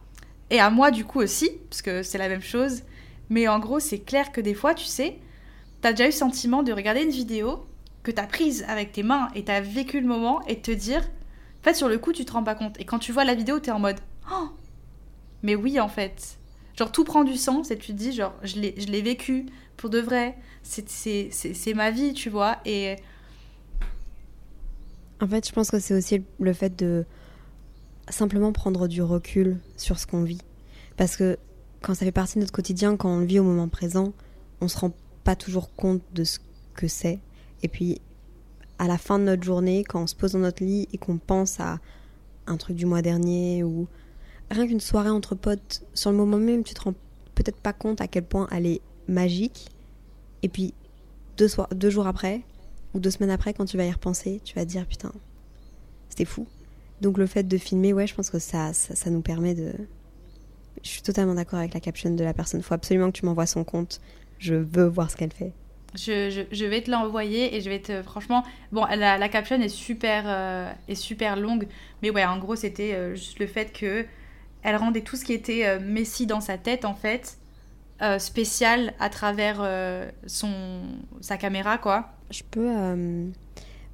et 0.50 0.60
à 0.60 0.70
moi, 0.70 0.92
du 0.92 1.06
coup, 1.06 1.20
aussi, 1.20 1.52
parce 1.70 1.82
que 1.82 2.04
c'est 2.04 2.18
la 2.18 2.30
même 2.30 2.42
chose. 2.42 2.84
Mais 3.30 3.48
en 3.48 3.60
gros, 3.60 3.80
c'est 3.80 4.00
clair 4.00 4.32
que 4.32 4.42
des 4.42 4.54
fois, 4.54 4.74
tu 4.74 4.86
sais, 4.86 5.18
t'as 5.82 5.92
déjà 5.92 6.06
eu 6.06 6.08
le 6.08 6.14
sentiment 6.14 6.64
de 6.64 6.72
regarder 6.72 7.04
une 7.04 7.10
vidéo 7.10 7.66
que 8.04 8.12
t'as 8.12 8.28
prise 8.28 8.66
avec 8.68 8.92
tes 8.92 9.04
mains 9.04 9.30
et 9.34 9.44
t'as 9.46 9.62
vécu 9.62 10.00
le 10.02 10.08
moment 10.08 10.46
et 10.46 10.60
te 10.60 10.72
dire, 10.72 11.00
en 11.00 11.64
fait, 11.64 11.74
sur 11.74 11.88
le 11.88 11.98
coup, 11.98 12.14
tu 12.14 12.26
te 12.26 12.34
rends 12.34 12.44
pas 12.44 12.56
compte. 12.56 12.80
Et 12.80 12.86
quand 12.86 13.00
tu 13.00 13.12
vois 13.12 13.24
la 13.24 13.36
vidéo, 13.36 13.60
t'es 13.60 13.72
en 13.72 13.80
mode, 13.80 14.00
oh, 14.32 14.50
mais 15.42 15.56
oui, 15.56 15.80
en 15.80 15.90
fait. 15.90 16.38
Genre, 16.78 16.92
tout 16.92 17.04
prend 17.04 17.24
du 17.24 17.36
sens 17.36 17.72
et 17.72 17.78
tu 17.78 17.94
te 17.94 17.98
dis, 17.98 18.12
genre, 18.12 18.34
je 18.44 18.60
l'ai 18.60 19.02
vécu 19.02 19.46
pour 19.78 19.90
de 19.90 20.00
vrai. 20.00 20.36
C'est 20.62 21.74
ma 21.76 21.92
vie, 21.92 22.14
tu 22.14 22.30
vois. 22.30 22.58
Et. 22.66 22.96
En 25.22 25.28
fait, 25.28 25.48
je 25.48 25.54
pense 25.54 25.72
que 25.72 25.80
c'est 25.80 25.94
aussi 25.94 26.24
le 26.40 26.54
fait 26.54 26.76
de 26.76 27.06
simplement 28.10 28.52
prendre 28.52 28.88
du 28.88 29.02
recul 29.02 29.60
sur 29.78 30.00
ce 30.00 30.08
qu'on 30.08 30.24
vit. 30.24 30.42
Parce 30.98 31.16
que 31.16 31.38
quand 31.82 31.94
ça 31.94 32.06
fait 32.06 32.12
partie 32.12 32.36
de 32.36 32.42
notre 32.42 32.54
quotidien, 32.54 32.98
quand 32.98 33.10
on 33.10 33.20
le 33.20 33.26
vit 33.26 33.40
au 33.40 33.44
moment 33.44 33.68
présent, 33.68 34.14
on 34.62 34.68
se 34.68 34.78
rend 34.78 34.92
pas 35.24 35.36
toujours 35.36 35.74
compte 35.76 36.02
de 36.14 36.24
ce 36.24 36.40
que 36.74 36.88
c'est. 36.88 37.20
Et 37.62 37.68
puis, 37.68 38.00
à 38.80 38.88
la 38.88 38.98
fin 38.98 39.20
de 39.20 39.26
notre 39.26 39.44
journée, 39.44 39.84
quand 39.84 40.04
on 40.04 40.08
se 40.08 40.16
pose 40.16 40.34
dans 40.34 40.40
notre 40.40 40.64
lit 40.64 40.88
et 40.92 40.98
qu'on 40.98 41.18
pense 41.18 41.60
à 41.60 41.80
un 42.48 42.58
truc 42.58 42.76
du 42.76 42.86
mois 42.86 43.02
dernier 43.02 43.64
ou 43.64 43.88
rien 44.52 44.68
qu'une 44.68 44.80
soirée 44.80 45.10
entre 45.10 45.36
potes, 45.36 45.84
sur 45.94 46.12
le 46.12 46.18
moment 46.18 46.38
même, 46.38 46.64
tu 46.64 46.74
te 46.74 46.82
rends 46.82 46.96
peut-être 47.36 47.58
pas 47.58 47.74
compte 47.74 48.02
à 48.02 48.08
quel 48.08 48.24
point 48.24 48.48
elle 48.52 48.66
est 48.66 48.82
magique. 49.08 49.70
Et 50.42 50.50
puis, 50.50 50.74
deux, 51.38 51.48
deux 51.74 51.90
jours 51.90 52.08
après, 52.08 52.42
ou 52.94 53.00
deux 53.00 53.12
semaines 53.12 53.32
après, 53.32 53.54
quand 53.54 53.66
tu 53.66 53.78
vas 53.78 53.86
y 53.86 53.92
repenser, 53.92 54.42
tu 54.44 54.56
vas 54.56 54.66
dire 54.66 54.86
putain, 54.86 55.12
c'était 56.10 56.26
fou. 56.26 56.48
Donc 57.04 57.18
le 57.18 57.28
fait 57.28 57.44
de 57.44 57.58
filmer, 57.58 57.92
ouais, 57.92 58.08
je 58.08 58.16
pense 58.16 58.30
que 58.30 58.40
ça, 58.40 58.72
ça, 58.72 59.10
nous 59.10 59.22
permet 59.22 59.54
de... 59.54 59.74
Je 60.82 60.90
suis 60.90 61.02
totalement 61.02 61.34
d'accord 61.34 61.60
avec 61.60 61.74
la 61.74 61.82
caption 61.82 62.10
de 62.10 62.24
la 62.24 62.34
personne. 62.34 62.62
Il 62.62 62.64
faut 62.64 62.74
absolument 62.74 63.08
que 63.12 63.18
tu 63.18 63.26
m'envoies 63.26 63.46
son 63.46 63.66
compte. 63.66 64.00
Je 64.40 64.56
veux 64.56 64.86
voir 64.86 65.12
ce 65.12 65.18
qu'elle 65.18 65.34
fait. 65.34 65.52
Je, 65.96 66.46
je, 66.50 66.66
vais 66.66 66.82
te 66.82 66.90
l'envoyer 66.90 67.56
et 67.56 67.62
je 67.62 67.70
vais 67.70 67.80
te 67.80 68.02
franchement 68.02 68.44
bon 68.72 68.84
la, 68.86 69.20
la 69.20 69.30
caption 69.30 69.62
est 69.62 69.70
super 69.70 70.24
euh, 70.26 70.72
est 70.88 70.96
super 70.96 71.36
longue 71.36 71.68
mais 72.02 72.10
ouais 72.10 72.26
en 72.26 72.40
gros 72.40 72.56
c'était 72.56 72.96
euh, 72.96 73.14
juste 73.14 73.38
le 73.38 73.46
fait 73.46 73.72
que 73.72 74.04
elle 74.64 74.76
rendait 74.76 75.02
tout 75.02 75.16
ce 75.16 75.24
qui 75.24 75.34
était 75.34 75.68
euh, 75.68 75.80
Messi 75.80 76.26
dans 76.26 76.42
sa 76.42 76.58
tête 76.58 76.84
en 76.84 76.96
fait 76.96 77.38
spécial 78.18 78.96
à 79.00 79.10
travers 79.10 79.64
son 80.26 80.82
sa 81.22 81.38
caméra 81.38 81.78
quoi 81.78 82.10
je 82.32 82.42
peux 82.50 82.72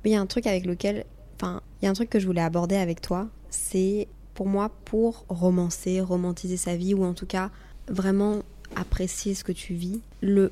il 0.06 0.12
y 0.12 0.16
a 0.16 0.22
un 0.22 0.26
truc 0.26 0.48
avec 0.48 0.66
lequel 0.66 1.06
Enfin, 1.42 1.62
il 1.82 1.86
y 1.86 1.88
a 1.88 1.92
un 1.92 1.94
truc 1.94 2.10
que 2.10 2.20
je 2.20 2.26
voulais 2.26 2.42
aborder 2.42 2.76
avec 2.76 3.02
toi, 3.02 3.28
c'est 3.50 4.08
pour 4.34 4.48
moi 4.48 4.72
pour 4.86 5.26
romancer, 5.30 6.02
romantiser 6.02 6.58
sa 6.58 6.76
vie 6.76 6.94
ou 6.94 7.04
en 7.04 7.14
tout 7.14 7.26
cas 7.26 7.52
vraiment 7.88 8.44
apprécier 8.76 9.34
ce 9.34 9.44
que 9.44 9.52
tu 9.52 9.74
vis. 9.74 10.02
Le 10.22 10.52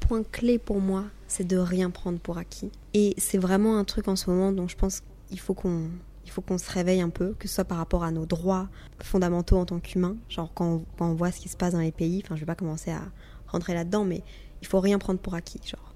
point 0.00 0.22
clé 0.22 0.58
pour 0.58 0.80
moi, 0.80 1.04
c'est 1.26 1.46
de 1.46 1.56
rien 1.56 1.90
prendre 1.90 2.18
pour 2.18 2.38
acquis. 2.38 2.70
Et 2.94 3.14
c'est 3.18 3.38
vraiment 3.38 3.76
un 3.78 3.84
truc 3.84 4.08
en 4.08 4.16
ce 4.16 4.30
moment 4.30 4.52
dont 4.52 4.68
je 4.68 4.76
pense 4.76 5.02
qu'il 5.28 5.38
faut 5.40 5.54
qu'on 5.54 5.88
il 6.24 6.30
faut 6.30 6.42
qu'on 6.42 6.58
se 6.58 6.70
réveille 6.70 7.00
un 7.00 7.08
peu, 7.08 7.34
que 7.38 7.48
ce 7.48 7.54
soit 7.54 7.64
par 7.64 7.78
rapport 7.78 8.04
à 8.04 8.10
nos 8.10 8.26
droits 8.26 8.68
fondamentaux 9.00 9.56
en 9.56 9.64
tant 9.64 9.80
qu'humains. 9.80 10.16
Genre 10.28 10.50
quand 10.54 10.82
on, 11.00 11.14
voit 11.14 11.32
ce 11.32 11.40
qui 11.40 11.48
se 11.48 11.56
passe 11.56 11.72
dans 11.72 11.80
les 11.80 11.90
pays, 11.90 12.20
enfin 12.22 12.36
je 12.36 12.40
vais 12.40 12.46
pas 12.46 12.54
commencer 12.54 12.90
à 12.90 13.00
rentrer 13.46 13.72
là-dedans, 13.72 14.04
mais 14.04 14.22
il 14.60 14.66
faut 14.66 14.80
rien 14.80 14.98
prendre 14.98 15.20
pour 15.20 15.34
acquis. 15.34 15.60
Genre. 15.64 15.87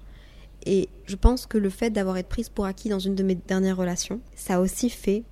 Et 0.65 0.89
je 1.05 1.15
pense 1.15 1.45
que 1.45 1.57
le 1.57 1.69
fait 1.69 1.89
d'avoir 1.89 2.17
été 2.17 2.27
prise 2.27 2.49
pour 2.49 2.65
acquis 2.65 2.89
dans 2.89 2.99
une 2.99 3.15
de 3.15 3.23
mes 3.23 3.35
dernières 3.35 3.77
relations, 3.77 4.21
ça 4.35 4.55
a 4.55 4.59
aussi 4.59 4.89
fait 4.89 5.23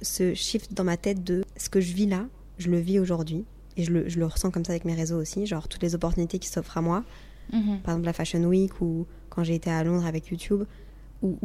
ce 0.00 0.34
shift 0.34 0.74
dans 0.74 0.84
ma 0.84 0.96
tête 0.96 1.22
de 1.22 1.44
ce 1.56 1.68
que 1.68 1.80
je 1.80 1.92
vis 1.94 2.06
là, 2.06 2.26
je 2.58 2.70
le 2.70 2.78
vis 2.78 2.98
aujourd'hui. 2.98 3.44
Et 3.76 3.84
je 3.84 3.92
le, 3.92 4.08
je 4.08 4.18
le, 4.18 4.26
ressens 4.26 4.50
comme 4.50 4.64
ça 4.64 4.72
avec 4.72 4.84
mes 4.84 4.94
réseaux 4.94 5.18
aussi, 5.18 5.46
genre 5.46 5.66
toutes 5.66 5.82
les 5.82 5.94
opportunités 5.94 6.38
qui 6.38 6.48
s'offrent 6.48 6.76
à 6.76 6.82
moi. 6.82 7.04
Mhm. 7.52 7.80
Par 7.82 7.94
exemple 7.94 8.06
la 8.06 8.12
Fashion 8.12 8.44
Week 8.44 8.80
ou 8.80 9.06
quand 9.30 9.44
j'ai 9.44 9.54
été 9.54 9.70
à 9.70 9.82
Londres 9.82 10.04
avec 10.04 10.28
YouTube 10.28 10.64
ou, 11.22 11.38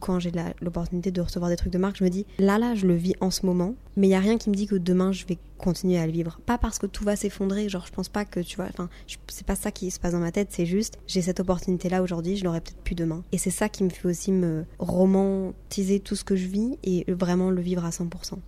quand 0.00 0.18
j'ai 0.18 0.32
l'opportunité 0.60 1.10
de 1.10 1.20
recevoir 1.20 1.50
des 1.50 1.56
trucs 1.56 1.72
de 1.72 1.78
marque, 1.78 1.96
je 1.98 2.04
me 2.04 2.10
dis 2.10 2.26
là 2.38 2.58
là 2.58 2.74
je 2.74 2.86
le 2.86 2.94
vis 2.94 3.14
en 3.20 3.30
ce 3.30 3.46
moment, 3.46 3.74
mais 3.96 4.06
il 4.06 4.10
y 4.10 4.14
a 4.14 4.20
rien 4.20 4.38
qui 4.38 4.50
me 4.50 4.54
dit 4.54 4.66
que 4.66 4.76
demain 4.76 5.12
je 5.12 5.26
vais 5.26 5.38
continuer 5.58 5.98
à 5.98 6.06
le 6.06 6.12
vivre. 6.12 6.40
Pas 6.46 6.58
parce 6.58 6.78
que 6.78 6.86
tout 6.86 7.04
va 7.04 7.16
s'effondrer, 7.16 7.68
genre 7.68 7.86
je 7.86 7.92
pense 7.92 8.08
pas 8.08 8.24
que 8.24 8.40
tu 8.40 8.56
vois, 8.56 8.66
enfin 8.66 8.88
c'est 9.28 9.46
pas 9.46 9.56
ça 9.56 9.70
qui 9.70 9.90
se 9.90 10.00
passe 10.00 10.12
dans 10.12 10.20
ma 10.20 10.32
tête, 10.32 10.48
c'est 10.50 10.66
juste 10.66 10.98
j'ai 11.06 11.22
cette 11.22 11.40
opportunité 11.40 11.88
là 11.88 12.02
aujourd'hui, 12.02 12.36
je 12.36 12.44
l'aurai 12.44 12.60
peut-être 12.60 12.82
plus 12.82 12.94
demain. 12.94 13.22
Et 13.32 13.38
c'est 13.38 13.50
ça 13.50 13.68
qui 13.68 13.84
me 13.84 13.90
fait 13.90 14.08
aussi 14.08 14.32
me 14.32 14.64
romantiser 14.78 16.00
tout 16.00 16.16
ce 16.16 16.24
que 16.24 16.36
je 16.36 16.46
vis 16.46 16.78
et 16.82 17.04
vraiment 17.08 17.50
le 17.50 17.60
vivre 17.60 17.84
à 17.84 17.90
100%. 17.90 18.38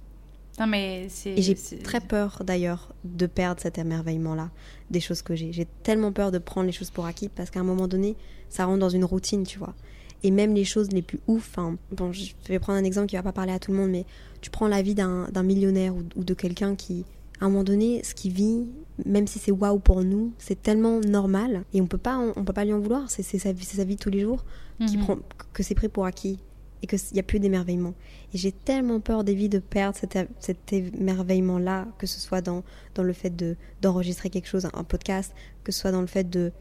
Non 0.58 0.66
mais. 0.66 1.08
Et 1.26 1.42
j'ai 1.42 1.54
très 1.54 2.00
peur 2.00 2.42
d'ailleurs 2.44 2.94
de 3.04 3.26
perdre 3.26 3.60
cet 3.60 3.78
émerveillement-là, 3.78 4.50
des 4.90 5.00
choses 5.00 5.22
que 5.22 5.34
j'ai. 5.34 5.52
J'ai 5.52 5.66
tellement 5.82 6.12
peur 6.12 6.30
de 6.30 6.38
prendre 6.38 6.66
les 6.66 6.72
choses 6.72 6.90
pour 6.90 7.04
acquis 7.06 7.28
parce 7.28 7.50
qu'à 7.50 7.60
un 7.60 7.64
moment 7.64 7.88
donné, 7.88 8.16
ça 8.48 8.64
rentre 8.64 8.78
dans 8.78 8.88
une 8.88 9.04
routine, 9.04 9.44
tu 9.44 9.58
vois. 9.58 9.74
Et 10.22 10.30
même 10.30 10.54
les 10.54 10.64
choses 10.64 10.90
les 10.90 11.02
plus 11.02 11.20
ouf, 11.26 11.56
bon, 11.92 12.12
je 12.12 12.32
vais 12.48 12.58
prendre 12.58 12.78
un 12.78 12.84
exemple 12.84 13.08
qui 13.08 13.16
va 13.16 13.22
pas 13.22 13.32
parler 13.32 13.52
à 13.52 13.58
tout 13.58 13.70
le 13.70 13.78
monde, 13.78 13.90
mais 13.90 14.04
tu 14.40 14.50
prends 14.50 14.68
la 14.68 14.82
vie 14.82 14.94
d'un 14.94 15.42
millionnaire 15.42 15.94
ou, 15.94 16.24
de 16.24 16.34
quelqu'un 16.34 16.74
qui, 16.74 17.04
à 17.40 17.46
un 17.46 17.48
moment 17.48 17.64
donné, 17.64 18.02
ce 18.02 18.14
qu'il 18.14 18.32
vit, 18.32 18.66
même 19.04 19.26
si 19.26 19.38
c'est 19.38 19.50
waouh 19.52 19.78
pour 19.78 20.02
nous, 20.02 20.32
c'est 20.38 20.60
tellement 20.62 21.00
normal 21.00 21.64
et 21.74 21.80
on 21.80 21.86
peut 21.86 21.98
pas, 21.98 22.18
on, 22.18 22.44
peut 22.44 22.52
pas 22.52 22.64
lui 22.64 22.72
en 22.72 22.80
vouloir. 22.80 23.10
C'est 23.10 23.22
sa, 23.22 23.38
sa, 23.54 23.84
vie 23.84 23.96
tous 23.96 24.10
les 24.10 24.20
jours 24.20 24.44
qui 24.86 24.96
mhm. 24.96 25.04
prend, 25.04 25.18
que 25.52 25.62
c'est 25.62 25.74
pris 25.74 25.88
pour 25.88 26.06
acquis 26.06 26.38
et 26.82 26.86
qu'il 26.86 26.98
n'y 27.12 27.20
a 27.20 27.22
plus 27.22 27.40
d'émerveillement. 27.40 27.94
Et 28.34 28.38
j'ai 28.38 28.52
tellement 28.52 29.00
peur 29.00 29.24
des 29.24 29.34
vies 29.34 29.48
de 29.48 29.58
perdre 29.58 29.96
cet, 29.96 30.18
cet 30.40 30.72
émerveillement-là, 30.72 31.86
que 31.98 32.06
ce 32.06 32.20
soit 32.20 32.40
dans, 32.40 32.64
dans 32.94 33.02
le 33.02 33.12
fait 33.12 33.32
d'enregistrer 33.80 34.30
quelque 34.30 34.48
chose, 34.48 34.68
un 34.72 34.84
podcast, 34.84 35.32
que 35.64 35.72
ce 35.72 35.80
soit 35.80 35.92
dans 35.92 36.00
le 36.00 36.06
fait 36.06 36.28
de 36.28 36.52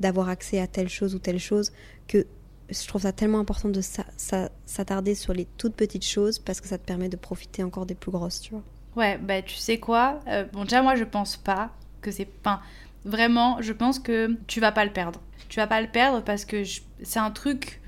d'avoir 0.00 0.28
accès 0.28 0.58
à 0.58 0.66
telle 0.66 0.88
chose 0.88 1.14
ou 1.14 1.20
telle 1.20 1.38
chose, 1.38 1.70
que 2.08 2.26
je 2.70 2.86
trouve 2.86 3.02
ça 3.02 3.12
tellement 3.12 3.40
important 3.40 3.68
de 3.68 3.80
s'attarder 3.80 5.14
sur 5.14 5.32
les 5.32 5.46
toutes 5.58 5.74
petites 5.74 6.06
choses 6.06 6.38
parce 6.38 6.60
que 6.60 6.68
ça 6.68 6.78
te 6.78 6.84
permet 6.84 7.08
de 7.08 7.16
profiter 7.16 7.62
encore 7.62 7.86
des 7.86 7.94
plus 7.94 8.10
grosses, 8.10 8.40
tu 8.40 8.52
vois. 8.52 8.62
Ouais, 8.96 9.18
bah 9.18 9.42
tu 9.42 9.56
sais 9.56 9.78
quoi 9.78 10.20
euh, 10.28 10.44
Bon, 10.52 10.62
déjà, 10.62 10.82
moi, 10.82 10.94
je 10.94 11.04
pense 11.04 11.36
pas 11.36 11.70
que 12.00 12.10
c'est. 12.10 12.28
Enfin, 12.40 12.60
vraiment, 13.04 13.60
je 13.60 13.72
pense 13.72 13.98
que 13.98 14.36
tu 14.46 14.60
vas 14.60 14.72
pas 14.72 14.84
le 14.84 14.92
perdre. 14.92 15.20
Tu 15.48 15.58
vas 15.58 15.66
pas 15.66 15.80
le 15.80 15.88
perdre 15.88 16.22
parce 16.22 16.44
que 16.44 16.62
c'est 17.02 17.18
un 17.18 17.30
truc 17.30 17.80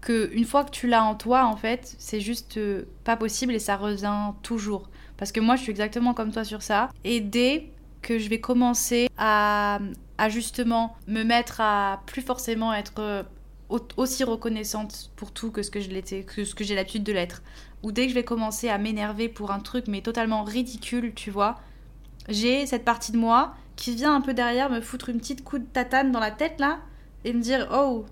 que, 0.00 0.30
une 0.32 0.44
fois 0.44 0.64
que 0.64 0.70
tu 0.70 0.86
l'as 0.86 1.04
en 1.04 1.14
toi, 1.14 1.46
en 1.46 1.56
fait, 1.56 1.96
c'est 1.98 2.20
juste 2.20 2.58
euh, 2.58 2.84
pas 3.04 3.16
possible 3.16 3.54
et 3.54 3.58
ça 3.58 3.76
revient 3.76 4.32
toujours. 4.42 4.88
Parce 5.16 5.32
que 5.32 5.40
moi, 5.40 5.56
je 5.56 5.62
suis 5.62 5.70
exactement 5.70 6.12
comme 6.12 6.30
toi 6.30 6.44
sur 6.44 6.62
ça. 6.62 6.90
Et 7.04 7.20
dès 7.20 7.70
que 8.02 8.18
je 8.18 8.28
vais 8.28 8.38
commencer 8.38 9.08
à, 9.16 9.78
à 10.18 10.28
justement 10.28 10.96
me 11.08 11.24
mettre 11.24 11.60
à 11.60 12.02
plus 12.06 12.22
forcément 12.22 12.74
être 12.74 13.24
aussi 13.68 14.24
reconnaissante 14.24 15.10
pour 15.16 15.32
tout 15.32 15.50
que 15.50 15.62
ce 15.62 15.70
que 15.70 15.80
je 15.80 15.90
l'étais, 15.90 16.22
que 16.22 16.44
ce 16.44 16.54
que 16.54 16.64
j'ai 16.64 16.74
l'habitude 16.74 17.02
de 17.02 17.12
l'être. 17.12 17.42
Ou 17.82 17.92
dès 17.92 18.04
que 18.04 18.10
je 18.10 18.14
vais 18.14 18.24
commencer 18.24 18.68
à 18.68 18.78
m'énerver 18.78 19.28
pour 19.28 19.50
un 19.50 19.60
truc 19.60 19.86
mais 19.88 20.02
totalement 20.02 20.44
ridicule, 20.44 21.14
tu 21.14 21.30
vois, 21.30 21.56
j'ai 22.28 22.66
cette 22.66 22.84
partie 22.84 23.12
de 23.12 23.18
moi 23.18 23.54
qui 23.76 23.94
vient 23.94 24.14
un 24.14 24.20
peu 24.20 24.34
derrière 24.34 24.70
me 24.70 24.80
foutre 24.80 25.08
une 25.08 25.18
petite 25.18 25.44
coup 25.44 25.58
de 25.58 25.64
tatane 25.64 26.10
dans 26.12 26.20
la 26.20 26.30
tête 26.30 26.58
là 26.60 26.78
et 27.24 27.32
me 27.32 27.40
dire 27.40 27.68
oh 27.72 28.06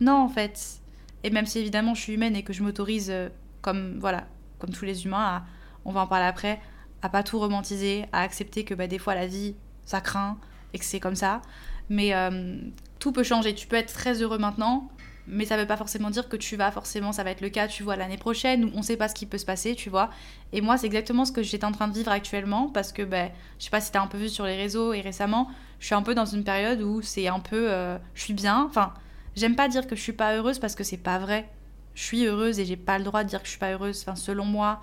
non 0.00 0.14
en 0.14 0.28
fait. 0.28 0.80
Et 1.24 1.30
même 1.30 1.46
si 1.46 1.58
évidemment 1.58 1.94
je 1.94 2.02
suis 2.02 2.14
humaine 2.14 2.36
et 2.36 2.42
que 2.42 2.52
je 2.52 2.62
m'autorise 2.62 3.10
euh, 3.10 3.28
comme 3.62 3.98
voilà 3.98 4.26
comme 4.58 4.70
tous 4.70 4.84
les 4.84 5.04
humains 5.04 5.18
à, 5.18 5.44
on 5.84 5.92
va 5.92 6.02
en 6.02 6.06
parler 6.06 6.26
après, 6.26 6.60
à 7.02 7.08
pas 7.08 7.22
tout 7.22 7.38
romantiser, 7.38 8.04
à 8.12 8.20
accepter 8.20 8.64
que 8.64 8.74
bah, 8.74 8.86
des 8.86 8.98
fois 8.98 9.14
la 9.14 9.26
vie 9.26 9.54
ça 9.84 10.00
craint 10.00 10.38
et 10.72 10.78
que 10.78 10.84
c'est 10.84 11.00
comme 11.00 11.16
ça. 11.16 11.42
Mais 11.88 12.14
euh, 12.14 12.58
tout 13.00 13.10
peut 13.10 13.24
changer. 13.24 13.54
Tu 13.54 13.66
peux 13.66 13.76
être 13.76 13.92
très 13.92 14.22
heureux 14.22 14.38
maintenant, 14.38 14.88
mais 15.26 15.44
ça 15.44 15.56
veut 15.56 15.66
pas 15.66 15.76
forcément 15.76 16.10
dire 16.10 16.28
que 16.28 16.36
tu 16.36 16.56
vas 16.56 16.70
forcément, 16.70 17.12
ça 17.12 17.24
va 17.24 17.30
être 17.30 17.40
le 17.40 17.48
cas, 17.48 17.66
tu 17.68 17.82
vois, 17.82 17.96
l'année 17.96 18.16
prochaine, 18.16 18.64
où 18.64 18.70
on 18.74 18.82
sait 18.82 18.96
pas 18.96 19.08
ce 19.08 19.14
qui 19.14 19.26
peut 19.26 19.38
se 19.38 19.44
passer, 19.44 19.74
tu 19.74 19.90
vois. 19.90 20.10
Et 20.52 20.60
moi, 20.60 20.76
c'est 20.76 20.86
exactement 20.86 21.24
ce 21.24 21.32
que 21.32 21.42
j'étais 21.42 21.64
en 21.64 21.72
train 21.72 21.88
de 21.88 21.94
vivre 21.94 22.10
actuellement, 22.10 22.68
parce 22.68 22.92
que, 22.92 23.02
ben, 23.02 23.30
je 23.58 23.64
sais 23.64 23.70
pas 23.70 23.80
si 23.80 23.90
t'as 23.90 24.02
un 24.02 24.06
peu 24.06 24.18
vu 24.18 24.28
sur 24.28 24.44
les 24.44 24.56
réseaux 24.56 24.92
et 24.92 25.00
récemment, 25.00 25.48
je 25.78 25.86
suis 25.86 25.94
un 25.94 26.02
peu 26.02 26.14
dans 26.14 26.26
une 26.26 26.44
période 26.44 26.82
où 26.82 27.00
c'est 27.02 27.28
un 27.28 27.40
peu, 27.40 27.70
euh, 27.70 27.98
je 28.14 28.22
suis 28.22 28.34
bien, 28.34 28.64
enfin, 28.68 28.92
j'aime 29.34 29.56
pas 29.56 29.68
dire 29.68 29.86
que 29.86 29.96
je 29.96 30.00
suis 30.00 30.12
pas 30.12 30.36
heureuse 30.36 30.58
parce 30.58 30.74
que 30.74 30.84
c'est 30.84 30.96
pas 30.96 31.18
vrai. 31.18 31.48
Je 31.94 32.02
suis 32.02 32.24
heureuse 32.24 32.58
et 32.58 32.64
j'ai 32.64 32.76
pas 32.76 32.98
le 32.98 33.04
droit 33.04 33.24
de 33.24 33.28
dire 33.28 33.40
que 33.40 33.46
je 33.46 33.50
suis 33.50 33.58
pas 33.58 33.72
heureuse, 33.72 34.00
enfin, 34.02 34.16
selon 34.16 34.44
moi. 34.44 34.80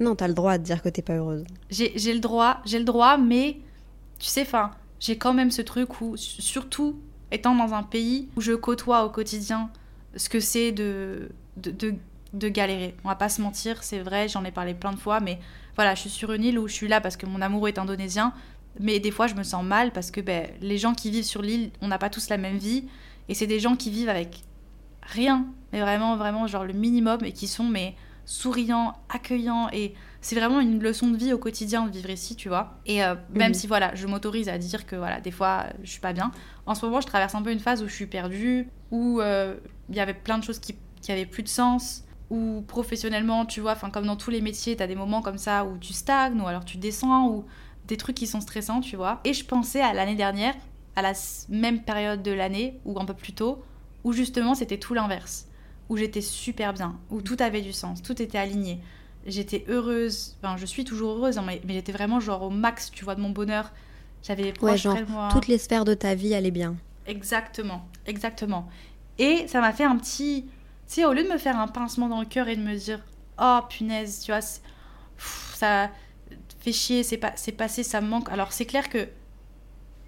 Non, 0.00 0.14
t'as 0.14 0.28
le 0.28 0.34
droit 0.34 0.58
de 0.58 0.64
dire 0.64 0.82
que 0.82 0.88
t'es 0.88 1.02
pas 1.02 1.14
heureuse. 1.14 1.44
J'ai 1.70 2.12
le 2.12 2.20
droit, 2.20 2.60
j'ai 2.64 2.78
le 2.78 2.84
droit, 2.84 3.16
mais 3.16 3.58
tu 4.18 4.26
sais, 4.26 4.42
enfin, 4.42 4.72
j'ai 4.98 5.18
quand 5.18 5.34
même 5.34 5.50
ce 5.50 5.62
truc 5.62 6.00
où, 6.00 6.16
surtout 6.16 6.98
étant 7.34 7.54
dans 7.54 7.74
un 7.74 7.82
pays 7.82 8.28
où 8.36 8.40
je 8.40 8.52
côtoie 8.52 9.04
au 9.04 9.10
quotidien 9.10 9.70
ce 10.16 10.28
que 10.28 10.40
c'est 10.40 10.70
de, 10.72 11.30
de, 11.56 11.94
de, 12.32 12.48
galérer. 12.48 12.94
On 13.04 13.08
va 13.08 13.16
pas 13.16 13.28
se 13.28 13.42
mentir, 13.42 13.82
c'est 13.82 13.98
vrai, 13.98 14.28
j'en 14.28 14.44
ai 14.44 14.52
parlé 14.52 14.74
plein 14.74 14.92
de 14.92 14.98
fois, 14.98 15.18
mais 15.18 15.40
voilà, 15.74 15.94
je 15.94 16.02
suis 16.02 16.10
sur 16.10 16.32
une 16.32 16.44
île 16.44 16.58
où 16.58 16.68
je 16.68 16.72
suis 16.72 16.88
là 16.88 17.00
parce 17.00 17.16
que 17.16 17.26
mon 17.26 17.40
amoureux 17.40 17.68
est 17.68 17.78
indonésien, 17.78 18.32
mais 18.78 19.00
des 19.00 19.10
fois 19.10 19.26
je 19.26 19.34
me 19.34 19.42
sens 19.42 19.64
mal 19.64 19.90
parce 19.92 20.12
que 20.12 20.20
ben, 20.20 20.48
les 20.60 20.78
gens 20.78 20.94
qui 20.94 21.10
vivent 21.10 21.24
sur 21.24 21.42
l'île, 21.42 21.70
on 21.80 21.88
n'a 21.88 21.98
pas 21.98 22.10
tous 22.10 22.28
la 22.28 22.36
même 22.36 22.58
vie, 22.58 22.84
et 23.28 23.34
c'est 23.34 23.48
des 23.48 23.58
gens 23.58 23.74
qui 23.74 23.90
vivent 23.90 24.08
avec 24.08 24.42
rien, 25.02 25.46
mais 25.72 25.80
vraiment, 25.80 26.16
vraiment, 26.16 26.46
genre 26.46 26.64
le 26.64 26.72
minimum, 26.72 27.24
et 27.24 27.32
qui 27.32 27.48
sont 27.48 27.64
mais 27.64 27.96
souriants, 28.24 28.94
accueillants, 29.08 29.68
et 29.72 29.94
c'est 30.24 30.36
vraiment 30.36 30.58
une 30.60 30.82
leçon 30.82 31.08
de 31.08 31.18
vie 31.18 31.34
au 31.34 31.38
quotidien 31.38 31.84
de 31.84 31.90
vivre 31.90 32.08
ici, 32.08 32.34
tu 32.34 32.48
vois. 32.48 32.78
Et 32.86 33.04
euh, 33.04 33.14
même 33.34 33.52
si 33.52 33.66
voilà, 33.66 33.94
je 33.94 34.06
m'autorise 34.06 34.48
à 34.48 34.56
dire 34.56 34.86
que 34.86 34.96
voilà, 34.96 35.20
des 35.20 35.30
fois 35.30 35.66
je 35.82 35.90
suis 35.90 36.00
pas 36.00 36.14
bien. 36.14 36.32
En 36.64 36.74
ce 36.74 36.86
moment, 36.86 37.02
je 37.02 37.06
traverse 37.06 37.34
un 37.34 37.42
peu 37.42 37.52
une 37.52 37.58
phase 37.58 37.82
où 37.82 37.88
je 37.88 37.94
suis 37.94 38.06
perdue, 38.06 38.66
où 38.90 39.20
euh, 39.20 39.54
il 39.90 39.96
y 39.96 40.00
avait 40.00 40.14
plein 40.14 40.38
de 40.38 40.42
choses 40.42 40.60
qui, 40.60 40.76
qui 41.02 41.12
avaient 41.12 41.26
plus 41.26 41.42
de 41.42 41.48
sens, 41.48 42.04
ou 42.30 42.64
professionnellement, 42.66 43.44
tu 43.44 43.60
vois, 43.60 43.72
enfin 43.72 43.90
comme 43.90 44.06
dans 44.06 44.16
tous 44.16 44.30
les 44.30 44.40
métiers, 44.40 44.76
tu 44.76 44.82
as 44.82 44.86
des 44.86 44.94
moments 44.94 45.20
comme 45.20 45.36
ça 45.36 45.66
où 45.66 45.76
tu 45.76 45.92
stagnes 45.92 46.40
ou 46.40 46.46
alors 46.46 46.64
tu 46.64 46.78
descends 46.78 47.28
ou 47.28 47.44
des 47.86 47.98
trucs 47.98 48.16
qui 48.16 48.26
sont 48.26 48.40
stressants, 48.40 48.80
tu 48.80 48.96
vois. 48.96 49.20
Et 49.24 49.34
je 49.34 49.44
pensais 49.44 49.82
à 49.82 49.92
l'année 49.92 50.14
dernière, 50.14 50.54
à 50.96 51.02
la 51.02 51.12
même 51.50 51.82
période 51.82 52.22
de 52.22 52.32
l'année 52.32 52.80
ou 52.86 52.98
un 52.98 53.04
peu 53.04 53.12
plus 53.12 53.34
tôt, 53.34 53.62
où 54.04 54.14
justement 54.14 54.54
c'était 54.54 54.78
tout 54.78 54.94
l'inverse, 54.94 55.48
où 55.90 55.98
j'étais 55.98 56.22
super 56.22 56.72
bien, 56.72 56.98
où 57.10 57.20
tout 57.20 57.36
avait 57.40 57.60
du 57.60 57.74
sens, 57.74 58.00
tout 58.00 58.22
était 58.22 58.38
aligné 58.38 58.80
j'étais 59.26 59.64
heureuse, 59.68 60.36
enfin 60.42 60.56
je 60.56 60.66
suis 60.66 60.84
toujours 60.84 61.16
heureuse, 61.18 61.38
hein, 61.38 61.44
mais, 61.46 61.60
j'étais 61.68 61.92
vraiment 61.92 62.20
genre 62.20 62.42
au 62.42 62.50
max, 62.50 62.90
tu 62.90 63.04
vois, 63.04 63.14
de 63.14 63.20
mon 63.20 63.30
bonheur. 63.30 63.72
J'avais 64.22 64.58
ouais, 64.60 64.78
genre, 64.78 64.96
Toutes 65.30 65.48
les 65.48 65.58
sphères 65.58 65.84
de 65.84 65.94
ta 65.94 66.14
vie 66.14 66.34
allaient 66.34 66.50
bien. 66.50 66.76
Exactement, 67.06 67.86
exactement. 68.06 68.68
Et 69.18 69.46
ça 69.48 69.60
m'a 69.60 69.72
fait 69.72 69.84
un 69.84 69.96
petit... 69.96 70.46
Tu 70.88 70.94
sais, 70.94 71.04
au 71.04 71.12
lieu 71.12 71.22
de 71.22 71.28
me 71.28 71.38
faire 71.38 71.58
un 71.58 71.68
pincement 71.68 72.08
dans 72.08 72.20
le 72.20 72.26
cœur 72.26 72.48
et 72.48 72.56
de 72.56 72.62
me 72.62 72.74
dire, 72.74 73.00
oh 73.38 73.60
punaise, 73.68 74.20
tu 74.20 74.32
vois, 74.32 74.40
ça 75.54 75.90
fait 76.60 76.72
chier, 76.72 77.02
c'est 77.02 77.18
pas, 77.18 77.34
passé, 77.56 77.82
ça 77.82 78.00
me 78.00 78.08
manque. 78.08 78.30
Alors 78.30 78.52
c'est 78.52 78.64
clair 78.64 78.88
que 78.88 79.08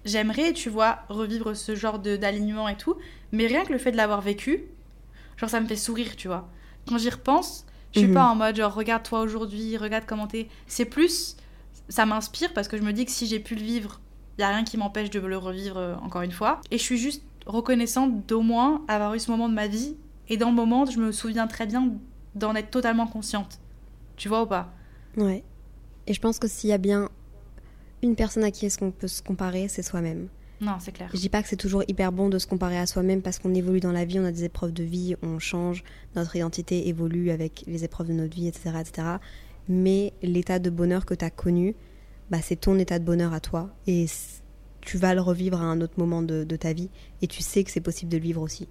j'aimerais, 0.03 0.53
tu 0.53 0.69
vois, 0.69 0.99
revivre 1.09 1.55
ce 1.55 1.75
genre 1.75 1.99
d'alignement 1.99 2.67
et 2.67 2.75
tout, 2.75 2.97
mais 3.31 3.45
rien 3.45 3.63
que 3.65 3.71
le 3.71 3.77
fait 3.77 3.91
de 3.91 3.97
l'avoir 3.97 4.21
vécu, 4.21 4.63
genre 5.37 5.49
ça 5.49 5.59
me 5.59 5.67
fait 5.67 5.75
sourire, 5.75 6.15
tu 6.15 6.27
vois. 6.27 6.49
Quand 6.87 6.97
j'y 6.97 7.09
repense, 7.09 7.66
je 7.97 8.05
suis 8.05 8.13
pas 8.13 8.25
mhm. 8.25 8.31
en 8.31 8.35
mode 8.35 8.55
genre 8.55 8.73
regarde 8.73 9.03
toi 9.03 9.21
aujourd'hui, 9.21 9.77
regarde 9.77 10.05
comment 10.05 10.27
t'es. 10.27 10.47
C'est 10.67 10.85
plus, 10.85 11.35
ça 11.89 12.05
m'inspire 12.05 12.53
parce 12.53 12.67
que 12.67 12.77
je 12.77 12.83
me 12.83 12.93
dis 12.93 13.05
que 13.05 13.11
si 13.11 13.27
j'ai 13.27 13.39
pu 13.39 13.55
le 13.55 13.61
vivre, 13.61 13.99
il 14.37 14.41
y 14.41 14.43
a 14.43 14.49
rien 14.49 14.63
qui 14.63 14.77
m'empêche 14.77 15.09
de 15.09 15.19
le 15.19 15.37
revivre 15.37 15.77
euh, 15.77 15.95
encore 15.95 16.21
une 16.21 16.31
fois. 16.31 16.61
Et 16.71 16.77
je 16.77 16.83
suis 16.83 16.97
juste 16.97 17.23
reconnaissante 17.45 18.25
d'au 18.27 18.41
moins 18.41 18.83
avoir 18.87 19.13
eu 19.15 19.19
ce 19.19 19.31
moment 19.31 19.49
de 19.49 19.53
ma 19.53 19.67
vie. 19.67 19.95
Et 20.29 20.37
dans 20.37 20.49
le 20.49 20.55
moment, 20.55 20.85
je 20.85 20.99
me 20.99 21.11
souviens 21.11 21.47
très 21.47 21.65
bien 21.65 21.93
d'en 22.35 22.53
être 22.55 22.69
totalement 22.69 23.07
consciente. 23.07 23.59
Tu 24.17 24.29
vois 24.29 24.43
ou 24.43 24.45
pas? 24.45 24.73
Ouais. 25.15 25.43
Et 26.05 26.13
je 26.13 26.21
pense 26.21 26.39
que 26.39 26.47
s'il 26.47 26.69
y 26.69 26.73
a 26.73 26.77
bien 26.77 27.09
une 28.03 28.15
personne 28.15 28.43
à 28.43 28.51
qui 28.51 28.65
est-ce 28.65 28.77
qu'on 28.77 28.91
peut 28.91 29.07
se 29.07 29.21
comparer, 29.21 29.67
c'est 29.67 29.83
soi-même. 29.83 30.27
Non, 30.59 30.77
c'est 30.79 30.91
clair. 30.91 31.09
Je 31.13 31.19
dis 31.19 31.29
pas 31.29 31.43
que 31.43 31.49
c'est 31.49 31.55
toujours 31.55 31.83
hyper 31.87 32.11
bon 32.11 32.29
de 32.29 32.39
se 32.39 32.47
comparer 32.47 32.77
à 32.77 32.87
soi-même 32.87 33.21
parce 33.21 33.37
qu'on 33.39 33.53
évolue 33.53 33.79
dans 33.79 33.91
la 33.91 34.05
vie, 34.05 34.19
on 34.19 34.25
a 34.25 34.31
des 34.31 34.43
épreuves 34.43 34.73
de 34.73 34.83
vie, 34.83 35.15
on 35.21 35.39
change, 35.39 35.83
notre 36.15 36.35
identité 36.35 36.87
évolue 36.87 37.29
avec 37.29 37.63
les 37.67 37.83
épreuves 37.83 38.07
de 38.07 38.13
notre 38.13 38.35
vie, 38.35 38.47
etc. 38.47 38.71
etc. 38.79 39.07
Mais 39.69 40.13
l'état 40.23 40.59
de 40.59 40.69
bonheur 40.69 41.05
que 41.05 41.13
tu 41.13 41.23
as 41.23 41.29
connu, 41.29 41.75
bah, 42.31 42.39
c'est 42.41 42.55
ton 42.55 42.77
état 42.79 42.97
de 42.97 43.05
bonheur 43.05 43.33
à 43.33 43.39
toi. 43.39 43.69
Et 43.85 44.07
tu 44.81 44.97
vas 44.97 45.13
le 45.13 45.21
revivre 45.21 45.61
à 45.61 45.65
un 45.65 45.81
autre 45.81 45.95
moment 45.97 46.21
de, 46.23 46.43
ta 46.55 46.73
vie 46.73 46.89
et 47.21 47.27
tu 47.27 47.41
sais 47.41 47.63
que 47.63 47.71
c'est 47.71 47.81
possible 47.81 48.11
de 48.11 48.17
le 48.17 48.23
vivre 48.23 48.41
aussi. 48.41 48.67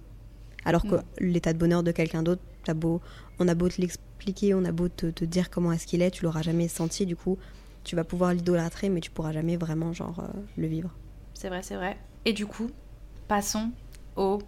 Alors 0.65 0.83
que 0.83 0.95
mm. 0.95 1.03
l'état 1.19 1.53
de 1.53 1.57
bonheur 1.57 1.83
de 1.83 1.91
quelqu'un 1.91 2.23
d'autre, 2.23 2.41
beau, 2.73 3.01
on 3.39 3.47
a 3.47 3.55
beau 3.55 3.69
te 3.69 3.79
l'expliquer, 3.79 4.53
on 4.53 4.65
a 4.65 4.71
beau 4.71 4.89
te, 4.89 5.05
te 5.05 5.23
dire 5.23 5.49
comment 5.49 5.71
est-ce 5.71 5.87
qu'il 5.87 6.01
est, 6.01 6.11
tu 6.11 6.23
l'auras 6.23 6.41
jamais 6.41 6.67
senti. 6.67 7.05
Du 7.05 7.15
coup, 7.15 7.37
tu 7.83 7.95
vas 7.95 8.03
pouvoir 8.03 8.33
l'idolâtrer, 8.33 8.89
mais 8.89 8.99
tu 8.99 9.11
pourras 9.11 9.31
jamais 9.31 9.55
vraiment 9.55 9.93
genre 9.93 10.19
euh, 10.19 10.39
le 10.57 10.67
vivre. 10.67 10.93
C'est 11.37 11.49
vrai, 11.49 11.61
c'est 11.61 11.75
vrai. 11.75 11.97
Et 12.25 12.33
du 12.33 12.47
coup, 12.47 12.71
passons 13.27 13.69
aux 14.15 14.39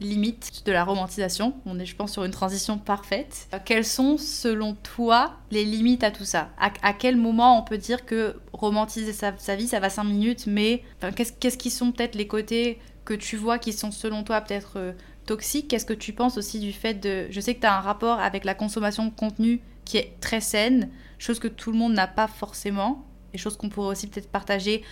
limites 0.00 0.64
de 0.64 0.70
la 0.70 0.84
romantisation. 0.84 1.54
On 1.66 1.80
est, 1.80 1.84
je 1.84 1.96
pense, 1.96 2.12
sur 2.12 2.24
une 2.24 2.30
transition 2.30 2.78
parfaite. 2.78 3.48
Euh, 3.52 3.58
quelles 3.64 3.84
sont, 3.84 4.16
selon 4.16 4.74
toi, 4.74 5.36
les 5.50 5.64
limites 5.64 6.04
à 6.04 6.12
tout 6.12 6.24
ça? 6.24 6.50
À, 6.56 6.92
quel 6.92 7.16
moment 7.16 7.58
on 7.58 7.62
peut 7.62 7.78
dire 7.78 8.06
que 8.06 8.36
romantiser 8.52 9.12
sa, 9.12 9.32
vie, 9.56 9.66
ça 9.66 9.80
va 9.80 9.90
5 9.90 10.04
minutes, 10.04 10.46
mais 10.46 10.84
qu'est-ce 11.16 11.58
qui 11.58 11.68
sont 11.68 11.90
peut-être 11.90 12.14
les 12.14 12.28
côtés 12.28 12.78
que 13.04 13.14
tu 13.14 13.36
vois 13.36 13.58
qui 13.58 13.72
sont, 13.72 13.90
selon 13.90 14.22
toi, 14.22 14.40
peut-être 14.40 14.74
euh, 14.76 14.92
toxiques? 15.26 15.66
Qu'est-ce 15.66 15.86
que 15.86 15.92
tu 15.92 16.12
penses 16.12 16.38
aussi 16.38 16.60
du 16.60 16.72
fait 16.72 16.94
de... 16.94 17.26
Je 17.30 17.40
sais 17.40 17.56
que 17.56 17.60
tu 17.60 17.66
as 17.66 17.76
un 17.76 17.80
rapport 17.80 18.20
avec 18.20 18.44
la 18.44 18.54
consommation 18.54 19.04
de 19.04 19.10
contenu 19.10 19.60
qui 19.84 19.96
est 19.96 20.14
très 20.20 20.40
saine, 20.40 20.90
chose 21.18 21.40
que 21.40 21.48
tout 21.48 21.72
le 21.72 21.78
monde 21.78 21.92
n'a 21.92 22.06
pas 22.06 22.28
forcément, 22.28 23.04
et 23.32 23.38
chose 23.38 23.56
qu'on 23.56 23.68
pourrait 23.68 23.88
aussi 23.88 24.06
peut-être 24.06 24.30
partager. 24.30 24.82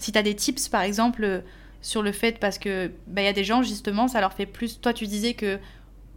Si 0.00 0.10
tu 0.10 0.18
as 0.18 0.22
des 0.22 0.34
tips, 0.34 0.68
par 0.68 0.82
exemple 0.82 1.44
sur 1.82 2.02
le 2.02 2.12
fait 2.12 2.38
parce 2.38 2.58
que 2.58 2.90
bah, 3.06 3.22
y 3.22 3.26
a 3.26 3.32
des 3.32 3.44
gens 3.44 3.62
justement 3.62 4.08
ça 4.08 4.20
leur 4.20 4.32
fait 4.32 4.46
plus 4.46 4.80
toi 4.80 4.92
tu 4.92 5.06
disais 5.06 5.34
que 5.34 5.58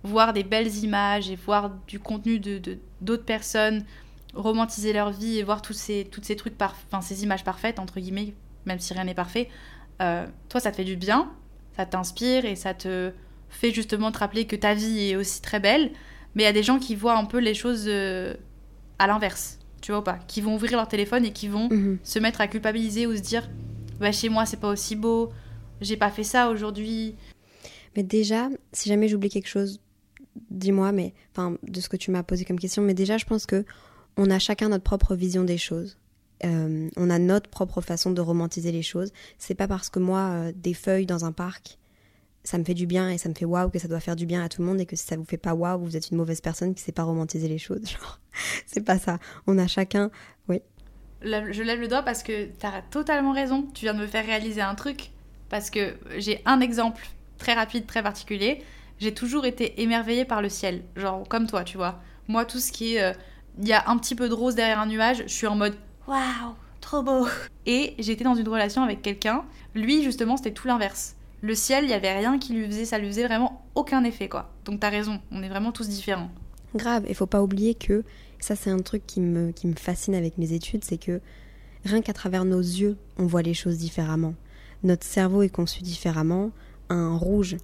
voir 0.04 0.34
des 0.34 0.44
belles 0.44 0.76
images 0.84 1.30
et 1.30 1.36
voir 1.36 1.72
du 1.88 2.00
contenu 2.00 2.40
de 2.40 2.78
d'autres 3.02 3.24
personnes 3.24 3.86
romantiser 4.34 4.94
leur 4.94 5.12
vie 5.12 5.38
et 5.38 5.44
voir 5.44 5.62
tous 5.62 5.74
ces 5.74 6.06
toutes 6.12 6.26
ces 6.26 6.36
trucs 6.36 6.56
enfin 6.62 7.02
ces 7.02 7.24
images 7.24 7.44
parfaites 7.44 7.80
entre 7.80 8.00
guillemets 8.00 8.34
même 8.66 8.80
si 8.80 8.94
rien 8.94 9.06
n'est 9.06 9.14
parfait 9.14 9.50
euh, 10.02 10.26
toi 10.50 10.60
ça 10.60 10.72
te 10.72 10.78
fait 10.78 10.84
du 10.84 10.98
bien 10.98 11.32
ça 11.78 11.86
t'inspire 11.86 12.46
et 12.46 12.56
ça 12.56 12.74
te 12.74 13.12
fait 13.50 13.72
justement 13.72 14.12
te 14.12 14.20
rappeler 14.20 14.46
que 14.46 14.56
ta 14.56 14.74
vie 14.74 15.12
est 15.12 15.16
aussi 15.16 15.42
très 15.42 15.60
belle 15.60 15.92
mais 16.36 16.44
il 16.44 16.46
y 16.46 16.50
a 16.50 16.54
des 16.54 16.64
gens 16.64 16.80
qui 16.80 16.96
voient 16.96 17.18
un 17.18 17.26
peu 17.26 17.38
les 17.38 17.54
choses 17.54 17.86
euh, 17.88 18.34
à 19.00 19.08
l'inverse 19.08 19.60
tu 19.82 19.94
vois 19.94 20.04
pas 20.04 20.18
qui 20.28 20.42
vont 20.42 20.56
ouvrir 20.56 20.74
leur 20.74 20.88
téléphone 20.90 21.24
et 21.24 21.32
qui 21.32 21.48
vont 21.48 21.70
mhm. 21.70 22.00
se 22.04 22.20
mettre 22.20 22.42
à 22.42 22.48
culpabiliser 22.48 23.08
ou 23.08 23.16
se 23.16 23.22
dire 23.22 23.48
bah 24.04 24.12
chez 24.12 24.30
moi 24.30 24.46
c'est 24.46 24.60
pas 24.60 24.70
aussi 24.70 24.96
beau 24.96 25.32
j'ai 25.84 25.98
pas 25.98 26.10
fait 26.10 26.24
ça 26.24 26.50
aujourd'hui. 26.50 27.16
Mais 27.96 28.04
déjà, 28.04 28.50
si 28.72 28.90
jamais 28.90 29.08
j'oublie 29.08 29.30
quelque 29.30 29.48
chose, 29.48 29.82
dis-moi, 30.50 30.92
mais 30.92 31.14
enfin 31.32 31.58
de 31.64 31.80
ce 31.80 31.90
que 31.90 31.98
tu 31.98 32.12
m'as 32.12 32.24
posé 32.24 32.46
comme 32.46 32.60
question. 32.60 32.82
Mais 32.82 32.94
déjà, 32.94 33.18
je 33.18 33.26
pense 33.26 33.46
que 33.46 33.66
on 34.18 34.30
a 34.30 34.40
chacun 34.40 34.70
notre 34.70 34.84
propre 34.84 35.16
vision 35.16 35.44
des 35.44 35.58
choses. 35.58 35.98
Euh, 36.44 36.90
on 36.98 37.10
a 37.10 37.20
notre 37.20 37.50
propre 37.50 37.82
façon 37.82 38.12
de 38.12 38.22
romantiser 38.22 38.72
les 38.72 38.82
choses. 38.82 39.12
C'est 39.38 39.56
pas 39.56 39.68
parce 39.68 39.90
que 39.90 40.00
moi, 40.00 40.30
euh, 40.32 40.52
des 40.56 40.74
feuilles 40.74 41.06
dans 41.06 41.26
un 41.26 41.32
parc, 41.32 41.78
ça 42.44 42.58
me 42.58 42.64
fait 42.64 42.74
du 42.74 42.86
bien 42.86 43.10
et 43.10 43.18
ça 43.18 43.30
me 43.30 43.34
fait 43.34 43.46
waouh 43.46 43.70
que 43.70 43.80
ça 43.80 43.88
doit 43.88 44.02
faire 44.02 44.18
du 44.18 44.26
bien 44.26 44.44
à 44.44 44.50
tout 44.50 44.62
le 44.62 44.68
monde 44.68 44.82
et 44.82 44.86
que 44.86 44.96
si 44.96 45.06
ça 45.06 45.16
vous 45.16 45.24
fait 45.24 45.38
pas 45.38 45.54
waouh, 45.54 45.80
vous 45.80 45.96
êtes 45.96 46.10
une 46.10 46.18
mauvaise 46.18 46.42
personne 46.42 46.76
qui 46.76 46.84
sait 46.84 46.92
pas 46.92 47.04
romantiser 47.04 47.48
les 47.48 47.60
choses. 47.60 47.88
Genre, 47.90 48.20
c'est 48.66 48.84
pas 48.84 49.00
ça. 49.00 49.20
On 49.48 49.58
a 49.58 49.68
chacun, 49.68 50.12
oui. 50.50 50.62
Je 51.24 51.64
lève 51.64 51.80
le 51.80 51.88
doigt 51.88 52.04
parce 52.04 52.24
que 52.24 52.46
tu 52.46 52.66
as 52.66 52.82
totalement 52.90 53.32
raison. 53.32 53.68
Tu 53.74 53.86
viens 53.86 53.94
de 53.94 54.00
me 54.00 54.08
faire 54.08 54.26
réaliser 54.26 54.62
un 54.62 54.76
truc 54.76 55.12
parce 55.50 55.70
que 55.70 55.96
j'ai 56.18 56.42
un 56.46 56.60
exemple 56.60 57.06
très 57.38 57.54
rapide, 57.54 57.86
très 57.86 58.04
particulier. 58.04 58.64
J'ai 59.00 59.14
toujours 59.14 59.46
été 59.46 59.82
émerveillée 59.82 60.26
par 60.26 60.42
le 60.42 60.50
ciel, 60.50 60.84
genre 60.96 61.28
comme 61.28 61.48
toi, 61.48 61.64
tu 61.64 61.78
vois. 61.78 62.00
Moi, 62.28 62.46
tout 62.46 62.60
ce 62.60 62.72
qui 62.72 62.96
est. 62.96 63.04
Euh, 63.04 63.14
il 63.60 63.68
y 63.68 63.74
a 63.74 63.88
un 63.88 63.98
petit 63.98 64.16
peu 64.16 64.30
de 64.30 64.34
rose 64.34 64.56
derrière 64.56 64.80
un 64.80 64.88
nuage, 64.88 65.24
je 65.28 65.34
suis 65.34 65.46
en 65.46 65.56
mode 65.56 65.76
waouh, 66.08 66.56
trop 66.82 67.04
beau. 67.04 67.28
Et 67.66 67.94
j'étais 68.00 68.24
dans 68.24 68.34
une 68.34 68.48
relation 68.48 68.82
avec 68.82 69.02
quelqu'un. 69.02 69.44
Lui, 69.76 70.04
justement, 70.04 70.38
c'était 70.38 70.54
tout 70.54 70.68
l'inverse. 70.68 71.16
Le 71.42 71.56
ciel, 71.56 71.84
il 71.84 71.90
y 71.90 71.94
avait 71.94 72.14
rien 72.18 72.40
qui 72.40 72.54
lui 72.54 72.66
faisait, 72.66 72.86
ça 72.86 72.98
lui 72.98 73.08
faisait 73.08 73.28
vraiment 73.28 73.66
aucun 73.76 74.04
effet, 74.06 74.30
quoi. 74.30 74.50
Donc 74.66 74.80
t'as 74.80 74.90
raison, 74.90 75.22
on 75.32 75.44
est 75.44 75.50
vraiment 75.50 75.72
tous 75.72 75.88
différents. 75.88 76.32
Grave, 76.76 77.06
il 77.08 77.16
faut 77.16 77.28
pas 77.28 77.44
oublier 77.44 77.76
que 77.76 78.04
ça, 78.40 78.56
c'est 78.56 78.70
un 78.70 78.80
truc 78.80 79.04
qui 79.06 79.22
me, 79.22 79.52
qui 79.52 79.68
me 79.68 79.76
fascine 79.76 80.16
avec 80.16 80.38
mes 80.38 80.54
études, 80.54 80.84
c'est 80.84 80.98
que 80.98 81.22
rien 81.86 82.02
qu'à 82.02 82.14
travers 82.14 82.46
nos 82.46 82.60
yeux, 82.60 82.98
on 83.18 83.26
voit 83.26 83.42
les 83.42 83.54
choses 83.54 83.78
différemment 83.78 84.36
notre 84.84 85.06
cerveau 85.06 85.42
est 85.42 85.50
conçu 85.50 85.82
différemment. 85.82 86.52
Un 86.90 87.16
rouge, 87.16 87.56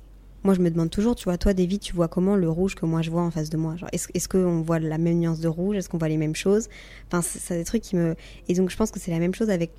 moi 0.43 0.53
je 0.53 0.61
me 0.61 0.71
demande 0.71 0.89
toujours, 0.89 1.15
tu 1.15 1.25
vois, 1.25 1.37
toi 1.37 1.53
David, 1.53 1.81
tu 1.81 1.93
vois 1.93 2.07
comment 2.07 2.35
le 2.35 2.49
rouge 2.49 2.75
que 2.75 2.85
moi 2.85 3.01
je 3.01 3.11
vois 3.11 3.21
en 3.21 3.31
face 3.31 3.49
de 3.49 3.57
moi? 3.57 3.75
Est-ce 3.91 4.07
est 4.13 4.27
qu'on 4.27 4.61
voit 4.61 4.79
la 4.79 4.97
même 4.97 5.19
nuance 5.19 5.39
de 5.39 5.47
rouge? 5.47 5.75
Est-ce 5.75 5.89
qu'on 5.89 5.97
voit 5.97 6.07
les 6.07 6.17
mêmes 6.17 6.35
choses? 6.35 6.69
Enfin, 7.07 7.21
c'est 7.21 7.57
des 7.57 7.65
trucs 7.65 7.83
qui 7.83 7.95
me... 7.95 8.15
Et 8.47 8.53
donc 8.53 8.69
je 8.69 8.77
pense 8.77 8.91
que 8.91 8.99
c'est 8.99 9.11
la 9.11 9.19
même 9.19 9.35
chose 9.35 9.49
avec 9.49 9.71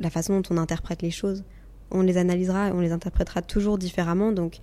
la 0.00 0.10
façon 0.10 0.38
dont 0.38 0.54
on 0.54 0.58
interprète 0.58 1.02
les 1.02 1.10
choses. 1.10 1.44
On 1.90 2.02
les 2.02 2.16
analysera, 2.16 2.70
on 2.72 2.80
les 2.80 2.92
interprétera 2.92 3.42
toujours 3.42 3.78
différemment. 3.78 4.32
Donc 4.32 4.58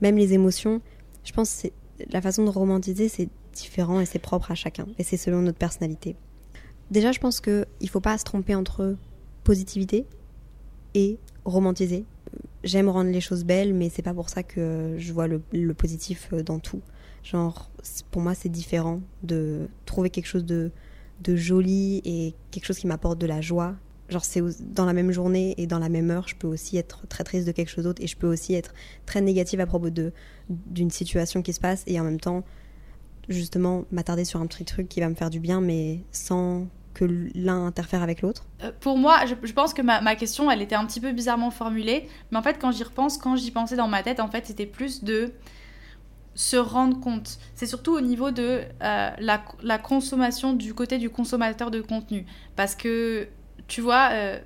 même 0.00 0.16
les 0.16 0.32
émotions, 0.34 0.80
je 1.24 1.32
pense 1.32 1.62
que 1.62 1.68
la 2.12 2.20
façon 2.20 2.44
de 2.44 2.50
romantiser, 2.50 3.08
c'est 3.08 3.28
différent 3.52 4.00
et 4.00 4.06
c'est 4.06 4.18
propre 4.18 4.50
à 4.50 4.54
chacun. 4.54 4.86
Et 4.98 5.04
c'est 5.04 5.16
selon 5.16 5.42
notre 5.42 5.58
personnalité. 5.58 6.16
Déjà, 6.90 7.12
je 7.12 7.20
pense 7.20 7.40
qu'il 7.40 7.66
ne 7.82 7.86
faut 7.88 8.00
pas 8.00 8.16
se 8.16 8.24
tromper 8.24 8.54
entre 8.54 8.96
positivité 9.44 10.06
et 10.94 11.18
romantiser. 11.44 12.04
J'aime 12.64 12.88
rendre 12.88 13.10
les 13.10 13.20
choses 13.20 13.44
belles, 13.44 13.74
mais 13.74 13.88
c'est 13.88 14.02
pas 14.02 14.14
pour 14.14 14.28
ça 14.28 14.42
que 14.42 14.94
je 14.98 15.12
vois 15.12 15.26
le, 15.28 15.74
positif 15.74 16.32
dans 16.34 16.58
tout. 16.58 16.80
Genre, 17.22 17.70
pour 18.10 18.22
moi, 18.22 18.34
c'est 18.34 18.48
différent 18.48 19.00
de 19.22 19.68
trouver 19.84 20.10
quelque 20.10 20.26
chose 20.26 20.44
de, 20.44 20.70
de 21.22 21.36
joli 21.36 22.00
et 22.04 22.34
quelque 22.50 22.64
chose 22.64 22.78
qui 22.78 22.86
m'apporte 22.86 23.18
de 23.18 23.26
la 23.26 23.40
joie. 23.40 23.74
Genre, 24.08 24.24
c'est 24.24 24.42
dans 24.60 24.86
la 24.86 24.94
même 24.94 25.12
journée 25.12 25.54
et 25.58 25.66
dans 25.66 25.78
la 25.78 25.90
même 25.90 26.10
heure, 26.10 26.26
je 26.26 26.36
peux 26.36 26.46
aussi 26.46 26.78
être 26.78 27.06
très 27.08 27.24
triste 27.24 27.46
de 27.46 27.52
quelque 27.52 27.68
chose 27.68 27.84
d'autre 27.84 28.02
et 28.02 28.06
je 28.06 28.16
peux 28.16 28.26
aussi 28.26 28.54
être 28.54 28.72
très 29.04 29.20
négative 29.20 29.60
à 29.60 29.66
propos 29.66 29.90
d'une 30.48 30.90
situation 30.90 31.42
qui 31.42 31.52
se 31.52 31.60
passe 31.60 31.84
et 31.86 32.00
en 32.00 32.04
même 32.04 32.20
temps, 32.20 32.44
justement, 33.28 33.84
m'attarder 33.90 34.24
sur 34.24 34.40
un 34.40 34.46
petit 34.46 34.64
truc 34.64 34.88
qui 34.88 35.00
va 35.00 35.08
me 35.08 35.14
faire 35.14 35.30
du 35.30 35.40
bien, 35.40 35.60
mais 35.60 36.04
sans 36.12 36.66
que 36.94 37.04
l'un 37.34 37.66
interfère 37.66 38.02
avec 38.02 38.22
l'autre? 38.22 38.46
Euh, 38.62 38.72
Pour 38.80 38.98
moi, 38.98 39.20
je, 39.26 39.52
pense 39.52 39.72
que 39.72 39.82
ma, 39.82 40.16
question, 40.16 40.50
elle 40.50 40.62
était 40.62 40.74
un 40.74 40.84
petit 40.84 41.00
peu 41.00 41.12
bizarrement 41.12 41.50
formulée. 41.50 42.08
Mais 42.30 42.38
en 42.38 42.42
fait, 42.42 42.58
quand 42.60 42.72
j'y 42.72 42.82
repense, 42.82 43.18
quand 43.18 43.36
j'y 43.36 43.50
pensais 43.50 43.76
dans 43.76 43.88
ma 43.88 44.02
tête, 44.02 44.20
en 44.20 44.28
fait, 44.28 44.46
c'était 44.46 44.66
plus 44.66 45.04
de 45.04 45.32
se 46.34 46.56
rendre 46.56 46.98
compte. 47.00 47.38
C'est 47.54 47.66
surtout 47.66 47.92
au 47.92 48.00
niveau 48.00 48.30
de 48.30 48.62
euh, 48.82 49.10
la, 49.18 49.78
consommation 49.78 50.52
du 50.52 50.74
côté 50.74 50.98
du 50.98 51.10
consommateur 51.10 51.70
de 51.70 51.80
contenu. 51.80 52.26
Parce 52.56 52.74
que, 52.74 53.28
tu 53.68 53.80
vois, 53.80 54.10
euh, 54.12 54.40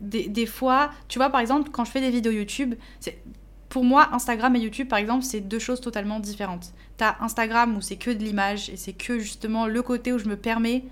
des, 0.00 0.28
des, 0.28 0.46
fois, 0.46 0.90
tu 1.08 1.18
vois, 1.18 1.30
par 1.30 1.40
exemple, 1.40 1.70
quand 1.70 1.84
je 1.84 1.90
fais 1.90 2.00
des 2.00 2.10
vidéos 2.10 2.32
YouTube, 2.32 2.74
c'est 3.00 3.22
pour 3.70 3.84
moi, 3.84 4.08
Instagram 4.12 4.54
et 4.56 4.58
YouTube, 4.58 4.88
par 4.88 4.98
exemple, 4.98 5.24
c'est 5.24 5.40
deux 5.40 5.60
choses 5.60 5.80
totalement 5.80 6.18
différentes. 6.18 6.72
T'as 6.96 7.16
Instagram 7.20 7.76
où 7.76 7.80
c'est 7.80 7.96
que 7.96 8.10
de 8.10 8.18
l'image 8.18 8.68
et 8.68 8.76
c'est 8.76 8.92
que 8.92 9.20
justement 9.20 9.66
le 9.66 9.80
côté 9.80 10.12
où 10.12 10.18
je 10.18 10.26
me 10.26 10.36
permets 10.36 10.84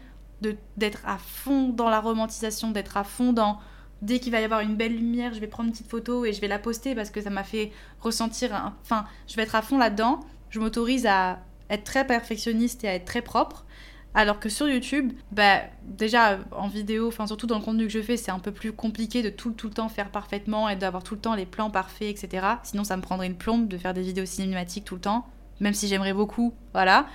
d'être 0.77 1.01
à 1.05 1.19
fond 1.19 1.71
dans 1.71 1.91
la 1.91 2.01
romantisation, 2.01 2.71
d'être 2.71 2.97
à 2.97 3.03
fond 3.03 3.33
dans 3.33 3.59
dès 4.01 4.21
qu'il 4.21 4.31
va 4.31 4.41
y 4.41 4.45
avoir 4.45 4.61
une 4.61 4.77
belle 4.77 4.95
lumière, 4.95 5.35
je 5.35 5.41
vais 5.41 5.49
prendre 5.49 5.67
une 5.67 5.73
petite 5.73 5.91
photo 5.91 6.25
et 6.25 6.33
je 6.33 6.41
vais 6.41 6.47
la 6.47 6.61
poster 6.61 6.95
parce 6.95 7.11
que 7.11 7.21
ça 7.21 7.31
m'a 7.31 7.43
fait 7.43 7.73
ressentir. 8.01 8.73
Enfin, 8.83 9.05
je 9.27 9.35
vais 9.35 9.43
être 9.43 9.57
à 9.57 9.63
fond 9.63 9.77
là-dedans. 9.77 10.21
Je 10.51 10.61
m'autorise 10.61 11.05
à 11.05 11.41
être 11.71 11.83
très 11.83 12.07
perfectionniste 12.07 12.85
et 12.85 12.89
à 12.89 12.95
être 12.95 13.07
très 13.07 13.23
propre. 13.23 13.67
Alors 14.15 14.41
que 14.41 14.49
sur 14.49 14.69
YouTube, 14.69 15.13
bah, 15.33 15.61
déjà 15.85 16.39
en 16.53 16.69
vidéo, 16.69 17.09
enfin 17.09 17.27
surtout 17.27 17.47
dans 17.47 17.59
le 17.59 17.65
contenu 17.65 17.87
que 17.87 17.93
je 17.93 18.01
fais, 18.01 18.17
c'est 18.17 18.31
un 18.31 18.39
peu 18.39 18.53
plus 18.53 18.73
compliqué 18.73 19.23
de 19.23 19.29
tout, 19.29 19.53
tout 19.53 19.69
le 19.69 19.75
temps 19.75 19.89
faire 19.89 20.11
parfaitement 20.11 20.69
et 20.69 20.77
d'avoir 20.77 21.05
tout 21.05 21.15
le 21.15 21.21
temps 21.21 21.35
les 21.35 21.47
plans 21.47 21.71
parfaits, 21.71 22.09
etc. 22.09 22.47
Sinon, 22.63 22.85
ça 22.85 22.97
me 22.97 23.03
prendrait 23.03 23.27
une 23.27 23.37
plombe 23.37 23.69
de 23.69 23.77
faire 23.77 23.95
des 23.95 24.03
vidéos 24.03 24.25
cinématiques 24.25 24.85
tout 24.85 24.95
le 24.95 25.01
temps, 25.01 25.27
même 25.61 25.75
si 25.75 25.89
j'aimerais 25.89 26.15
beaucoup, 26.15 26.55
voilà. 26.73 27.07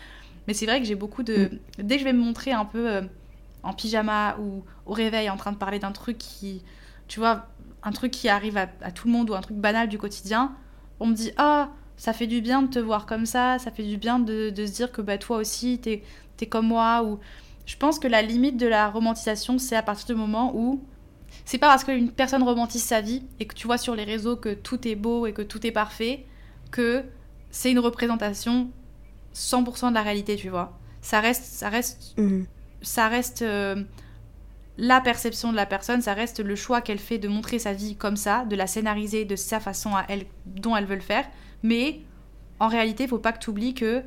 Mais 0.48 0.54
c'est 0.54 0.66
vrai 0.66 0.80
que 0.80 0.86
j'ai 0.86 0.96
beaucoup 0.96 1.24
de. 1.24 1.50
Mm. 1.80 1.84
Dès 1.84 1.96
que 1.96 2.00
je 2.00 2.06
vais 2.06 2.14
me 2.14 2.24
montrer 2.24 2.52
un 2.52 2.66
peu 2.66 2.90
euh, 2.90 3.02
en 3.64 3.74
pyjama 3.74 4.38
ou 4.40 4.64
au 4.86 4.94
réveil 4.94 5.30
en 5.30 5.38
train 5.38 5.52
de 5.52 5.58
parler 5.58 5.80
d'un 5.80 5.92
truc 5.92 6.18
qui. 6.18 6.62
Tu 7.08 7.20
vois, 7.20 7.48
un 7.84 7.92
truc 7.92 8.12
qui 8.12 8.30
arrive 8.30 8.58
à, 8.58 8.68
tout 8.92 9.08
le 9.08 9.14
monde 9.14 9.30
ou 9.30 9.34
un 9.34 9.42
truc 9.42 9.58
banal 9.58 9.90
du 9.90 9.98
quotidien, 9.98 10.54
on 11.00 11.08
me 11.08 11.14
dit 11.14 11.32
Ah, 11.38 11.70
ça 11.98 12.14
fait 12.14 12.28
du 12.28 12.42
bien 12.42 12.62
de 12.62 12.68
te 12.68 12.80
voir 12.80 13.06
comme 13.06 13.26
ça, 13.26 13.60
ça 13.60 13.72
fait 13.72 13.84
du 13.84 13.98
bien 13.98 14.20
de, 14.20 14.50
de 14.50 14.66
se 14.66 14.72
dire 14.72 14.92
que 14.92 15.02
bah, 15.02 15.18
toi 15.18 15.38
aussi, 15.38 15.80
t'es 15.80 16.04
comme 16.48 16.68
moi. 16.68 17.04
Ou... 17.04 17.20
Je 17.66 17.78
pense 17.78 18.00
que 18.00 18.08
la 18.08 18.22
limite 18.22 18.58
de 18.58 18.68
la 18.68 18.90
romantisation, 18.90 19.58
c'est 19.58 19.76
à 19.76 19.84
partir 19.84 20.08
du 20.08 20.16
moment 20.16 20.52
où. 20.56 20.84
C'est 21.46 21.58
pas 21.58 21.68
parce 21.68 21.84
qu'une 21.84 22.12
personne 22.12 22.44
romantise 22.44 22.84
sa 22.84 23.02
vie 23.02 23.24
et 23.40 23.48
que 23.48 23.56
tu 23.56 23.66
vois 23.66 23.80
sur 23.80 23.96
les 23.96 24.04
réseaux 24.04 24.36
que 24.36 24.54
tout 24.54 24.88
est 24.88 24.96
beau 24.96 25.26
et 25.26 25.34
que 25.34 25.42
tout 25.42 25.66
est 25.66 25.72
parfait 25.72 26.26
que 26.72 27.04
c'est 27.50 27.72
une 27.72 27.80
représentation 27.80 28.70
100% 29.34 29.90
de 29.90 29.94
la 29.94 30.04
réalité, 30.04 30.36
tu 30.36 30.50
vois. 30.50 30.78
Ça 31.02 31.20
reste, 31.20 31.44
ça 31.44 31.70
reste, 31.70 32.14
mhm. 32.18 32.46
ça 32.82 33.08
reste 33.08 33.42
euh, 33.42 33.84
la 34.78 35.02
perception 35.02 35.52
de 35.52 35.56
la 35.56 35.66
personne, 35.66 36.02
ça 36.02 36.14
reste 36.14 36.40
le 36.40 36.56
choix 36.56 36.82
qu'elle 36.82 37.00
fait 37.00 37.18
de 37.18 37.28
montrer 37.28 37.60
sa 37.60 37.74
vie 37.74 37.96
comme 37.96 38.16
ça, 38.16 38.46
de 38.46 38.56
la 38.56 38.68
scénariser 38.68 39.26
de 39.26 39.36
sa 39.36 39.60
façon 39.60 39.96
à 39.96 40.06
elle, 40.10 40.26
dont 40.46 40.76
elle 40.76 40.86
veut 40.86 40.96
le 40.96 41.02
faire. 41.02 41.26
Mais 41.62 42.02
en 42.60 42.68
réalité, 42.68 43.08
faut 43.08 43.20
pas 43.20 43.34
que 43.34 43.40
tu 43.40 43.50
oublies 43.50 43.74
que 43.74 44.04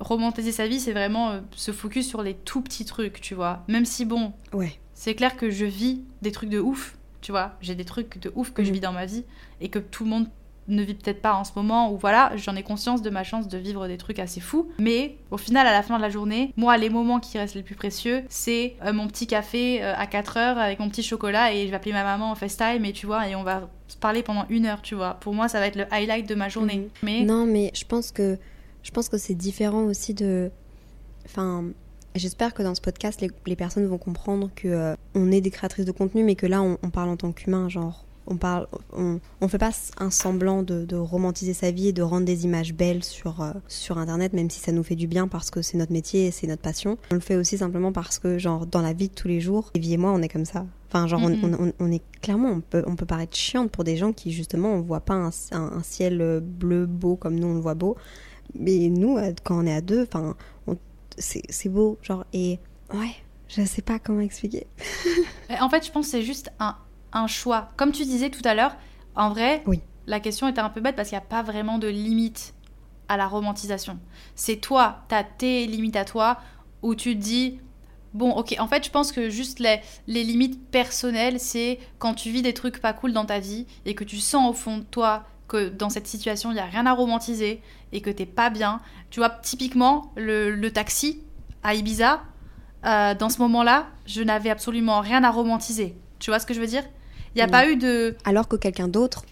romantiser 0.00 0.52
sa 0.52 0.66
vie, 0.66 0.80
c'est 0.80 0.92
vraiment 0.92 1.30
euh, 1.30 1.40
se 1.56 1.72
focus 1.72 2.06
sur 2.08 2.22
les 2.22 2.34
tout 2.34 2.60
petits 2.62 2.84
trucs, 2.84 3.20
tu 3.20 3.34
vois. 3.34 3.64
Même 3.68 3.84
si 3.84 4.04
bon, 4.04 4.32
ouais. 4.52 4.78
c'est 4.94 5.14
clair 5.14 5.36
que 5.36 5.50
je 5.50 5.64
vis 5.64 6.02
des 6.22 6.32
trucs 6.32 6.50
de 6.50 6.60
ouf, 6.60 6.96
tu 7.20 7.32
vois. 7.32 7.52
J'ai 7.60 7.74
des 7.74 7.84
trucs 7.84 8.18
de 8.20 8.30
ouf 8.36 8.52
que 8.52 8.62
je 8.62 8.68
Mhm. 8.68 8.74
vis 8.74 8.80
dans 8.80 8.92
ma 8.92 9.06
vie 9.06 9.24
et 9.60 9.68
que 9.68 9.78
tout 9.78 10.04
le 10.04 10.10
monde 10.10 10.28
ne 10.68 10.82
vit 10.82 10.92
peut-être 10.94 11.22
pas 11.22 11.32
en 11.32 11.44
ce 11.44 11.52
moment, 11.56 11.90
ou 11.90 11.96
voilà, 11.96 12.30
j'en 12.36 12.54
ai 12.54 12.62
conscience 12.62 13.00
de 13.00 13.08
ma 13.08 13.24
chance 13.24 13.48
de 13.48 13.56
vivre 13.56 13.88
des 13.88 13.96
trucs 13.96 14.18
assez 14.18 14.38
fous. 14.40 14.68
Mais 14.78 15.16
au 15.30 15.38
final, 15.38 15.66
à 15.66 15.72
la 15.72 15.82
fin 15.82 15.96
de 15.96 16.02
la 16.02 16.10
journée, 16.10 16.52
moi, 16.58 16.76
les 16.76 16.90
moments 16.90 17.20
qui 17.20 17.38
restent 17.38 17.54
les 17.54 17.62
plus 17.62 17.74
précieux, 17.74 18.22
c'est 18.28 18.76
euh, 18.84 18.92
mon 18.92 19.08
petit 19.08 19.26
café 19.26 19.82
euh, 19.82 19.94
à 19.96 20.06
4 20.06 20.36
heures 20.36 20.58
avec 20.58 20.78
mon 20.78 20.90
petit 20.90 21.02
chocolat 21.02 21.54
et 21.54 21.64
je 21.64 21.70
vais 21.70 21.76
appeler 21.76 21.92
ma 21.94 22.04
maman 22.04 22.30
en 22.30 22.34
FaceTime 22.34 22.84
et 22.84 22.92
tu 22.92 23.06
vois, 23.06 23.26
et 23.28 23.34
on 23.34 23.44
va 23.44 23.66
se 23.88 23.96
parler 23.96 24.22
pendant 24.22 24.44
une 24.50 24.66
heure, 24.66 24.82
tu 24.82 24.94
vois. 24.94 25.14
Pour 25.14 25.32
moi, 25.32 25.48
ça 25.48 25.58
va 25.58 25.66
être 25.68 25.76
le 25.76 25.86
highlight 25.90 26.28
de 26.28 26.34
ma 26.34 26.50
journée. 26.50 26.76
Mhm. 26.76 26.88
Mais 27.02 27.22
Non, 27.22 27.46
mais 27.46 27.70
je 27.74 27.84
pense 27.86 28.12
que 28.12 28.38
je 28.82 28.90
pense 28.90 29.08
que 29.08 29.18
c'est 29.18 29.34
différent 29.34 29.84
aussi 29.84 30.14
de. 30.14 30.50
Enfin, 31.26 31.64
j'espère 32.14 32.54
que 32.54 32.62
dans 32.62 32.74
ce 32.74 32.80
podcast, 32.80 33.20
les, 33.20 33.30
les 33.46 33.56
personnes 33.56 33.86
vont 33.86 33.98
comprendre 33.98 34.50
que 34.54 34.68
euh, 34.68 34.94
on 35.14 35.30
est 35.30 35.40
des 35.40 35.50
créatrices 35.50 35.84
de 35.86 35.92
contenu, 35.92 36.24
mais 36.24 36.34
que 36.36 36.46
là, 36.46 36.62
on, 36.62 36.78
on 36.82 36.90
parle 36.90 37.08
en 37.10 37.16
tant 37.16 37.32
qu'humain, 37.32 37.68
genre. 37.68 38.04
On 38.30 38.36
parle, 38.36 38.66
on, 38.92 39.20
on 39.40 39.48
fait 39.48 39.56
pas 39.56 39.70
un 39.96 40.10
semblant 40.10 40.62
de, 40.62 40.84
de 40.84 40.96
romantiser 40.96 41.54
sa 41.54 41.70
vie 41.70 41.88
et 41.88 41.92
de 41.94 42.02
rendre 42.02 42.26
des 42.26 42.44
images 42.44 42.74
belles 42.74 43.02
sur, 43.02 43.40
euh, 43.40 43.52
sur 43.68 43.96
internet, 43.96 44.34
même 44.34 44.50
si 44.50 44.60
ça 44.60 44.70
nous 44.70 44.82
fait 44.82 44.96
du 44.96 45.06
bien 45.06 45.28
parce 45.28 45.48
que 45.50 45.62
c'est 45.62 45.78
notre 45.78 45.92
métier 45.94 46.26
et 46.26 46.30
c'est 46.30 46.46
notre 46.46 46.60
passion. 46.60 46.98
On 47.10 47.14
le 47.14 47.20
fait 47.22 47.36
aussi 47.36 47.56
simplement 47.56 47.90
parce 47.90 48.18
que, 48.18 48.36
genre, 48.36 48.66
dans 48.66 48.82
la 48.82 48.92
vie 48.92 49.08
de 49.08 49.14
tous 49.14 49.28
les 49.28 49.40
jours, 49.40 49.70
Evie 49.74 49.94
et 49.94 49.96
moi, 49.96 50.12
on 50.12 50.20
est 50.20 50.28
comme 50.28 50.44
ça. 50.44 50.66
Enfin, 50.90 51.06
genre, 51.06 51.22
on- 51.22 51.38
on, 51.42 51.68
on- 51.68 51.72
on 51.80 51.90
est 51.90 52.02
clairement, 52.20 52.50
on 52.50 52.60
peut, 52.60 52.84
on 52.86 52.96
peut 52.96 53.06
paraître 53.06 53.34
chiante 53.34 53.70
pour 53.70 53.82
des 53.82 53.96
gens 53.96 54.12
qui, 54.12 54.30
justement, 54.30 54.74
on 54.74 54.82
voit 54.82 55.00
pas 55.00 55.14
un, 55.14 55.30
un- 55.52 55.72
un 55.78 55.82
ciel 55.82 56.20
euh, 56.20 56.38
bleu 56.40 56.84
beau 56.84 57.16
comme 57.16 57.40
nous, 57.40 57.46
on 57.48 57.54
le 57.54 57.60
voit 57.60 57.74
beau. 57.74 57.96
Mais 58.54 58.88
nous, 58.88 59.16
euh, 59.18 59.32
quand 59.44 59.62
on 59.62 59.66
est 59.66 59.74
à 59.74 59.80
deux, 59.80 60.02
enfin, 60.04 60.34
c'est 61.18 61.68
beau, 61.68 61.98
genre, 62.02 62.24
et 62.32 62.58
ouais, 62.94 63.14
je 63.48 63.64
sais 63.64 63.82
pas 63.82 63.98
comment 63.98 64.20
expliquer. 64.20 64.66
Mais 65.48 65.58
En 65.60 65.68
fait, 65.68 65.84
je 65.86 65.90
pense 65.90 66.06
que 66.06 66.10
c'est 66.12 66.22
juste 66.22 66.52
un, 66.60 66.76
un 67.12 67.26
choix. 67.26 67.70
Comme 67.76 67.92
tu 67.92 68.04
disais 68.04 68.30
tout 68.30 68.42
à 68.44 68.54
l'heure, 68.54 68.76
en 69.16 69.30
vrai, 69.30 69.62
Oui. 69.66 69.80
la 70.06 70.20
question 70.20 70.46
était 70.48 70.60
un 70.60 70.70
peu 70.70 70.80
bête 70.80 70.94
parce 70.96 71.08
qu'il 71.08 71.18
n'y 71.18 71.22
a 71.24 71.26
pas 71.26 71.42
vraiment 71.42 71.78
de 71.78 71.88
limite 71.88 72.54
à 73.08 73.16
la 73.16 73.26
romantisation. 73.26 73.98
C'est 74.36 74.56
toi, 74.56 75.02
t'as 75.08 75.24
tes 75.24 75.66
limites 75.66 75.96
à 75.96 76.04
toi, 76.04 76.38
où 76.82 76.94
tu 76.94 77.16
te 77.16 77.20
dis, 77.22 77.58
bon, 78.14 78.30
ok, 78.32 78.54
en 78.60 78.68
fait, 78.68 78.84
je 78.84 78.90
pense 78.90 79.10
que 79.12 79.28
juste 79.30 79.58
les, 79.58 79.80
les 80.06 80.22
limites 80.22 80.62
personnelles, 80.70 81.40
c'est 81.40 81.80
quand 81.98 82.14
tu 82.14 82.30
vis 82.30 82.42
des 82.42 82.54
trucs 82.54 82.80
pas 82.80 82.92
cool 82.92 83.12
dans 83.12 83.24
ta 83.24 83.40
vie 83.40 83.66
et 83.86 83.94
que 83.94 84.04
tu 84.04 84.18
sens 84.18 84.50
au 84.50 84.52
fond 84.52 84.78
de 84.78 84.84
toi 84.84 85.24
que 85.48 85.68
dans 85.68 85.90
cette 85.90 86.06
situation, 86.06 86.50
il 86.50 86.54
n'y 86.54 86.60
a 86.60 86.66
rien 86.66 86.86
à 86.86 86.92
romantiser 86.92 87.60
et 87.92 88.00
que 88.00 88.10
t'es 88.10 88.26
pas 88.26 88.50
bien. 88.50 88.80
Tu 89.10 89.18
vois, 89.20 89.30
typiquement, 89.30 90.12
le, 90.16 90.54
le 90.54 90.70
taxi 90.70 91.22
à 91.62 91.74
Ibiza, 91.74 92.22
euh, 92.84 93.14
dans 93.14 93.30
ce 93.30 93.38
moment-là, 93.40 93.88
je 94.06 94.22
n'avais 94.22 94.50
absolument 94.50 95.00
rien 95.00 95.24
à 95.24 95.30
romantiser. 95.30 95.96
Tu 96.18 96.30
vois 96.30 96.38
ce 96.38 96.46
que 96.46 96.54
je 96.54 96.60
veux 96.60 96.66
dire? 96.66 96.84
Il 97.34 97.38
n'y 97.38 97.42
a 97.42 97.48
pas 97.48 97.68
eu 97.68 97.76
de... 97.76 98.16
Alors 98.24 98.46
que 98.46 98.56
quelqu'un 98.56 98.88
d'autre, 98.88 99.24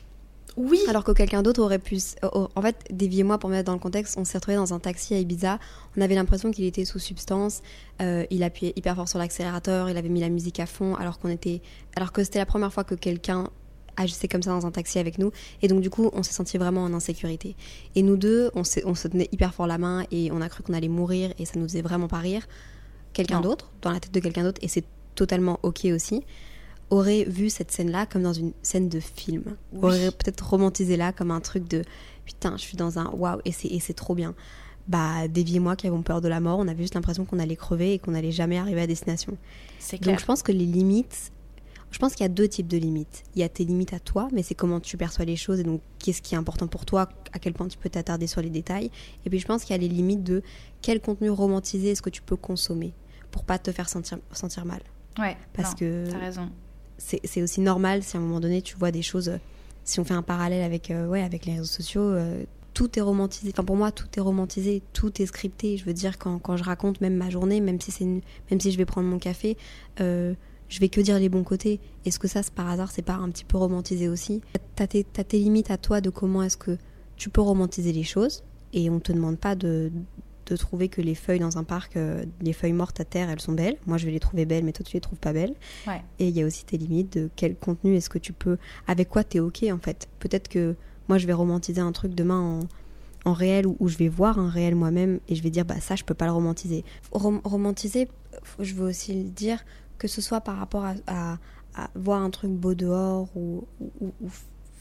Oui 0.57 0.81
alors 0.89 1.05
que 1.05 1.13
quelqu'un 1.13 1.43
d'autre 1.43 1.61
aurait 1.63 1.79
pu. 1.79 1.99
En 2.23 2.63
fait, 2.63 2.85
Davy 2.91 3.21
et 3.21 3.23
moi, 3.23 3.39
pour 3.39 3.51
me 3.51 3.55
mettre 3.55 3.67
dans 3.67 3.75
le 3.75 3.79
contexte, 3.79 4.17
on 4.19 4.25
s'est 4.25 4.39
retrouvés 4.39 4.57
dans 4.57 4.73
un 4.73 4.79
taxi 4.79 5.15
à 5.15 5.19
Ibiza. 5.19 5.59
On 5.97 6.01
avait 6.01 6.15
l'impression 6.15 6.51
qu'il 6.51 6.65
était 6.65 6.85
sous 6.85 6.99
substance. 6.99 7.63
euh, 8.01 8.25
il 8.31 8.43
appuyait 8.43 8.73
hyper 8.77 8.97
fort 8.97 9.09
sur 9.09 9.19
l'accélérateur. 9.19 9.91
Il 9.91 9.97
avait 9.97 10.09
mis 10.09 10.21
la 10.21 10.31
musique 10.31 10.61
à 10.61 10.67
fond, 10.67 10.95
alors 10.95 11.19
qu'on 11.19 11.29
était, 11.29 11.61
alors 11.95 12.13
que 12.13 12.25
c'était 12.25 12.39
la 12.39 12.47
première 12.47 12.73
fois 12.73 12.85
que 12.85 12.95
quelqu'un 12.95 13.51
agissait 13.97 14.29
comme 14.29 14.43
ça 14.43 14.51
dans 14.51 14.67
un 14.67 14.71
taxi 14.71 14.99
avec 14.99 15.19
nous. 15.19 15.33
Et 15.63 15.69
donc, 15.69 15.81
du 15.81 15.91
coup, 15.91 16.11
on 16.13 16.23
s'est 16.23 16.33
senti 16.33 16.59
vraiment 16.59 16.85
en 16.85 16.93
insécurité. 16.95 17.57
Et 17.95 18.03
nous 18.03 18.17
deux, 18.17 18.51
on, 18.55 18.63
on 18.85 18.95
se 18.95 19.09
tenait 19.09 19.29
hyper 19.33 19.55
fort 19.55 19.67
la 19.67 19.79
main 19.79 20.05
et 20.11 20.31
on 20.33 20.41
a 20.41 20.49
cru 20.49 20.63
qu'on 20.63 20.75
allait 20.75 20.89
mourir 20.89 21.33
et 21.39 21.45
ça 21.45 21.59
nous 21.59 21.67
faisait 21.67 21.83
vraiment 21.83 22.09
pas 22.09 22.19
rire. 22.19 22.47
Quelqu'un 23.13 23.41
d'autre, 23.41 23.73
dans 23.81 23.91
la 23.91 24.01
tête 24.01 24.13
de 24.13 24.21
quelqu'un 24.21 24.43
d'autre, 24.43 24.61
et 24.63 24.69
c'est 24.69 24.85
totalement 25.15 25.59
ok 25.63 25.87
aussi, 25.87 26.23
aurait 26.91 27.25
vu 27.25 27.51
cette 27.51 27.73
scène-là 27.73 28.07
comme 28.07 28.23
dans 28.23 28.33
une 28.33 28.53
scène 28.63 28.89
de 28.89 29.01
film. 29.01 29.57
Oui. 29.73 29.85
Aurait 29.85 30.11
peut-être 30.11 30.47
romantisé 30.47 30.97
là 30.97 31.13
comme 31.13 31.31
un 31.31 31.41
truc 31.41 31.67
de 31.67 31.83
putain, 32.27 32.57
je 32.57 32.63
suis 32.63 32.77
dans 32.77 32.99
un 32.99 33.11
waouh 33.11 33.41
et 33.45 33.53
c'est 33.53 33.95
trop 33.95 34.15
bien. 34.15 34.35
Bah, 34.89 35.27
Davy 35.29 35.57
et 35.57 35.61
moi 35.61 35.75
qui 35.75 35.87
avons 35.87 36.03
peur 36.03 36.21
de 36.21 36.29
la 36.29 36.39
mort, 36.39 36.59
on 36.59 36.69
avait 36.69 36.83
juste 36.83 36.95
l'impression 36.95 37.25
qu'on 37.25 37.39
allait 37.39 37.57
crever 37.57 37.95
et 37.95 37.99
qu'on 37.99 38.15
allait 38.15 38.31
jamais 38.31 38.59
arriver 38.59 38.83
à 38.83 38.87
destination. 38.87 39.37
Clair. 39.89 40.01
Donc 40.03 40.21
je 40.21 40.25
pense 40.25 40.43
que 40.43 40.53
les 40.53 40.67
limites, 40.67 41.33
je 41.97 41.99
pense 41.99 42.13
qu'il 42.15 42.25
y 42.25 42.27
a 42.27 42.29
deux 42.29 42.47
types 42.47 42.67
de 42.69 42.77
limites. 42.77 43.23
Il 43.35 43.41
y 43.41 43.43
a 43.43 43.49
tes 43.49 43.65
limites 43.65 43.95
à 43.95 43.99
toi, 43.99 44.29
mais 44.31 44.43
c'est 44.43 44.55
comment 44.55 44.81
tu 44.81 44.99
perçois 44.99 45.25
les 45.25 45.35
choses 45.37 45.61
et 45.61 45.65
donc 45.65 45.81
qu'est-ce 45.99 46.21
qui 46.21 46.35
est 46.35 46.37
important 46.37 46.67
pour 46.67 46.85
toi, 46.85 47.09
à 47.33 47.39
quel 47.39 47.55
point 47.55 47.69
tu 47.69 47.79
peux 47.79 47.89
t'attarder 47.89 48.27
sur 48.27 48.43
les 48.43 48.51
détails. 48.51 48.91
Et 49.25 49.31
puis 49.31 49.39
je 49.39 49.47
pense 49.47 49.65
qu'il 49.65 49.75
y 49.75 49.79
a 49.79 49.81
les 49.81 49.89
limites 49.89 50.23
de 50.23 50.43
quel 50.83 51.01
contenu 51.01 51.31
romantisé 51.31 51.93
est-ce 51.93 52.03
que 52.03 52.11
tu 52.11 52.21
peux 52.21 52.37
consommer 52.37 52.93
pour 53.31 53.45
pas 53.45 53.59
te 53.59 53.73
faire 53.73 53.89
sentir, 53.89 54.19
sentir 54.33 54.67
mal. 54.67 54.81
Ouais, 55.19 55.39
Parce 55.55 55.71
non, 55.71 55.77
que 55.79 56.11
T'as 56.11 56.19
raison. 56.19 56.51
c'est 56.99 57.21
c'est 57.25 57.41
aussi 57.43 57.63
normal 57.63 58.03
si 58.03 58.15
à 58.19 58.21
un 58.21 58.23
moment 58.23 58.41
donné 58.41 58.61
tu 58.61 58.77
vois 58.77 58.91
des 58.91 59.01
choses. 59.01 59.31
euh, 59.31 59.39
Si 59.85 59.99
on 59.99 60.05
fait 60.05 60.13
un 60.13 60.23
parallèle 60.23 60.65
avec, 60.65 60.91
euh, 60.91 61.07
ouais, 61.07 61.23
avec 61.23 61.47
les 61.47 61.53
réseaux 61.53 61.65
sociaux, 61.65 62.03
euh, 62.03 62.45
tout 62.75 62.99
est 62.99 63.03
romantisé. 63.03 63.53
Enfin, 63.55 63.65
pour 63.65 63.77
moi, 63.77 63.91
tout 63.91 64.09
est 64.19 64.21
romantisé, 64.21 64.83
tout 64.93 65.23
est 65.23 65.25
scripté. 65.25 65.79
Je 65.79 65.87
veux 65.87 65.95
dire, 65.95 66.19
quand, 66.19 66.39
quand 66.41 66.59
je 66.59 66.65
raconte 66.65 67.01
même 67.01 67.15
ma 67.17 67.31
journée, 67.31 67.63
même 67.63 67.81
si, 67.81 67.91
c'est 67.91 68.05
une- 68.05 68.21
même 68.51 68.61
si 68.61 68.71
je 68.71 68.77
vais 68.77 68.85
prendre 68.85 69.09
mon 69.09 69.19
café, 69.19 69.57
euh, 70.03 70.35
je 70.69 70.81
vais 70.81 70.89
que 70.89 71.01
dire 71.01 71.19
les 71.19 71.29
bons 71.29 71.45
côtés. 71.45 71.81
Est-ce 72.05 72.19
que 72.19 72.29
ça, 72.29 72.41
par 72.55 72.69
hasard, 72.69 72.91
c'est 72.91 73.03
pas 73.03 73.15
un 73.15 73.31
petit 73.31 73.45
peu 73.45 73.57
romantisé 73.57 74.09
aussi 74.09 74.41
T'as 74.75 74.87
tes, 74.87 75.05
tes 75.05 75.39
limites 75.39 75.71
à 75.71 75.77
toi 75.79 76.01
de 76.01 76.11
comment 76.11 76.43
est-ce 76.43 76.57
que 76.57 76.77
tu 77.17 77.31
peux 77.31 77.41
romantiser 77.41 77.93
les 77.93 78.03
choses. 78.05 78.43
Et 78.73 78.91
on 78.91 79.01
te 79.01 79.13
demande 79.13 79.39
pas 79.39 79.55
de, 79.55 79.91
de 80.47 80.57
trouver 80.57 80.89
que 80.89 81.01
les 81.01 81.15
feuilles 81.15 81.39
dans 81.39 81.57
un 81.57 81.65
parc, 81.65 81.97
euh, 81.97 82.25
les 82.43 82.53
feuilles 82.53 82.73
mortes 82.75 83.01
à 83.01 83.05
terre, 83.05 83.31
elles 83.31 83.41
sont 83.41 83.53
belles. 83.53 83.77
Moi, 83.87 83.97
je 83.97 84.07
vais 84.07 84.13
les 84.13 84.21
trouver 84.21 84.45
belles, 84.45 84.65
mais 84.65 84.73
toi, 84.73 84.85
tu 84.85 84.95
les 84.97 85.01
trouves 85.01 85.19
pas 85.19 85.33
belles. 85.33 85.55
Ouais. 85.87 86.03
Et 86.19 86.29
il 86.29 86.37
y 86.37 86.43
a 86.43 86.47
aussi 86.47 86.65
tes 86.65 86.77
limites 86.77 87.17
de 87.17 87.31
quel 87.37 87.57
contenu 87.57 87.95
est-ce 87.97 88.11
que 88.11 88.19
tu 88.19 88.33
peux, 88.33 88.59
avec 88.87 89.09
quoi 89.09 89.25
t'es 89.25 89.41
ok 89.41 89.65
en 89.73 89.79
fait. 89.79 90.09
Peut-être 90.19 90.49
que 90.49 90.75
moi, 91.09 91.17
je 91.19 91.27
vais 91.27 91.33
romantiser 91.33 91.81
un 91.81 91.93
truc 91.93 92.15
demain 92.15 92.41
en, 93.25 93.31
en 93.31 93.33
réel 93.33 93.67
où, 93.67 93.77
où 93.81 93.89
je 93.89 93.97
vais 93.97 94.09
voir 94.09 94.39
un 94.39 94.51
réel 94.51 94.75
moi-même 94.75 95.21
et 95.29 95.37
je 95.37 95.43
vais 95.43 95.51
dire 95.51 95.65
bah 95.65 95.81
ça, 95.81 95.95
je 95.97 96.05
peux 96.05 96.15
pas 96.15 96.27
le 96.27 96.33
romantiser. 96.33 96.85
Rom- 97.13 97.41
romantiser, 97.45 98.09
je 98.59 98.75
veux 98.75 98.89
aussi 98.89 99.15
le 99.15 99.31
dire 99.31 99.65
que 99.99 100.09
ce 100.09 100.21
soit 100.21 100.41
par 100.41 100.57
rapport 100.59 100.85
à, 101.07 101.39
voir 101.95 102.23
un 102.23 102.31
truc 102.31 102.51
beau 102.53 102.75
dehors 102.75 103.29
ou 103.37 103.67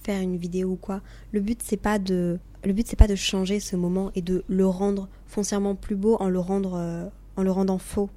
faire 0.06 0.22
une 0.22 0.38
vidéo 0.38 0.70
ou 0.72 0.76
quoi. 0.76 1.02
Le 1.32 1.40
but 1.42 1.60
c'est 1.64 1.78
pas 1.78 2.00
de 2.00 2.40
le 2.64 2.74
but 2.74 2.88
c'est 2.88 2.96
pas 2.96 3.08
de 3.08 3.16
changer 3.16 3.60
ce 3.60 3.76
moment 3.76 4.12
et 4.16 4.22
de 4.22 4.44
le 4.48 4.66
rendre 4.66 5.10
foncièrement 5.26 5.76
plus 5.76 5.96
beau 5.96 6.16
en 6.20 6.30
le 6.30 6.40
rendre 6.40 6.76
euh, 6.76 7.06
en 7.36 7.44
le 7.44 7.52
rendant 7.52 7.80
faux. 7.80 8.10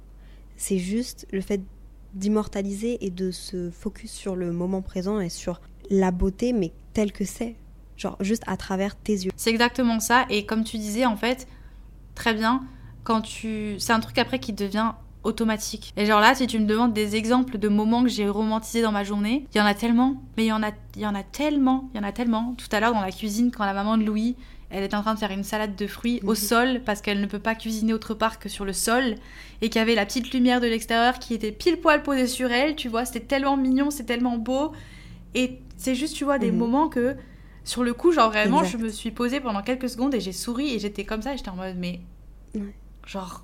C'est 0.55 0.77
juste 0.77 1.27
le 1.31 1.41
fait 1.41 1.61
d'immortaliser 2.13 3.03
et 3.05 3.09
de 3.09 3.31
se 3.31 3.69
focus 3.69 4.11
sur 4.11 4.35
le 4.35 4.51
moment 4.51 4.81
présent 4.81 5.19
et 5.19 5.29
sur 5.29 5.61
la 5.89 6.11
beauté 6.11 6.53
mais 6.53 6.71
telle 6.93 7.11
que 7.11 7.25
c'est. 7.25 7.55
Genre 7.97 8.17
juste 8.21 8.43
à 8.47 8.55
travers 8.55 8.95
tes 8.95 9.13
yeux. 9.13 9.31
C'est 9.35 9.49
exactement 9.49 9.99
ça. 9.99 10.25
Et 10.29 10.45
comme 10.45 10.63
tu 10.63 10.77
disais, 10.77 11.05
en 11.05 11.17
fait, 11.17 11.47
très 12.15 12.33
bien, 12.33 12.63
quand 13.03 13.21
tu. 13.21 13.75
C'est 13.77 13.91
un 13.91 13.99
truc 13.99 14.17
après 14.17 14.39
qui 14.39 14.53
devient 14.53 14.93
automatique. 15.23 15.93
Et 15.97 16.05
genre 16.05 16.19
là, 16.21 16.33
si 16.35 16.47
tu 16.47 16.59
me 16.59 16.65
demandes 16.65 16.93
des 16.93 17.15
exemples 17.15 17.57
de 17.57 17.67
moments 17.67 18.03
que 18.03 18.09
j'ai 18.09 18.27
romantisés 18.29 18.81
dans 18.81 18.91
ma 18.91 19.03
journée, 19.03 19.45
il 19.53 19.57
y 19.57 19.61
en 19.61 19.65
a 19.65 19.73
tellement, 19.73 20.21
mais 20.37 20.45
il 20.45 20.47
y 20.47 20.53
en 20.53 20.63
a, 20.63 20.71
il 20.95 21.01
y 21.01 21.05
en 21.07 21.15
a 21.15 21.23
tellement, 21.23 21.89
il 21.93 21.97
y 21.97 21.99
en 22.03 22.07
a 22.07 22.11
tellement. 22.11 22.55
Tout 22.57 22.67
à 22.71 22.79
l'heure 22.79 22.93
dans 22.93 23.01
la 23.01 23.11
cuisine, 23.11 23.51
quand 23.51 23.65
la 23.65 23.73
maman 23.73 23.97
de 23.97 24.03
Louis, 24.03 24.35
elle 24.69 24.83
est 24.83 24.93
en 24.93 25.01
train 25.01 25.15
de 25.15 25.19
faire 25.19 25.31
une 25.31 25.43
salade 25.43 25.75
de 25.75 25.87
fruits 25.87 26.19
au 26.23 26.29
Mhm. 26.31 26.35
sol 26.35 26.81
parce 26.85 27.01
qu'elle 27.01 27.19
ne 27.21 27.25
peut 27.25 27.39
pas 27.39 27.55
cuisiner 27.55 27.91
autre 27.93 28.13
part 28.13 28.37
que 28.39 28.49
sur 28.49 28.65
le 28.65 28.73
sol 28.73 29.15
et 29.61 29.69
qu'il 29.69 29.79
y 29.79 29.81
avait 29.81 29.95
la 29.95 30.05
petite 30.05 30.31
lumière 30.31 30.61
de 30.61 30.67
l'extérieur 30.67 31.17
qui 31.19 31.33
était 31.33 31.51
pile 31.51 31.77
poil 31.81 32.03
posée 32.03 32.27
sur 32.27 32.51
elle, 32.51 32.75
tu 32.75 32.87
vois, 32.87 33.03
c'était 33.05 33.19
tellement 33.25 33.57
mignon, 33.57 33.89
c'est 33.91 34.03
tellement 34.05 34.37
beau. 34.37 34.71
Et 35.35 35.59
c'est 35.75 35.95
juste, 35.95 36.15
tu 36.15 36.23
vois, 36.23 36.37
des 36.39 36.51
Mhm. 36.51 36.57
moments 36.57 36.87
que 36.87 37.15
sur 37.65 37.83
le 37.83 37.93
coup, 37.93 38.11
genre 38.11 38.29
vraiment, 38.29 38.59
Exact. 38.63 38.77
je 38.79 38.83
me 38.85 38.89
suis 38.89 39.11
posée 39.11 39.39
pendant 39.41 39.61
quelques 39.63 39.89
secondes 39.89 40.13
et 40.15 40.19
j'ai 40.19 40.31
souri 40.33 40.73
et 40.75 40.79
j'étais 40.79 41.03
comme 41.03 41.21
ça, 41.21 41.33
et 41.33 41.37
j'étais 41.37 41.49
en 41.49 41.55
mode, 41.55 41.75
mais. 41.77 41.99
Ouais. 42.55 42.73
Genre, 43.05 43.43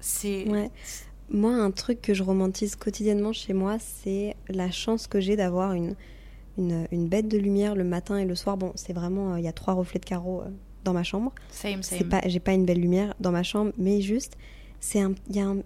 c'est. 0.00 0.48
Ouais. 0.48 0.70
Moi, 1.30 1.52
un 1.54 1.70
truc 1.70 2.02
que 2.02 2.12
je 2.12 2.22
romantise 2.22 2.74
quotidiennement 2.74 3.32
chez 3.32 3.52
moi, 3.52 3.78
c'est 3.78 4.36
la 4.48 4.70
chance 4.70 5.06
que 5.06 5.20
j'ai 5.20 5.36
d'avoir 5.36 5.74
une, 5.74 5.94
une, 6.58 6.86
une 6.90 7.08
bête 7.08 7.28
de 7.28 7.38
lumière 7.38 7.76
le 7.76 7.84
matin 7.84 8.18
et 8.18 8.24
le 8.24 8.34
soir. 8.34 8.56
Bon, 8.56 8.72
c'est 8.74 8.92
vraiment, 8.92 9.34
euh, 9.34 9.38
il 9.38 9.44
y 9.44 9.48
a 9.48 9.52
trois 9.52 9.74
reflets 9.74 10.00
de 10.00 10.04
carreaux 10.04 10.40
euh, 10.40 10.50
dans 10.82 10.92
ma 10.92 11.04
chambre. 11.04 11.32
Same, 11.50 11.82
same. 11.84 12.08
pas, 12.08 12.20
j'ai 12.26 12.40
pas 12.40 12.52
une 12.52 12.64
belle 12.64 12.80
lumière 12.80 13.14
dans 13.20 13.30
ma 13.30 13.44
chambre, 13.44 13.72
mais 13.78 14.00
juste, 14.00 14.36
c'est 14.80 15.00
un, 15.00 15.14
y 15.30 15.38
a 15.38 15.46
un, 15.46 15.58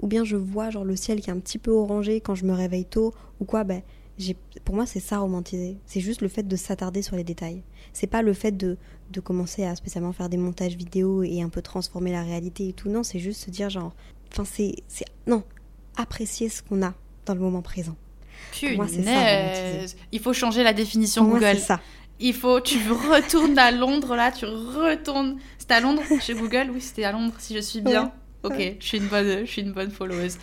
ou 0.00 0.08
bien 0.08 0.24
je 0.24 0.36
vois 0.36 0.70
genre 0.70 0.84
le 0.84 0.96
ciel 0.96 1.20
qui 1.20 1.30
est 1.30 1.32
un 1.32 1.38
petit 1.38 1.58
peu 1.58 1.70
orangé 1.70 2.20
quand 2.20 2.34
je 2.34 2.44
me 2.44 2.52
réveille 2.52 2.84
tôt, 2.84 3.14
ou 3.40 3.44
quoi, 3.44 3.62
ben, 3.62 3.82
j'ai, 4.18 4.36
pour 4.64 4.74
moi 4.74 4.86
c'est 4.86 5.00
ça 5.00 5.18
romantiser. 5.18 5.76
C'est 5.86 6.00
juste 6.00 6.22
le 6.22 6.28
fait 6.28 6.46
de 6.46 6.56
s'attarder 6.56 7.02
sur 7.02 7.16
les 7.16 7.24
détails. 7.24 7.62
C'est 7.92 8.06
pas 8.06 8.22
le 8.22 8.32
fait 8.32 8.52
de, 8.52 8.76
de 9.10 9.20
commencer 9.20 9.64
à 9.64 9.74
spécialement 9.76 10.12
faire 10.12 10.28
des 10.28 10.36
montages 10.36 10.76
vidéo 10.76 11.22
et 11.22 11.42
un 11.42 11.48
peu 11.48 11.62
transformer 11.62 12.12
la 12.12 12.22
réalité 12.22 12.68
et 12.68 12.72
tout. 12.72 12.88
Non, 12.88 13.02
c'est 13.02 13.18
juste 13.18 13.40
se 13.40 13.50
dire 13.50 13.70
genre, 13.70 13.94
enfin 14.34 14.44
c'est, 14.44 14.74
c'est, 14.88 15.04
non, 15.26 15.44
apprécier 15.96 16.48
ce 16.48 16.62
qu'on 16.62 16.82
a 16.82 16.94
dans 17.26 17.34
le 17.34 17.40
moment 17.40 17.62
présent. 17.62 17.96
Pour 18.60 18.70
moi, 18.76 18.86
c'est 18.88 19.02
ça, 19.02 19.10
Punaise. 19.10 19.96
Il 20.12 20.20
faut 20.20 20.32
changer 20.32 20.62
la 20.62 20.72
définition 20.72 21.24
Pour 21.24 21.34
Google. 21.34 21.58
ça. 21.58 21.80
Il 22.20 22.34
faut, 22.34 22.60
tu 22.60 22.76
retournes 22.90 23.58
à 23.58 23.70
Londres 23.70 24.14
là, 24.14 24.30
tu 24.30 24.44
retournes. 24.44 25.38
C'était 25.58 25.74
à 25.74 25.80
Londres 25.80 26.02
chez 26.20 26.34
Google? 26.34 26.70
Oui, 26.72 26.80
c'était 26.80 27.04
à 27.04 27.12
Londres 27.12 27.34
si 27.38 27.54
je 27.54 27.60
suis 27.60 27.80
bien. 27.80 28.12
Ok, 28.42 28.52
Ouais. 28.56 28.76
je 28.78 28.86
suis 28.86 28.98
une 28.98 29.06
bonne, 29.08 29.40
je 29.46 29.50
suis 29.50 29.62
une 29.62 29.72
bonne 29.72 29.90
followeuse. 29.90 30.38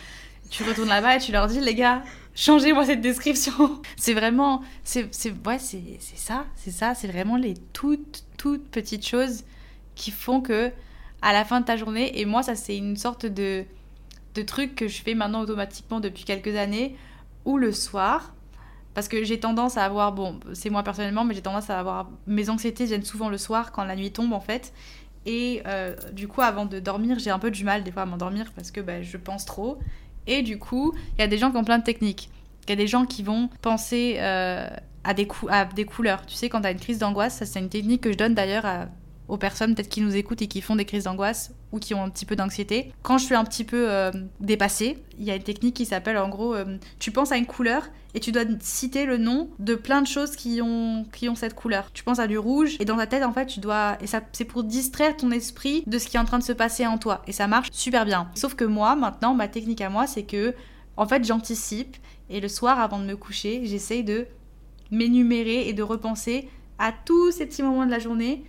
tu 0.49 0.63
retournes 0.63 0.89
là-bas 0.89 1.17
et 1.17 1.19
tu 1.19 1.31
leur 1.31 1.47
dis, 1.47 1.59
les 1.61 1.75
gars, 1.75 2.03
changez-moi 2.35 2.85
cette 2.85 2.99
description. 3.01 3.81
c'est 3.95 4.13
vraiment, 4.13 4.61
c'est, 4.83 5.07
c'est, 5.13 5.33
ouais, 5.45 5.59
c'est, 5.59 5.81
c'est 5.99 6.17
ça, 6.17 6.45
c'est 6.55 6.71
ça, 6.71 6.93
c'est 6.95 7.07
vraiment 7.07 7.37
les 7.37 7.53
toutes, 7.73 8.25
toutes 8.37 8.67
petites 8.69 9.07
choses 9.07 9.43
qui 9.95 10.11
font 10.11 10.41
que 10.41 10.71
à 11.21 11.31
la 11.33 11.45
fin 11.45 11.61
de 11.61 11.65
ta 11.65 11.77
journée, 11.77 12.19
et 12.19 12.25
moi, 12.25 12.41
ça, 12.43 12.55
c'est 12.55 12.75
une 12.75 12.97
sorte 12.97 13.25
de, 13.27 13.63
de 14.35 14.41
truc 14.41 14.75
que 14.75 14.87
je 14.87 15.01
fais 15.01 15.13
maintenant 15.13 15.41
automatiquement 15.41 15.99
depuis 15.99 16.23
quelques 16.23 16.55
années, 16.55 16.95
où 17.45 17.57
le 17.57 17.71
soir, 17.71 18.33
parce 18.93 19.07
que 19.07 19.23
j'ai 19.23 19.39
tendance 19.39 19.77
à 19.77 19.85
avoir, 19.85 20.11
bon, 20.11 20.39
c'est 20.53 20.69
moi 20.69 20.83
personnellement, 20.83 21.23
mais 21.23 21.33
j'ai 21.33 21.41
tendance 21.41 21.69
à 21.69 21.79
avoir, 21.79 22.09
mes 22.27 22.49
anxiétés 22.49 22.85
viennent 22.85 23.05
souvent 23.05 23.29
le 23.29 23.37
soir 23.37 23.71
quand 23.71 23.83
la 23.83 23.95
nuit 23.95 24.11
tombe 24.11 24.33
en 24.33 24.41
fait. 24.41 24.73
Et 25.25 25.61
euh, 25.67 25.95
du 26.13 26.27
coup, 26.27 26.41
avant 26.41 26.65
de 26.65 26.79
dormir, 26.79 27.19
j'ai 27.19 27.29
un 27.29 27.39
peu 27.39 27.51
du 27.51 27.63
mal 27.63 27.83
des 27.83 27.91
fois 27.91 28.03
à 28.03 28.05
m'endormir 28.05 28.51
parce 28.55 28.71
que 28.71 28.81
bah, 28.81 29.01
je 29.01 29.17
pense 29.17 29.45
trop. 29.45 29.77
Et 30.27 30.41
du 30.41 30.57
coup, 30.57 30.93
il 31.17 31.21
y 31.21 31.23
a 31.23 31.27
des 31.27 31.37
gens 31.37 31.51
qui 31.51 31.57
ont 31.57 31.63
plein 31.63 31.77
de 31.77 31.83
techniques. 31.83 32.29
Il 32.65 32.69
y 32.69 32.73
a 32.73 32.75
des 32.75 32.87
gens 32.87 33.05
qui 33.05 33.23
vont 33.23 33.49
penser 33.61 34.17
euh, 34.19 34.67
à, 35.03 35.13
des 35.13 35.27
à 35.49 35.65
des 35.65 35.85
couleurs. 35.85 36.25
Tu 36.25 36.35
sais, 36.35 36.49
quand 36.49 36.61
tu 36.61 36.67
as 36.67 36.71
une 36.71 36.79
crise 36.79 36.99
d'angoisse, 36.99 37.37
ça 37.37 37.45
c'est 37.45 37.59
une 37.59 37.69
technique 37.69 38.01
que 38.01 38.11
je 38.11 38.17
donne 38.17 38.33
d'ailleurs 38.33 38.65
à 38.65 38.87
aux 39.31 39.37
personnes 39.37 39.73
peut-être 39.73 39.87
qui 39.87 40.01
nous 40.01 40.17
écoutent 40.17 40.41
et 40.41 40.47
qui 40.47 40.59
font 40.59 40.75
des 40.75 40.83
crises 40.83 41.05
d'angoisse 41.05 41.51
ou 41.71 41.79
qui 41.79 41.93
ont 41.93 42.03
un 42.03 42.09
petit 42.09 42.25
peu 42.25 42.35
d'anxiété. 42.35 42.91
Quand 43.01 43.17
je 43.17 43.23
suis 43.23 43.33
un 43.33 43.45
petit 43.45 43.63
peu 43.63 43.89
euh, 43.89 44.11
dépassée, 44.41 44.97
il 45.17 45.23
y 45.23 45.31
a 45.31 45.35
une 45.35 45.43
technique 45.43 45.73
qui 45.73 45.85
s'appelle 45.85 46.17
en 46.17 46.27
gros, 46.27 46.53
euh, 46.53 46.77
tu 46.99 47.11
penses 47.11 47.31
à 47.31 47.37
une 47.37 47.45
couleur 47.45 47.83
et 48.13 48.19
tu 48.19 48.33
dois 48.33 48.43
citer 48.59 49.05
le 49.05 49.17
nom 49.17 49.49
de 49.57 49.75
plein 49.75 50.01
de 50.01 50.07
choses 50.07 50.35
qui 50.35 50.61
ont, 50.61 51.05
qui 51.13 51.29
ont 51.29 51.35
cette 51.35 51.55
couleur. 51.55 51.93
Tu 51.93 52.03
penses 52.03 52.19
à 52.19 52.27
du 52.27 52.37
rouge 52.37 52.75
et 52.81 52.85
dans 52.85 52.97
ta 52.97 53.07
tête 53.07 53.23
en 53.23 53.31
fait 53.31 53.45
tu 53.45 53.61
dois 53.61 53.95
et 54.01 54.07
ça 54.07 54.19
c'est 54.33 54.43
pour 54.43 54.65
distraire 54.65 55.15
ton 55.15 55.31
esprit 55.31 55.85
de 55.87 55.97
ce 55.97 56.09
qui 56.09 56.17
est 56.17 56.19
en 56.19 56.25
train 56.25 56.39
de 56.39 56.43
se 56.43 56.51
passer 56.51 56.85
en 56.85 56.97
toi 56.97 57.21
et 57.25 57.31
ça 57.31 57.47
marche 57.47 57.69
super 57.71 58.03
bien. 58.03 58.29
Sauf 58.35 58.55
que 58.55 58.65
moi 58.65 58.97
maintenant 58.97 59.33
ma 59.33 59.47
technique 59.47 59.79
à 59.79 59.89
moi 59.89 60.07
c'est 60.07 60.23
que 60.23 60.53
en 60.97 61.07
fait 61.07 61.23
j'anticipe 61.23 61.95
et 62.29 62.41
le 62.41 62.49
soir 62.49 62.81
avant 62.81 62.99
de 62.99 63.05
me 63.05 63.15
coucher 63.15 63.61
j'essaye 63.63 64.03
de 64.03 64.27
m'énumérer 64.91 65.69
et 65.69 65.73
de 65.73 65.83
repenser 65.83 66.49
à 66.79 66.91
tous 66.91 67.31
ces 67.31 67.45
petits 67.45 67.63
moments 67.63 67.85
de 67.85 67.91
la 67.91 67.99
journée 67.99 68.43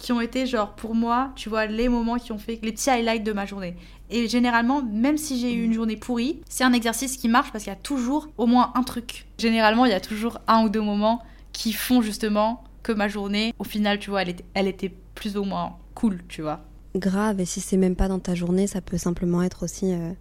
qui 0.00 0.12
ont 0.12 0.20
été 0.20 0.46
genre 0.46 0.74
pour 0.74 0.94
moi, 0.94 1.30
tu 1.36 1.48
vois, 1.48 1.66
les 1.66 1.88
moments 1.88 2.16
qui 2.16 2.32
ont 2.32 2.38
fait 2.38 2.58
les 2.62 2.72
petits 2.72 2.88
highlights 2.88 3.22
de 3.22 3.32
ma 3.32 3.44
journée. 3.44 3.76
Et 4.08 4.28
généralement, 4.28 4.82
même 4.82 5.18
si 5.18 5.38
j'ai 5.38 5.52
eu 5.52 5.62
une 5.62 5.74
journée 5.74 5.96
pourrie, 5.96 6.40
c'est 6.48 6.64
un 6.64 6.72
exercice 6.72 7.16
qui 7.18 7.28
marche 7.28 7.52
parce 7.52 7.64
qu'il 7.64 7.72
y 7.72 7.76
a 7.76 7.78
toujours 7.78 8.28
au 8.38 8.46
moins 8.46 8.72
un 8.74 8.82
truc. 8.82 9.26
Généralement, 9.38 9.84
il 9.84 9.90
y 9.90 9.94
a 9.94 10.00
toujours 10.00 10.38
un 10.48 10.64
ou 10.64 10.68
deux 10.70 10.80
moments 10.80 11.22
qui 11.52 11.72
font 11.72 12.00
justement 12.00 12.64
que 12.82 12.92
ma 12.92 13.08
journée, 13.08 13.52
au 13.58 13.64
final, 13.64 13.98
tu 13.98 14.08
vois, 14.08 14.22
elle 14.22 14.30
était, 14.30 14.44
elle 14.54 14.68
était 14.68 14.92
plus 15.14 15.36
ou 15.36 15.44
moins 15.44 15.76
cool, 15.94 16.22
tu 16.28 16.40
vois. 16.40 16.60
Grave, 16.96 17.38
et 17.38 17.44
si 17.44 17.60
c'est 17.60 17.76
même 17.76 17.94
pas 17.94 18.08
dans 18.08 18.18
ta 18.18 18.34
journée, 18.34 18.66
ça 18.66 18.80
peut 18.80 18.98
simplement 18.98 19.42
être 19.42 19.64
aussi 19.64 19.92
euh, 19.92 20.12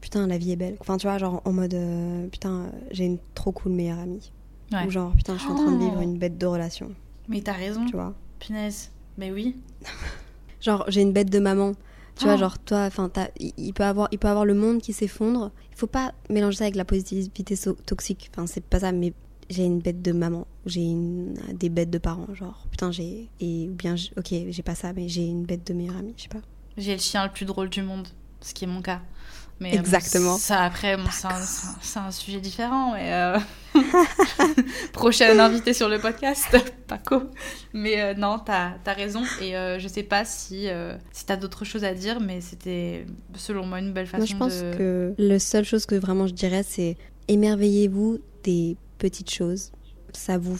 putain, 0.00 0.26
la 0.26 0.38
vie 0.38 0.52
est 0.52 0.56
belle. 0.56 0.76
Enfin, 0.80 0.96
tu 0.96 1.06
vois, 1.06 1.18
genre 1.18 1.40
en 1.44 1.52
mode 1.52 1.74
euh, 1.74 2.26
putain, 2.26 2.72
j'ai 2.90 3.04
une 3.04 3.18
trop 3.34 3.52
cool 3.52 3.72
meilleure 3.72 4.00
amie. 4.00 4.32
Ou 4.86 4.90
genre 4.90 5.12
putain, 5.12 5.34
je 5.34 5.40
suis 5.40 5.50
en 5.50 5.54
train 5.54 5.72
de 5.72 5.78
vivre 5.78 5.96
oh. 5.98 6.02
une 6.02 6.18
bête 6.18 6.36
de 6.36 6.46
relation. 6.46 6.90
Mais 7.28 7.40
t'as 7.40 7.52
raison. 7.52 7.86
Tu 7.86 7.94
vois. 7.94 8.14
Punaise. 8.38 8.90
Mais 9.20 9.30
oui. 9.30 9.54
genre, 10.62 10.86
j'ai 10.88 11.02
une 11.02 11.12
bête 11.12 11.28
de 11.28 11.38
maman. 11.38 11.74
Tu 12.16 12.24
vois, 12.24 12.34
oh. 12.34 12.38
genre, 12.38 12.58
toi, 12.58 12.86
enfin, 12.86 13.10
il 13.38 13.72
peut 13.74 13.84
avoir, 13.84 14.08
il 14.12 14.18
peut 14.18 14.28
avoir 14.28 14.46
le 14.46 14.54
monde 14.54 14.80
qui 14.80 14.94
s'effondre. 14.94 15.52
Il 15.70 15.76
faut 15.76 15.86
pas 15.86 16.14
mélanger 16.30 16.56
ça 16.56 16.64
avec 16.64 16.74
la 16.74 16.86
positivité 16.86 17.54
toxique. 17.84 18.30
Enfin, 18.32 18.46
c'est 18.46 18.64
pas 18.64 18.80
ça, 18.80 18.92
mais 18.92 19.12
j'ai 19.50 19.64
une 19.64 19.80
bête 19.80 20.00
de 20.00 20.12
maman. 20.12 20.46
J'ai 20.64 20.86
des 21.52 21.68
bêtes 21.68 21.90
de 21.90 21.98
parents. 21.98 22.34
Genre, 22.34 22.66
putain, 22.70 22.92
j'ai. 22.92 23.28
Et 23.40 23.68
ou 23.68 23.74
bien, 23.74 23.94
ok, 24.16 24.32
j'ai 24.48 24.62
pas 24.62 24.74
ça, 24.74 24.94
mais 24.94 25.06
j'ai 25.08 25.26
une 25.26 25.44
bête 25.44 25.66
de 25.66 25.74
meilleure 25.74 25.98
amie, 25.98 26.14
je 26.16 26.22
sais 26.22 26.28
pas. 26.28 26.40
J'ai 26.78 26.94
le 26.94 27.00
chien 27.00 27.22
le 27.24 27.30
plus 27.30 27.44
drôle 27.44 27.68
du 27.68 27.82
monde, 27.82 28.08
ce 28.40 28.54
qui 28.54 28.64
est 28.64 28.68
mon 28.68 28.80
cas. 28.80 29.02
Mais, 29.60 29.76
euh, 29.76 29.78
Exactement. 29.78 30.38
ça, 30.38 30.62
après, 30.62 30.96
c'est 31.82 31.98
un, 31.98 32.10
sujet 32.10 32.40
différent. 32.40 32.94
Mais 32.94 33.12
euh... 33.12 33.38
Prochaine 34.92 35.38
invitée 35.38 35.74
sur 35.74 35.88
le 35.90 35.98
podcast, 35.98 36.56
Paco. 36.88 37.24
Mais 37.74 38.00
euh, 38.00 38.14
non, 38.14 38.38
t'as 38.38 38.72
as 38.84 38.92
raison. 38.94 39.22
Et 39.42 39.56
euh, 39.56 39.78
je 39.78 39.86
sais 39.86 40.02
pas 40.02 40.24
si, 40.24 40.68
si 41.12 41.26
t'as 41.26 41.36
d'autres 41.36 41.66
choses 41.66 41.84
à 41.84 41.92
dire, 41.92 42.20
mais 42.20 42.40
c'était 42.40 43.06
selon 43.34 43.66
moi 43.66 43.80
une 43.80 43.92
belle 43.92 44.06
façon 44.06 44.34
moi, 44.36 44.48
je 44.48 44.54
pense 44.54 44.76
que 44.78 45.14
la 45.18 45.38
seule 45.38 45.64
chose 45.64 45.84
que 45.84 45.94
vraiment 45.94 46.26
je 46.26 46.32
dirais, 46.32 46.64
c'est 46.66 46.96
émerveillez-vous 47.28 48.18
des 48.42 48.78
petites 48.98 49.30
choses. 49.30 49.72
Ça 50.14 50.38
vous 50.38 50.56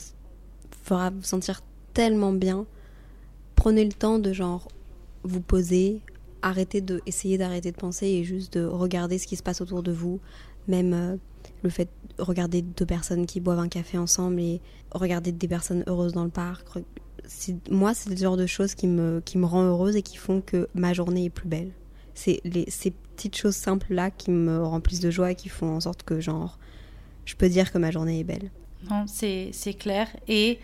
fera 0.82 1.10
vous 1.10 1.22
sentir 1.22 1.62
tellement 1.94 2.32
bien. 2.32 2.66
Prenez 3.56 3.84
le 3.84 3.92
temps 3.92 4.18
de 4.18 4.32
genre 4.32 4.68
vous 5.22 5.40
poser, 5.40 6.00
arrêter 6.42 6.80
de 6.80 7.00
essayer 7.06 7.38
d'arrêter 7.38 7.72
de 7.72 7.76
penser 7.76 8.06
et 8.06 8.24
juste 8.24 8.54
de 8.54 8.64
regarder 8.64 9.18
ce 9.18 9.26
qui 9.26 9.36
se 9.36 9.42
passe 9.42 9.60
autour 9.60 9.82
de 9.82 9.92
vous 9.92 10.20
même 10.68 10.92
euh, 10.92 11.16
le 11.62 11.70
fait 11.70 11.88
de 12.18 12.22
regarder 12.22 12.62
deux 12.62 12.86
personnes 12.86 13.26
qui 13.26 13.40
boivent 13.40 13.58
un 13.58 13.68
café 13.68 13.98
ensemble 13.98 14.40
et 14.40 14.60
regarder 14.92 15.32
des 15.32 15.48
personnes 15.48 15.84
heureuses 15.86 16.12
dans 16.12 16.24
le 16.24 16.30
parc 16.30 16.78
moi 17.70 17.94
c'est 17.94 18.10
le 18.10 18.16
genre 18.16 18.36
de 18.36 18.46
choses 18.46 18.74
qui 18.74 18.86
me 18.86 19.20
qui 19.24 19.38
me 19.38 19.46
rend 19.46 19.62
heureuse 19.62 19.96
et 19.96 20.02
qui 20.02 20.16
font 20.16 20.40
que 20.40 20.68
ma 20.74 20.92
journée 20.92 21.26
est 21.26 21.30
plus 21.30 21.48
belle. 21.48 21.72
C'est 22.14 22.40
ces 22.68 22.90
petites 22.90 23.36
choses 23.36 23.54
simples 23.54 23.94
là 23.94 24.10
qui 24.10 24.30
me 24.30 24.62
remplissent 24.62 25.00
de 25.00 25.10
joie 25.10 25.30
et 25.30 25.34
qui 25.34 25.48
font 25.48 25.76
en 25.76 25.80
sorte 25.80 26.02
que 26.02 26.20
genre 26.20 26.58
je 27.24 27.34
peux 27.36 27.48
dire 27.48 27.72
que 27.72 27.78
ma 27.78 27.90
journée 27.90 28.20
est 28.20 28.24
belle. 28.24 28.50
Non 28.90 29.04
c'est 29.06 29.52
clair 29.78 30.08
et 30.28 30.58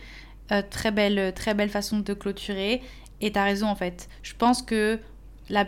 euh, 0.52 0.62
très 0.68 0.90
belle 0.90 1.32
très 1.34 1.54
belle 1.54 1.70
façon 1.70 2.00
de 2.00 2.14
clôturer 2.14 2.82
et 3.20 3.32
t'as 3.32 3.44
raison 3.44 3.66
en 3.66 3.76
fait. 3.76 4.08
Je 4.22 4.34
pense 4.34 4.62
que 4.62 4.98
la, 5.48 5.66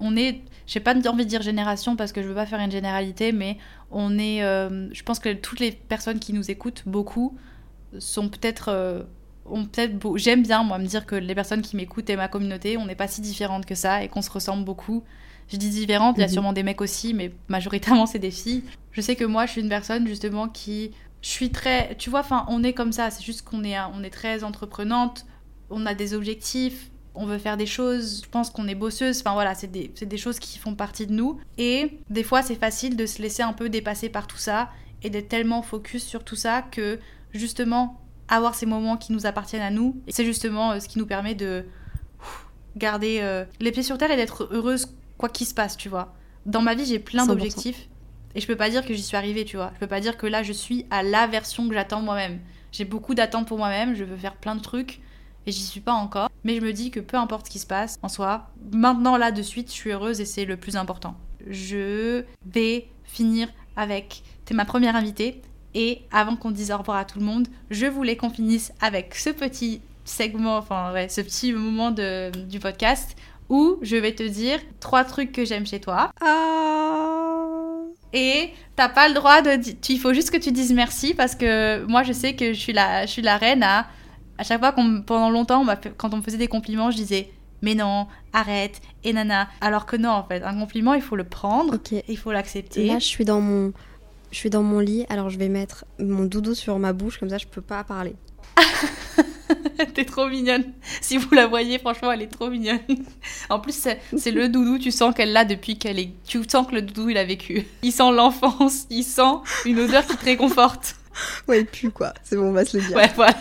on 0.00 0.16
est, 0.16 0.42
j'ai 0.66 0.80
pas 0.80 0.94
envie 1.08 1.24
de 1.24 1.28
dire 1.28 1.42
génération 1.42 1.96
parce 1.96 2.12
que 2.12 2.22
je 2.22 2.28
veux 2.28 2.34
pas 2.34 2.46
faire 2.46 2.60
une 2.60 2.70
généralité, 2.70 3.32
mais 3.32 3.58
on 3.90 4.18
est, 4.18 4.42
euh, 4.42 4.92
je 4.92 5.02
pense 5.02 5.18
que 5.18 5.32
toutes 5.32 5.60
les 5.60 5.72
personnes 5.72 6.18
qui 6.18 6.32
nous 6.32 6.50
écoutent, 6.50 6.82
beaucoup, 6.86 7.36
sont 7.98 8.28
peut-être, 8.28 8.68
euh, 8.68 9.02
ont 9.46 9.64
peut-être, 9.66 10.16
j'aime 10.16 10.42
bien 10.42 10.62
moi 10.62 10.78
me 10.78 10.86
dire 10.86 11.06
que 11.06 11.14
les 11.14 11.34
personnes 11.34 11.62
qui 11.62 11.76
m'écoutent 11.76 12.10
et 12.10 12.16
ma 12.16 12.28
communauté, 12.28 12.76
on 12.76 12.86
n'est 12.86 12.94
pas 12.94 13.08
si 13.08 13.20
différentes 13.20 13.66
que 13.66 13.74
ça 13.74 14.02
et 14.02 14.08
qu'on 14.08 14.22
se 14.22 14.30
ressemble 14.30 14.64
beaucoup. 14.64 15.04
Je 15.48 15.58
dis 15.58 15.68
différentes, 15.68 16.16
il 16.16 16.20
y 16.20 16.24
a 16.24 16.26
mhm. 16.26 16.32
sûrement 16.32 16.52
des 16.52 16.62
mecs 16.62 16.80
aussi, 16.80 17.12
mais 17.12 17.32
majoritairement 17.48 18.06
c'est 18.06 18.18
des 18.18 18.30
filles. 18.30 18.64
Je 18.92 19.00
sais 19.00 19.14
que 19.14 19.24
moi 19.24 19.46
je 19.46 19.52
suis 19.52 19.60
une 19.60 19.68
personne 19.68 20.06
justement 20.06 20.48
qui, 20.48 20.92
je 21.20 21.28
suis 21.28 21.50
très, 21.50 21.94
tu 21.96 22.10
vois, 22.10 22.20
enfin 22.20 22.46
on 22.48 22.62
est 22.62 22.72
comme 22.72 22.92
ça, 22.92 23.10
c'est 23.10 23.22
juste 23.22 23.42
qu'on 23.42 23.62
est, 23.62 23.78
on 23.94 24.02
est 24.02 24.10
très 24.10 24.42
entreprenante, 24.42 25.26
on 25.70 25.86
a 25.86 25.94
des 25.94 26.14
objectifs, 26.14 26.90
on 27.14 27.26
veut 27.26 27.38
faire 27.38 27.56
des 27.56 27.66
choses, 27.66 28.22
je 28.24 28.28
pense 28.28 28.50
qu'on 28.50 28.66
est 28.66 28.74
bosseuse, 28.74 29.20
enfin 29.20 29.34
voilà, 29.34 29.54
c'est 29.54 29.70
des, 29.70 29.88
des, 29.88 30.16
choses 30.16 30.38
qui 30.38 30.58
font 30.58 30.74
partie 30.74 31.06
de 31.06 31.12
nous. 31.12 31.38
Et 31.58 31.98
des 32.10 32.24
fois, 32.24 32.42
c'est 32.42 32.56
facile 32.56 32.96
de 32.96 33.06
se 33.06 33.22
laisser 33.22 33.42
un 33.42 33.52
peu 33.52 33.68
dépasser 33.68 34.08
par 34.08 34.26
tout 34.26 34.36
ça 34.36 34.70
et 35.02 35.10
d'être 35.10 35.28
tellement 35.28 35.62
focus 35.62 36.04
sur 36.04 36.24
tout 36.24 36.36
ça 36.36 36.62
que 36.62 36.98
justement, 37.32 38.00
avoir 38.28 38.54
ces 38.54 38.66
moments 38.66 38.96
qui 38.96 39.12
nous 39.12 39.26
appartiennent 39.26 39.62
à 39.62 39.70
nous, 39.70 40.00
c'est 40.08 40.24
justement 40.24 40.72
euh, 40.72 40.80
ce 40.80 40.88
qui 40.88 40.98
nous 40.98 41.06
permet 41.06 41.34
de 41.34 41.64
garder 42.76 43.20
euh, 43.22 43.44
les 43.60 43.70
pieds 43.70 43.82
sur 43.82 43.98
terre 43.98 44.10
et 44.10 44.16
d'être 44.16 44.48
heureuse 44.50 44.94
quoi 45.18 45.28
qu'il 45.28 45.46
se 45.46 45.54
passe, 45.54 45.76
tu 45.76 45.88
vois. 45.88 46.14
Dans 46.46 46.62
ma 46.62 46.74
vie, 46.74 46.84
j'ai 46.84 46.98
plein 46.98 47.26
d'objectifs 47.26 47.88
et 48.34 48.40
je 48.40 48.46
peux 48.46 48.56
pas 48.56 48.70
dire 48.70 48.84
que 48.84 48.94
j'y 48.94 49.02
suis 49.02 49.16
arrivée, 49.16 49.44
tu 49.44 49.56
vois. 49.56 49.70
Je 49.74 49.80
peux 49.80 49.86
pas 49.86 50.00
dire 50.00 50.16
que 50.16 50.26
là, 50.26 50.42
je 50.42 50.52
suis 50.52 50.86
à 50.90 51.02
la 51.02 51.26
version 51.26 51.68
que 51.68 51.74
j'attends 51.74 52.00
moi-même. 52.00 52.40
J'ai 52.72 52.84
beaucoup 52.84 53.14
d'attentes 53.14 53.46
pour 53.46 53.58
moi-même, 53.58 53.94
je 53.94 54.02
veux 54.02 54.16
faire 54.16 54.34
plein 54.34 54.56
de 54.56 54.60
trucs 54.60 55.00
et 55.46 55.52
j'y 55.52 55.62
suis 55.62 55.80
pas 55.80 55.92
encore. 55.92 56.28
Mais 56.44 56.56
je 56.56 56.60
me 56.60 56.72
dis 56.72 56.90
que 56.90 57.00
peu 57.00 57.16
importe 57.16 57.46
ce 57.46 57.50
qui 57.50 57.58
se 57.58 57.66
passe 57.66 57.98
en 58.02 58.08
soi, 58.08 58.50
maintenant 58.72 59.16
là 59.16 59.30
de 59.30 59.42
suite, 59.42 59.68
je 59.68 59.74
suis 59.74 59.90
heureuse 59.90 60.20
et 60.20 60.24
c'est 60.24 60.44
le 60.44 60.56
plus 60.56 60.76
important. 60.76 61.16
Je 61.48 62.24
vais 62.46 62.88
finir 63.04 63.48
avec. 63.76 64.22
T'es 64.44 64.54
ma 64.54 64.64
première 64.64 64.96
invitée 64.96 65.42
et 65.74 66.02
avant 66.12 66.36
qu'on 66.36 66.50
dise 66.50 66.70
au 66.70 66.78
revoir 66.78 66.98
à 66.98 67.04
tout 67.04 67.18
le 67.18 67.24
monde, 67.24 67.48
je 67.70 67.86
voulais 67.86 68.16
qu'on 68.16 68.30
finisse 68.30 68.72
avec 68.80 69.14
ce 69.14 69.30
petit 69.30 69.80
segment, 70.04 70.56
enfin 70.56 70.92
ouais, 70.92 71.08
ce 71.08 71.20
petit 71.20 71.52
moment 71.52 71.90
de, 71.90 72.30
du 72.46 72.60
podcast 72.60 73.16
où 73.48 73.78
je 73.82 73.96
vais 73.96 74.14
te 74.14 74.22
dire 74.22 74.58
trois 74.80 75.04
trucs 75.04 75.32
que 75.32 75.44
j'aime 75.44 75.66
chez 75.66 75.80
toi. 75.80 76.10
Ah. 76.20 77.04
Et 78.12 78.50
t'as 78.76 78.88
pas 78.88 79.08
le 79.08 79.14
droit 79.14 79.42
de. 79.42 79.58
Il 79.88 79.98
faut 79.98 80.14
juste 80.14 80.30
que 80.30 80.36
tu 80.36 80.52
dises 80.52 80.72
merci 80.72 81.14
parce 81.14 81.34
que 81.34 81.84
moi 81.86 82.04
je 82.04 82.12
sais 82.12 82.34
que 82.34 82.52
je 82.52 82.58
suis 82.58 82.72
la, 82.72 83.06
je 83.06 83.10
suis 83.10 83.22
la 83.22 83.36
reine 83.36 83.62
à 83.62 83.86
à 84.38 84.44
chaque 84.44 84.60
fois 84.60 84.72
qu'on, 84.72 85.02
pendant 85.02 85.30
longtemps, 85.30 85.64
quand 85.96 86.12
on 86.14 86.18
me 86.18 86.22
faisait 86.22 86.38
des 86.38 86.48
compliments, 86.48 86.90
je 86.90 86.96
disais 86.96 87.30
mais 87.64 87.74
non, 87.74 88.06
arrête, 88.32 88.80
et 89.04 89.12
nana. 89.12 89.48
Alors 89.60 89.86
que 89.86 89.96
non, 89.96 90.10
en 90.10 90.22
fait, 90.22 90.42
un 90.42 90.58
compliment, 90.58 90.92
il 90.92 91.00
faut 91.00 91.16
le 91.16 91.24
prendre, 91.24 91.78
il 92.08 92.18
faut 92.18 92.30
l'accepter. 92.30 92.86
Là, 92.86 92.98
je 92.98 93.06
suis 93.06 93.24
dans 93.24 93.40
mon, 93.40 93.72
je 94.30 94.36
suis 94.36 94.50
dans 94.50 94.62
mon 94.62 94.80
lit, 94.80 95.06
alors 95.08 95.30
je 95.30 95.38
vais 95.38 95.48
mettre 95.48 95.86
mon 95.98 96.24
doudou 96.24 96.54
sur 96.54 96.78
ma 96.78 96.92
bouche, 96.92 97.18
comme 97.18 97.30
ça, 97.30 97.38
je 97.38 97.46
peux 97.46 97.62
pas 97.62 97.82
parler. 97.82 98.14
T'es 99.94 100.04
trop 100.04 100.28
mignonne. 100.28 100.64
Si 101.00 101.16
vous 101.16 101.34
la 101.34 101.46
voyez, 101.46 101.78
franchement, 101.78 102.12
elle 102.12 102.22
est 102.22 102.28
trop 102.28 102.50
mignonne. 102.50 102.80
En 103.48 103.60
plus, 103.60 103.88
c'est 104.16 104.30
le 104.30 104.48
doudou, 104.48 104.78
tu 104.78 104.90
sens 104.90 105.14
qu'elle 105.14 105.32
l'a 105.32 105.44
depuis 105.44 105.78
qu'elle 105.78 105.98
est. 105.98 106.10
Tu 106.26 106.42
sens 106.48 106.66
que 106.66 106.74
le 106.74 106.82
doudou, 106.82 107.08
il 107.10 107.16
a 107.16 107.24
vécu. 107.24 107.66
Il 107.82 107.92
sent 107.92 108.12
l'enfance, 108.12 108.86
il 108.90 109.04
sent 109.04 109.22
une 109.64 109.80
odeur 109.80 110.06
qui 110.06 110.16
te 110.16 110.24
réconforte. 110.24 110.96
Ouais, 111.48 111.60
il 111.60 111.66
pue 111.66 111.90
quoi. 111.90 112.12
C'est 112.22 112.36
bon, 112.36 112.48
on 112.48 112.52
va 112.52 112.64
se 112.64 112.76
le 112.76 112.84
dire. 112.84 112.96
Ouais, 112.96 113.10
voilà. 113.14 113.36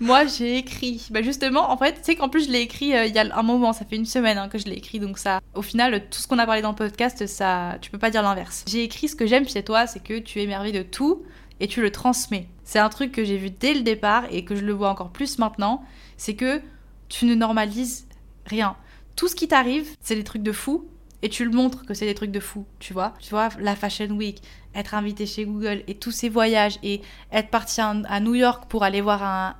Moi, 0.00 0.26
j'ai 0.26 0.58
écrit. 0.58 1.08
Bah 1.10 1.22
justement, 1.22 1.70
en 1.70 1.76
fait, 1.76 1.94
tu 1.94 2.04
sais 2.04 2.14
qu'en 2.14 2.28
plus, 2.28 2.46
je 2.46 2.52
l'ai 2.52 2.60
écrit 2.60 2.94
euh, 2.94 3.06
il 3.06 3.14
y 3.14 3.18
a 3.18 3.36
un 3.36 3.42
moment, 3.42 3.72
ça 3.72 3.84
fait 3.84 3.96
une 3.96 4.06
semaine 4.06 4.38
hein, 4.38 4.48
que 4.48 4.58
je 4.58 4.66
l'ai 4.66 4.76
écrit, 4.76 5.00
donc 5.00 5.18
ça, 5.18 5.40
au 5.54 5.62
final, 5.62 6.08
tout 6.08 6.20
ce 6.20 6.28
qu'on 6.28 6.38
a 6.38 6.46
parlé 6.46 6.62
dans 6.62 6.70
le 6.70 6.76
podcast, 6.76 7.26
ça, 7.26 7.78
tu 7.80 7.90
peux 7.90 7.98
pas 7.98 8.10
dire 8.10 8.22
l'inverse. 8.22 8.64
J'ai 8.68 8.84
écrit 8.84 9.08
ce 9.08 9.16
que 9.16 9.26
j'aime 9.26 9.48
chez 9.48 9.64
toi, 9.64 9.86
c'est 9.86 10.02
que 10.02 10.18
tu 10.18 10.38
es 10.38 10.44
émerveillé 10.44 10.78
de 10.78 10.84
tout 10.84 11.24
et 11.58 11.66
tu 11.66 11.82
le 11.82 11.90
transmets. 11.90 12.48
C'est 12.62 12.78
un 12.78 12.88
truc 12.88 13.10
que 13.10 13.24
j'ai 13.24 13.36
vu 13.36 13.50
dès 13.50 13.74
le 13.74 13.80
départ 13.80 14.24
et 14.30 14.44
que 14.44 14.54
je 14.54 14.64
le 14.64 14.72
vois 14.72 14.90
encore 14.90 15.10
plus 15.10 15.38
maintenant, 15.38 15.82
c'est 16.16 16.34
que 16.34 16.60
tu 17.08 17.24
ne 17.24 17.34
normalises 17.34 18.06
rien. 18.46 18.76
Tout 19.16 19.26
ce 19.26 19.34
qui 19.34 19.48
t'arrive, 19.48 19.88
c'est 20.00 20.14
des 20.14 20.24
trucs 20.24 20.44
de 20.44 20.52
fou, 20.52 20.88
et 21.22 21.28
tu 21.28 21.44
le 21.44 21.50
montres 21.50 21.84
que 21.84 21.94
c'est 21.94 22.06
des 22.06 22.14
trucs 22.14 22.30
de 22.30 22.40
fou, 22.40 22.64
tu 22.78 22.92
vois. 22.92 23.14
Tu 23.20 23.30
vois, 23.30 23.48
la 23.58 23.74
Fashion 23.74 24.10
Week, 24.10 24.40
être 24.74 24.94
invité 24.94 25.26
chez 25.26 25.44
Google 25.44 25.82
et 25.88 25.94
tous 25.94 26.12
ces 26.12 26.28
voyages 26.28 26.78
et 26.82 27.00
être 27.32 27.50
parti 27.50 27.80
à 27.80 28.20
New 28.20 28.34
York 28.34 28.64
pour 28.68 28.84
aller 28.84 29.00
voir 29.00 29.22
un, 29.22 29.56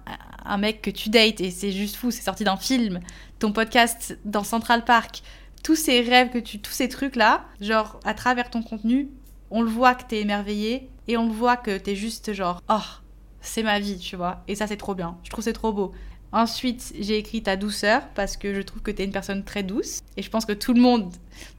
un 0.49 0.59
mec 0.59 0.83
que 0.83 0.91
tu 0.91 1.11
dates 1.11 1.41
et 1.41 1.51
c'est 1.51 1.73
juste 1.73 1.97
fou, 1.97 2.11
c'est 2.11 2.23
sorti 2.23 2.45
d'un 2.45 2.57
film, 2.57 3.01
ton 3.39 3.53
podcast 3.53 4.19
dans 4.25 4.45
Central 4.45 4.85
Park, 4.85 5.23
tous 5.63 5.77
ces 5.77 6.01
rêves 6.01 6.31
que 6.31 6.39
tu, 6.39 6.59
tous 6.61 6.73
ces 6.73 6.89
trucs 6.89 7.17
là, 7.17 7.45
genre 7.61 8.01
à 8.05 8.15
travers 8.15 8.51
ton 8.51 8.63
contenu, 8.63 9.09
on 9.51 9.63
le 9.63 9.69
voit 9.69 9.95
que 9.95 10.05
t'es 10.05 10.21
émerveillé 10.21 10.89
et 11.07 11.17
on 11.17 11.27
le 11.27 11.33
voit 11.33 11.57
que 11.57 11.77
t'es 11.79 11.97
juste 11.97 12.33
genre, 12.33 12.63
oh, 12.69 12.75
c'est 13.41 13.63
ma 13.63 13.79
vie, 13.79 13.99
tu 13.99 14.17
vois. 14.17 14.43
Et 14.49 14.55
ça 14.55 14.67
c'est 14.67 14.77
trop 14.77 14.95
bien, 14.95 15.17
je 15.23 15.31
trouve 15.31 15.45
c'est 15.45 15.53
trop 15.53 15.73
beau. 15.73 15.93
Ensuite, 16.31 16.93
j'ai 17.01 17.17
écrit 17.17 17.43
ta 17.43 17.57
douceur 17.57 18.03
parce 18.15 18.37
que 18.37 18.53
je 18.53 18.61
trouve 18.61 18.83
que 18.83 18.91
tu 18.91 19.01
es 19.01 19.05
une 19.07 19.13
personne 19.13 19.45
très 19.45 19.63
douce 19.63 20.01
et 20.19 20.23
je 20.23 20.29
pense 20.29 20.45
que 20.45 20.53
tout 20.53 20.75
le 20.75 20.81
monde, 20.81 21.11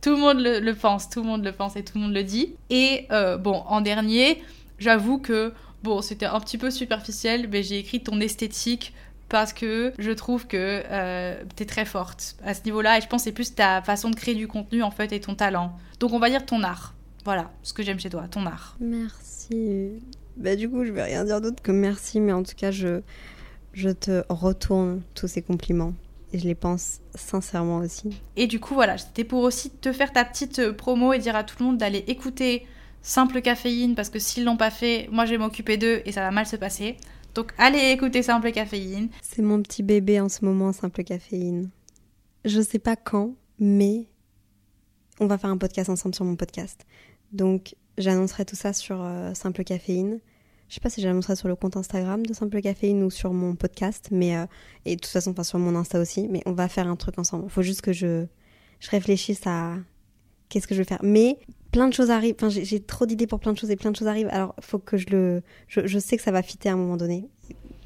tout 0.02 0.12
le 0.12 0.18
monde 0.18 0.38
le, 0.40 0.74
pense, 0.74 1.10
tout 1.10 1.22
le 1.22 1.28
monde 1.28 1.44
le 1.44 1.52
pense 1.52 1.76
et 1.76 1.84
tout 1.84 1.98
le 1.98 2.04
monde 2.04 2.14
le 2.14 2.24
dit. 2.24 2.56
Et 2.70 3.08
euh, 3.12 3.38
bon, 3.38 3.64
en 3.66 3.82
dernier, 3.82 4.44
j'avoue 4.78 5.18
que 5.18 5.54
bon, 5.84 6.02
c'était 6.02 6.26
un 6.26 6.40
petit 6.40 6.58
peu 6.58 6.72
superficiel, 6.72 7.48
mais 7.52 7.64
j'ai 7.64 7.80
écrit 7.80 8.02
ton 8.02 8.20
esthétique 8.20 8.94
parce 9.30 9.54
que 9.54 9.94
je 9.98 10.12
trouve 10.12 10.48
que 10.48 10.84
euh, 10.90 11.44
tu 11.56 11.64
es 11.64 11.66
très 11.66 11.86
forte 11.86 12.36
à 12.44 12.54
ce 12.54 12.64
niveau-là 12.66 12.98
et 12.98 13.02
je 13.02 13.08
pense 13.08 13.22
que 13.22 13.26
c'est 13.26 13.32
plus 13.32 13.54
ta 13.54 13.82
façon 13.82 14.10
de 14.10 14.16
créer 14.16 14.36
du 14.36 14.48
contenu 14.48 14.82
en 14.82 14.92
fait 14.92 15.12
et 15.14 15.20
ton 15.20 15.36
talent. 15.36 15.78
Donc 16.00 16.14
on 16.14 16.20
va 16.20 16.30
dire 16.30 16.46
ton 16.46 16.64
art. 16.64 16.96
Voilà, 17.26 17.52
ce 17.64 17.74
que 17.74 17.84
j'aime 17.84 18.00
chez 18.00 18.10
toi, 18.10 18.28
ton 18.30 18.46
art. 18.46 18.76
Merci. 18.80 19.92
Bah 20.36 20.56
du 20.56 20.70
coup, 20.70 20.84
je 20.86 20.92
vais 20.92 21.04
rien 21.04 21.26
dire 21.26 21.42
d'autre 21.42 21.62
que 21.62 21.72
merci, 21.72 22.20
mais 22.20 22.34
en 22.34 22.44
tout 22.44 22.56
cas, 22.56 22.72
je 22.72 23.02
je 23.74 23.90
te 23.90 24.24
retourne 24.30 25.02
tous 25.14 25.28
ces 25.28 25.42
compliments. 25.42 25.94
Et 26.32 26.38
je 26.38 26.46
les 26.46 26.56
pense 26.56 27.00
sincèrement 27.16 27.78
aussi. 27.78 28.22
Et 28.36 28.46
du 28.46 28.60
coup, 28.60 28.76
voilà, 28.76 29.00
c'était 29.00 29.24
pour 29.24 29.42
aussi 29.42 29.72
te 29.72 29.92
faire 29.92 30.14
ta 30.14 30.24
petite 30.24 30.60
euh, 30.60 30.74
promo 30.74 31.12
et 31.12 31.18
dire 31.18 31.36
à 31.36 31.44
tout 31.44 31.56
le 31.60 31.66
monde 31.66 31.78
d'aller 31.80 32.04
écouter 32.08 32.68
Simple 33.02 33.42
Caféine, 33.42 33.96
parce 33.96 34.10
que 34.10 34.20
s'ils 34.20 34.46
l'ont 34.46 34.58
pas 34.58 34.72
fait, 34.72 35.08
moi 35.12 35.26
je 35.26 35.32
vais 35.32 35.38
m'occuper 35.38 35.78
d'eux 35.78 36.02
et 36.06 36.12
ça 36.12 36.22
va 36.22 36.32
mal 36.32 36.46
se 36.46 36.56
passer. 36.56 36.98
Donc 37.36 37.54
allez 37.58 37.92
écouter 37.92 38.24
Simple 38.24 38.52
Caféine. 38.52 39.10
C'est 39.22 39.42
mon 39.42 39.62
petit 39.62 39.84
bébé 39.84 40.20
en 40.20 40.30
ce 40.30 40.44
moment, 40.44 40.74
Simple 40.74 41.04
Caféine. 41.04 41.70
Je 42.46 42.62
sais 42.62 42.80
pas 42.80 42.96
quand, 42.96 43.36
mais 43.60 44.08
on 45.20 45.28
va 45.28 45.38
faire 45.38 45.50
un 45.50 45.58
podcast 45.58 45.90
ensemble 45.90 46.16
sur 46.16 46.26
mon 46.26 46.36
podcast. 46.36 46.86
Donc 47.32 47.76
j'annoncerai 47.98 48.46
tout 48.46 48.56
ça 48.56 48.74
sur 48.74 49.02
euh, 49.02 49.34
Simple 49.34 49.64
Caféine. 49.64 50.20
Je 50.70 50.76
sais 50.76 50.82
pas 50.82 50.90
si 50.90 51.02
j'annoncerai 51.02 51.36
sur 51.36 51.48
le 51.48 51.56
compte 51.56 51.78
Instagram 51.78 52.26
de 52.26 52.34
Simple 52.34 52.62
Caféine 52.62 53.04
ou 53.04 53.10
sur 53.10 53.34
mon 53.34 53.56
podcast, 53.56 54.10
mais 54.12 54.38
euh, 54.38 54.46
et 54.86 54.96
de 54.96 55.02
toute 55.02 55.12
façon, 55.12 55.34
sur 55.44 55.58
mon 55.58 55.76
Insta 55.76 56.00
aussi. 56.00 56.28
Mais 56.30 56.42
on 56.46 56.52
va 56.52 56.68
faire 56.68 56.88
un 56.88 56.96
truc 56.96 57.18
ensemble. 57.18 57.46
Il 57.48 57.50
faut 57.50 57.64
juste 57.64 57.82
que 57.82 57.92
je, 57.92 58.26
je 58.80 58.90
réfléchisse 58.90 59.42
à 59.46 59.76
qu'est-ce 60.50 60.68
que 60.68 60.76
je 60.76 60.80
vais 60.80 60.88
faire. 60.88 61.00
Mais 61.02 61.38
plein 61.72 61.88
de 61.88 61.94
choses 61.94 62.12
arrivent. 62.12 62.36
Enfin, 62.36 62.50
j'ai 62.50 62.80
trop 62.80 63.06
d'idées 63.06 63.28
pour 63.28 63.40
plein 63.40 63.54
de 63.54 63.58
choses 63.58 63.72
et 63.72 63.76
plein 63.76 63.92
de 63.92 63.96
choses 63.96 64.08
arrivent. 64.08 64.30
Alors, 64.32 64.56
faut 64.60 64.80
que 64.80 64.98
je 64.98 65.08
le. 65.10 65.44
Je, 65.68 66.00
sais 66.00 66.18
que 66.18 66.24
ça 66.24 66.32
va 66.32 66.42
fitter 66.42 66.70
à 66.70 66.74
un 66.74 66.78
moment 66.78 66.98
donné, 66.98 67.26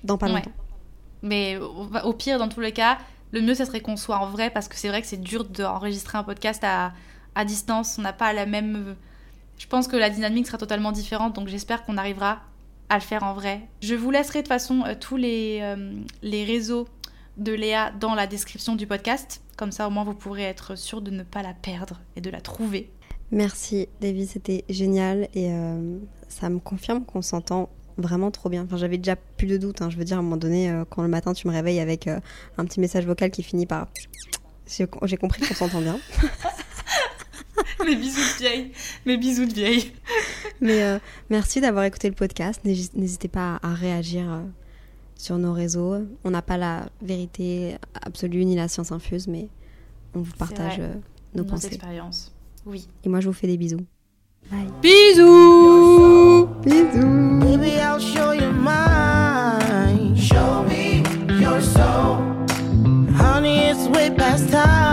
dans 0.04 0.18
pas 0.18 0.28
longtemps. 0.28 0.52
Mais 1.22 1.58
au, 1.58 2.14
pire, 2.14 2.38
dans 2.40 2.50
tous 2.50 2.60
les 2.60 2.74
cas, 2.74 2.98
le 3.32 3.42
mieux, 3.42 3.54
ça 3.56 3.66
serait 3.66 3.80
qu'on 3.80 3.96
soit 3.96 4.18
en 4.18 4.30
vrai 4.30 4.50
parce 4.50 4.68
que 4.68 4.76
c'est 4.76 4.90
vrai 4.90 5.02
que 5.02 5.08
c'est 5.08 5.22
dur 5.22 5.46
d'enregistrer 5.46 6.18
un 6.18 6.24
podcast 6.24 6.64
à, 6.64 6.94
à 7.36 7.46
distance. 7.46 7.98
On 7.98 8.02
n'a 8.02 8.14
pas 8.14 8.34
la 8.34 8.46
même. 8.46 8.96
Je 9.58 9.68
pense 9.68 9.88
que 9.88 9.96
la 9.96 10.10
dynamique 10.10 10.48
sera 10.48 10.58
totalement 10.58 10.92
différente, 10.92 11.36
donc 11.36 11.48
j'espère 11.48 11.86
qu'on 11.86 11.98
arrivera 11.98 12.42
à 12.90 12.96
le 12.96 13.02
faire 13.02 13.24
en 13.24 13.34
vrai. 13.34 13.62
Je 13.82 13.96
vous 13.96 14.12
laisserai 14.12 14.40
de 14.40 14.44
toute 14.44 14.50
façon 14.50 14.84
euh, 14.86 14.94
tous 15.00 15.16
les, 15.16 15.60
euh, 15.62 15.94
les 16.22 16.44
réseaux 16.44 16.88
de 17.38 17.52
Léa 17.52 17.92
dans 17.92 18.16
la 18.16 18.28
description 18.28 18.76
du 18.76 18.88
podcast. 18.88 19.42
Comme 19.58 19.72
ça, 19.72 19.88
au 19.88 19.90
moins, 19.90 20.04
vous 20.04 20.14
pourrez 20.14 20.44
être 20.44 20.76
sûr 20.78 21.02
de 21.02 21.12
ne 21.12 21.24
pas 21.24 21.42
la 21.42 21.54
perdre 21.54 22.02
et 22.16 22.22
de 22.22 22.30
la 22.30 22.42
trouver. 22.42 22.92
Merci, 23.32 23.88
David, 24.02 24.28
c'était 24.28 24.64
génial 24.70 25.28
et 25.34 25.52
euh, 25.52 25.98
ça 26.28 26.50
me 26.50 26.60
confirme 26.60 27.06
qu'on 27.06 27.22
s'entend 27.22 27.70
vraiment 27.98 28.32
trop 28.32 28.50
bien. 28.50 28.64
Enfin, 28.64 28.78
j'avais 28.78 28.98
déjà 28.98 29.16
plus 29.16 29.48
de 29.48 29.58
doute. 29.58 29.82
Hein. 29.82 29.90
Je 29.90 29.98
veux 29.98 30.04
dire, 30.04 30.18
à 30.18 30.20
un 30.20 30.24
moment 30.24 30.38
donné, 30.38 30.84
quand 30.90 31.02
le 31.02 31.08
matin 31.08 31.34
tu 31.34 31.48
me 31.48 31.54
réveilles 31.54 31.80
avec 31.80 32.08
un 32.08 32.66
petit 32.66 32.80
message 32.80 33.06
vocal 33.06 33.32
qui 33.32 33.44
finit 33.44 33.66
par. 33.66 33.88
J'ai 34.68 35.18
compris 35.18 35.42
qu'on 35.46 35.54
s'entend 35.54 35.82
bien. 35.82 36.00
Mes 37.86 37.96
bisous 37.96 38.22
de 38.22 38.38
vieille. 38.40 38.72
Mes 39.06 39.18
bisous 39.18 39.46
de 39.46 39.54
vieille. 39.54 39.92
Mais 40.62 40.84
euh, 40.84 41.00
merci 41.30 41.60
d'avoir 41.62 41.84
écouté 41.84 42.08
le 42.08 42.16
podcast. 42.16 42.62
N'hésitez 42.64 43.28
pas 43.28 43.60
à 43.62 43.74
réagir 43.74 44.32
euh, 44.32 44.42
sur 45.24 45.38
nos 45.38 45.54
réseaux. 45.54 45.96
On 46.26 46.32
n'a 46.32 46.42
pas 46.42 46.58
la 46.58 46.86
vérité 47.02 47.78
absolue 48.02 48.44
ni 48.44 48.56
la 48.56 48.68
science 48.68 48.92
infuse, 48.92 49.28
mais 49.28 49.48
on 50.14 50.20
vous 50.20 50.34
partage 50.34 50.78
euh, 50.80 50.94
nos, 51.34 51.46
pensées. 51.46 51.68
expériences. 51.68 52.34
Oui. 52.66 52.88
Et 53.06 53.10
moi, 53.10 53.22
je 53.22 53.28
vous 53.28 53.34
fais 53.34 53.48
des 53.48 53.58
bisous. 53.58 53.86
Bye. 54.52 54.68
Bisous. 54.82 56.48
Bisous. 56.62 57.40
Baby, 57.40 57.80
I'll 57.80 58.00
show 58.00 58.34
you 58.34 58.52
mine. 58.52 60.14
Show 60.18 60.64
me 60.64 61.04
your 61.40 61.62
soul. 61.62 62.18
Honey, 63.18 63.70
it's 63.70 63.88
way 63.88 64.12
past 64.12 64.52
time. 64.52 64.93